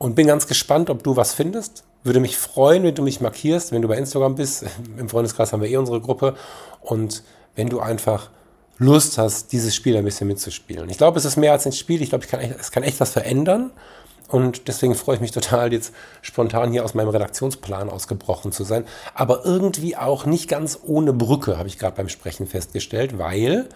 und 0.00 0.14
bin 0.14 0.26
ganz 0.26 0.46
gespannt, 0.46 0.88
ob 0.88 1.02
du 1.02 1.16
was 1.16 1.34
findest. 1.34 1.84
Würde 2.04 2.20
mich 2.20 2.38
freuen, 2.38 2.84
wenn 2.84 2.94
du 2.94 3.02
mich 3.02 3.20
markierst, 3.20 3.70
wenn 3.70 3.82
du 3.82 3.88
bei 3.88 3.98
Instagram 3.98 4.34
bist. 4.34 4.64
Im 4.96 5.10
Freundeskreis 5.10 5.52
haben 5.52 5.60
wir 5.60 5.68
eh 5.68 5.76
unsere 5.76 6.00
Gruppe. 6.00 6.36
Und 6.80 7.22
wenn 7.54 7.68
du 7.68 7.80
einfach 7.80 8.30
Lust 8.78 9.18
hast, 9.18 9.52
dieses 9.52 9.74
Spiel 9.74 9.98
ein 9.98 10.04
bisschen 10.04 10.26
mitzuspielen. 10.26 10.88
Ich 10.88 10.96
glaube, 10.96 11.18
es 11.18 11.26
ist 11.26 11.36
mehr 11.36 11.52
als 11.52 11.66
ein 11.66 11.72
Spiel. 11.72 12.00
Ich 12.00 12.08
glaube, 12.08 12.24
ich 12.24 12.30
kann 12.30 12.40
echt, 12.40 12.54
es 12.58 12.72
kann 12.72 12.82
echt 12.82 12.98
was 12.98 13.10
verändern. 13.10 13.72
Und 14.28 14.68
deswegen 14.68 14.94
freue 14.94 15.16
ich 15.16 15.20
mich 15.20 15.32
total, 15.32 15.70
jetzt 15.70 15.92
spontan 16.22 16.72
hier 16.72 16.82
aus 16.82 16.94
meinem 16.94 17.10
Redaktionsplan 17.10 17.90
ausgebrochen 17.90 18.52
zu 18.52 18.64
sein. 18.64 18.86
Aber 19.12 19.44
irgendwie 19.44 19.98
auch 19.98 20.24
nicht 20.24 20.48
ganz 20.48 20.78
ohne 20.82 21.12
Brücke, 21.12 21.58
habe 21.58 21.68
ich 21.68 21.78
gerade 21.78 21.96
beim 21.96 22.08
Sprechen 22.08 22.46
festgestellt, 22.46 23.18
weil 23.18 23.68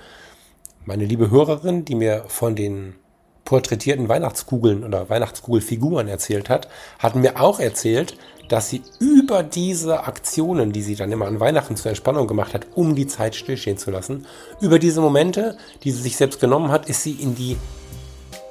meine 0.87 1.05
liebe 1.05 1.31
Hörerin, 1.31 1.85
die 1.85 1.97
mir 1.97 2.25
von 2.29 2.57
den 2.57 2.95
porträtierten 3.45 4.09
Weihnachtskugeln 4.09 4.85
oder 4.85 5.09
Weihnachtskugelfiguren 5.09 6.09
erzählt 6.09 6.49
hat, 6.49 6.69
hat 6.99 7.15
mir 7.15 7.41
auch 7.41 7.61
erzählt, 7.61 8.17
dass 8.49 8.69
sie 8.71 8.83
über 8.99 9.43
diese 9.43 10.05
Aktionen, 10.05 10.73
die 10.73 10.83
sie 10.83 10.97
dann 10.97 11.13
immer 11.13 11.27
an 11.27 11.41
Weihnachten 11.41 11.77
zur 11.77 11.91
Entspannung 11.91 12.27
gemacht 12.27 12.55
hat, 12.55 12.67
um 12.75 12.95
die 12.95 13.07
Zeit 13.07 13.35
stillstehen 13.35 13.79
zu 13.79 13.91
lassen, 13.91 14.27
über 14.61 14.79
diese 14.79 15.01
Momente, 15.01 15.57
die 15.83 15.91
sie 15.91 16.03
sich 16.03 16.17
selbst 16.17 16.41
genommen 16.41 16.71
hat, 16.71 16.89
ist 16.89 17.03
sie 17.03 17.13
in 17.13 17.35
die 17.35 17.57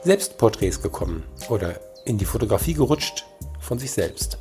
Selbstporträts 0.03 0.81
gekommen 0.81 1.23
oder 1.49 1.79
in 2.05 2.17
die 2.17 2.25
Fotografie 2.25 2.73
gerutscht 2.73 3.25
von 3.59 3.79
sich 3.79 3.91
selbst. 3.91 4.37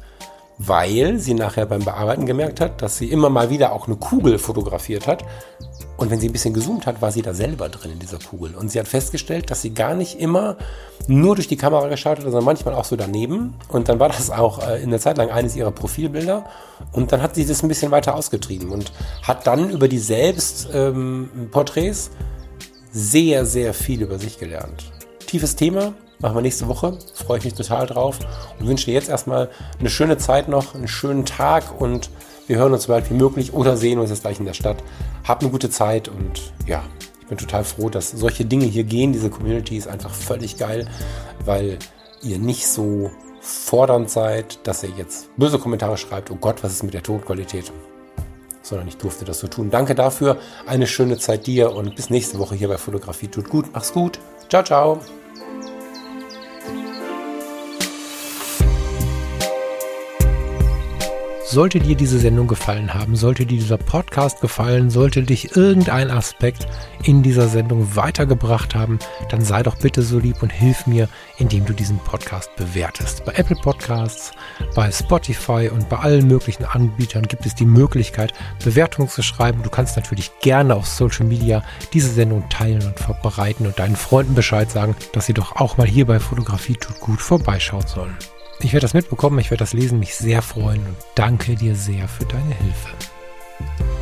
Weil 0.64 1.18
sie 1.18 1.34
nachher 1.34 1.66
beim 1.66 1.84
Bearbeiten 1.84 2.26
gemerkt 2.26 2.60
hat, 2.60 2.82
dass 2.82 2.98
sie 2.98 3.10
immer 3.10 3.30
mal 3.30 3.50
wieder 3.50 3.72
auch 3.72 3.86
eine 3.86 3.96
Kugel 3.96 4.38
fotografiert 4.38 5.06
hat, 5.06 5.24
und 6.02 6.10
wenn 6.10 6.18
sie 6.18 6.28
ein 6.28 6.32
bisschen 6.32 6.52
gezoomt 6.52 6.86
hat, 6.86 7.00
war 7.00 7.12
sie 7.12 7.22
da 7.22 7.32
selber 7.32 7.68
drin 7.68 7.92
in 7.92 8.00
dieser 8.00 8.18
Kugel. 8.18 8.56
Und 8.56 8.72
sie 8.72 8.80
hat 8.80 8.88
festgestellt, 8.88 9.52
dass 9.52 9.62
sie 9.62 9.72
gar 9.72 9.94
nicht 9.94 10.18
immer 10.18 10.56
nur 11.06 11.36
durch 11.36 11.46
die 11.46 11.56
Kamera 11.56 11.86
geschaut 11.86 12.16
hat, 12.16 12.24
sondern 12.24 12.44
manchmal 12.44 12.74
auch 12.74 12.84
so 12.84 12.96
daneben. 12.96 13.54
Und 13.68 13.88
dann 13.88 14.00
war 14.00 14.08
das 14.08 14.30
auch 14.30 14.66
äh, 14.66 14.82
in 14.82 14.90
der 14.90 14.98
Zeit 14.98 15.16
lang 15.16 15.30
eines 15.30 15.54
ihrer 15.54 15.70
Profilbilder. 15.70 16.44
Und 16.90 17.12
dann 17.12 17.22
hat 17.22 17.36
sie 17.36 17.46
das 17.46 17.62
ein 17.62 17.68
bisschen 17.68 17.92
weiter 17.92 18.16
ausgetrieben 18.16 18.70
und 18.70 18.90
hat 19.22 19.46
dann 19.46 19.70
über 19.70 19.86
die 19.86 20.00
Selbstporträts 20.00 22.08
ähm, 22.08 22.16
sehr, 22.90 23.46
sehr 23.46 23.72
viel 23.72 24.02
über 24.02 24.18
sich 24.18 24.38
gelernt. 24.38 24.90
Tiefes 25.26 25.54
Thema, 25.54 25.92
machen 26.22 26.36
wir 26.36 26.42
nächste 26.42 26.68
Woche. 26.68 26.96
Freue 27.14 27.38
ich 27.38 27.44
mich 27.44 27.54
total 27.54 27.86
drauf 27.86 28.18
und 28.58 28.66
wünsche 28.66 28.86
dir 28.86 28.94
jetzt 28.94 29.10
erstmal 29.10 29.50
eine 29.78 29.90
schöne 29.90 30.16
Zeit 30.16 30.48
noch, 30.48 30.74
einen 30.74 30.88
schönen 30.88 31.26
Tag 31.26 31.80
und 31.80 32.08
wir 32.46 32.56
hören 32.56 32.72
uns 32.72 32.84
so 32.84 32.92
bald 32.92 33.10
wie 33.10 33.14
möglich 33.14 33.52
oder 33.52 33.76
sehen 33.76 33.98
uns 33.98 34.10
jetzt 34.10 34.22
gleich 34.22 34.38
in 34.38 34.46
der 34.46 34.54
Stadt. 34.54 34.82
Habt 35.26 35.42
eine 35.42 35.50
gute 35.50 35.68
Zeit 35.68 36.08
und 36.08 36.52
ja, 36.66 36.82
ich 37.20 37.26
bin 37.26 37.38
total 37.38 37.64
froh, 37.64 37.88
dass 37.88 38.10
solche 38.10 38.44
Dinge 38.44 38.64
hier 38.64 38.84
gehen. 38.84 39.12
Diese 39.12 39.30
Community 39.30 39.76
ist 39.76 39.88
einfach 39.88 40.10
völlig 40.10 40.56
geil, 40.56 40.88
weil 41.44 41.78
ihr 42.22 42.38
nicht 42.38 42.66
so 42.66 43.10
fordernd 43.40 44.08
seid, 44.08 44.66
dass 44.66 44.82
ihr 44.84 44.90
jetzt 44.96 45.36
böse 45.36 45.58
Kommentare 45.58 45.96
schreibt, 45.96 46.30
oh 46.30 46.36
Gott, 46.36 46.62
was 46.62 46.72
ist 46.72 46.82
mit 46.84 46.94
der 46.94 47.02
Tonqualität? 47.02 47.72
Sondern 48.62 48.86
ich 48.86 48.96
durfte 48.96 49.24
das 49.24 49.40
so 49.40 49.48
tun. 49.48 49.70
Danke 49.70 49.96
dafür, 49.96 50.36
eine 50.66 50.86
schöne 50.86 51.18
Zeit 51.18 51.48
dir 51.48 51.74
und 51.74 51.96
bis 51.96 52.10
nächste 52.10 52.38
Woche 52.38 52.54
hier 52.54 52.68
bei 52.68 52.78
Fotografie 52.78 53.26
tut 53.26 53.48
gut. 53.48 53.66
Mach's 53.72 53.92
gut. 53.92 54.20
Ciao, 54.48 54.62
ciao. 54.62 55.00
Sollte 61.52 61.80
dir 61.80 61.96
diese 61.96 62.18
Sendung 62.18 62.46
gefallen 62.46 62.94
haben, 62.94 63.14
sollte 63.14 63.44
dir 63.44 63.58
dieser 63.58 63.76
Podcast 63.76 64.40
gefallen, 64.40 64.88
sollte 64.88 65.22
dich 65.22 65.54
irgendein 65.54 66.10
Aspekt 66.10 66.66
in 67.02 67.22
dieser 67.22 67.46
Sendung 67.46 67.94
weitergebracht 67.94 68.74
haben, 68.74 68.98
dann 69.28 69.42
sei 69.42 69.62
doch 69.62 69.76
bitte 69.76 70.00
so 70.00 70.18
lieb 70.18 70.42
und 70.42 70.48
hilf 70.48 70.86
mir, 70.86 71.10
indem 71.36 71.66
du 71.66 71.74
diesen 71.74 71.98
Podcast 71.98 72.56
bewertest. 72.56 73.26
Bei 73.26 73.32
Apple 73.32 73.56
Podcasts, 73.56 74.32
bei 74.74 74.90
Spotify 74.90 75.68
und 75.70 75.90
bei 75.90 75.98
allen 75.98 76.26
möglichen 76.26 76.64
Anbietern 76.64 77.24
gibt 77.28 77.44
es 77.44 77.54
die 77.54 77.66
Möglichkeit, 77.66 78.32
Bewertungen 78.64 79.10
zu 79.10 79.22
schreiben. 79.22 79.62
Du 79.62 79.68
kannst 79.68 79.96
natürlich 79.96 80.30
gerne 80.40 80.74
auf 80.74 80.86
Social 80.86 81.26
Media 81.26 81.62
diese 81.92 82.08
Sendung 82.08 82.48
teilen 82.48 82.82
und 82.82 82.98
verbreiten 82.98 83.66
und 83.66 83.78
deinen 83.78 83.96
Freunden 83.96 84.34
Bescheid 84.34 84.70
sagen, 84.70 84.96
dass 85.12 85.26
sie 85.26 85.34
doch 85.34 85.56
auch 85.56 85.76
mal 85.76 85.86
hier 85.86 86.06
bei 86.06 86.18
Fotografie 86.18 86.76
tut 86.76 86.98
gut 86.98 87.20
vorbeischauen 87.20 87.86
sollen. 87.86 88.16
Ich 88.64 88.72
werde 88.72 88.84
das 88.84 88.94
mitbekommen, 88.94 89.38
ich 89.40 89.50
werde 89.50 89.62
das 89.62 89.72
lesen, 89.72 89.98
mich 89.98 90.14
sehr 90.14 90.40
freuen 90.40 90.86
und 90.86 90.96
danke 91.16 91.56
dir 91.56 91.74
sehr 91.74 92.06
für 92.06 92.24
deine 92.24 92.54
Hilfe. 92.54 94.01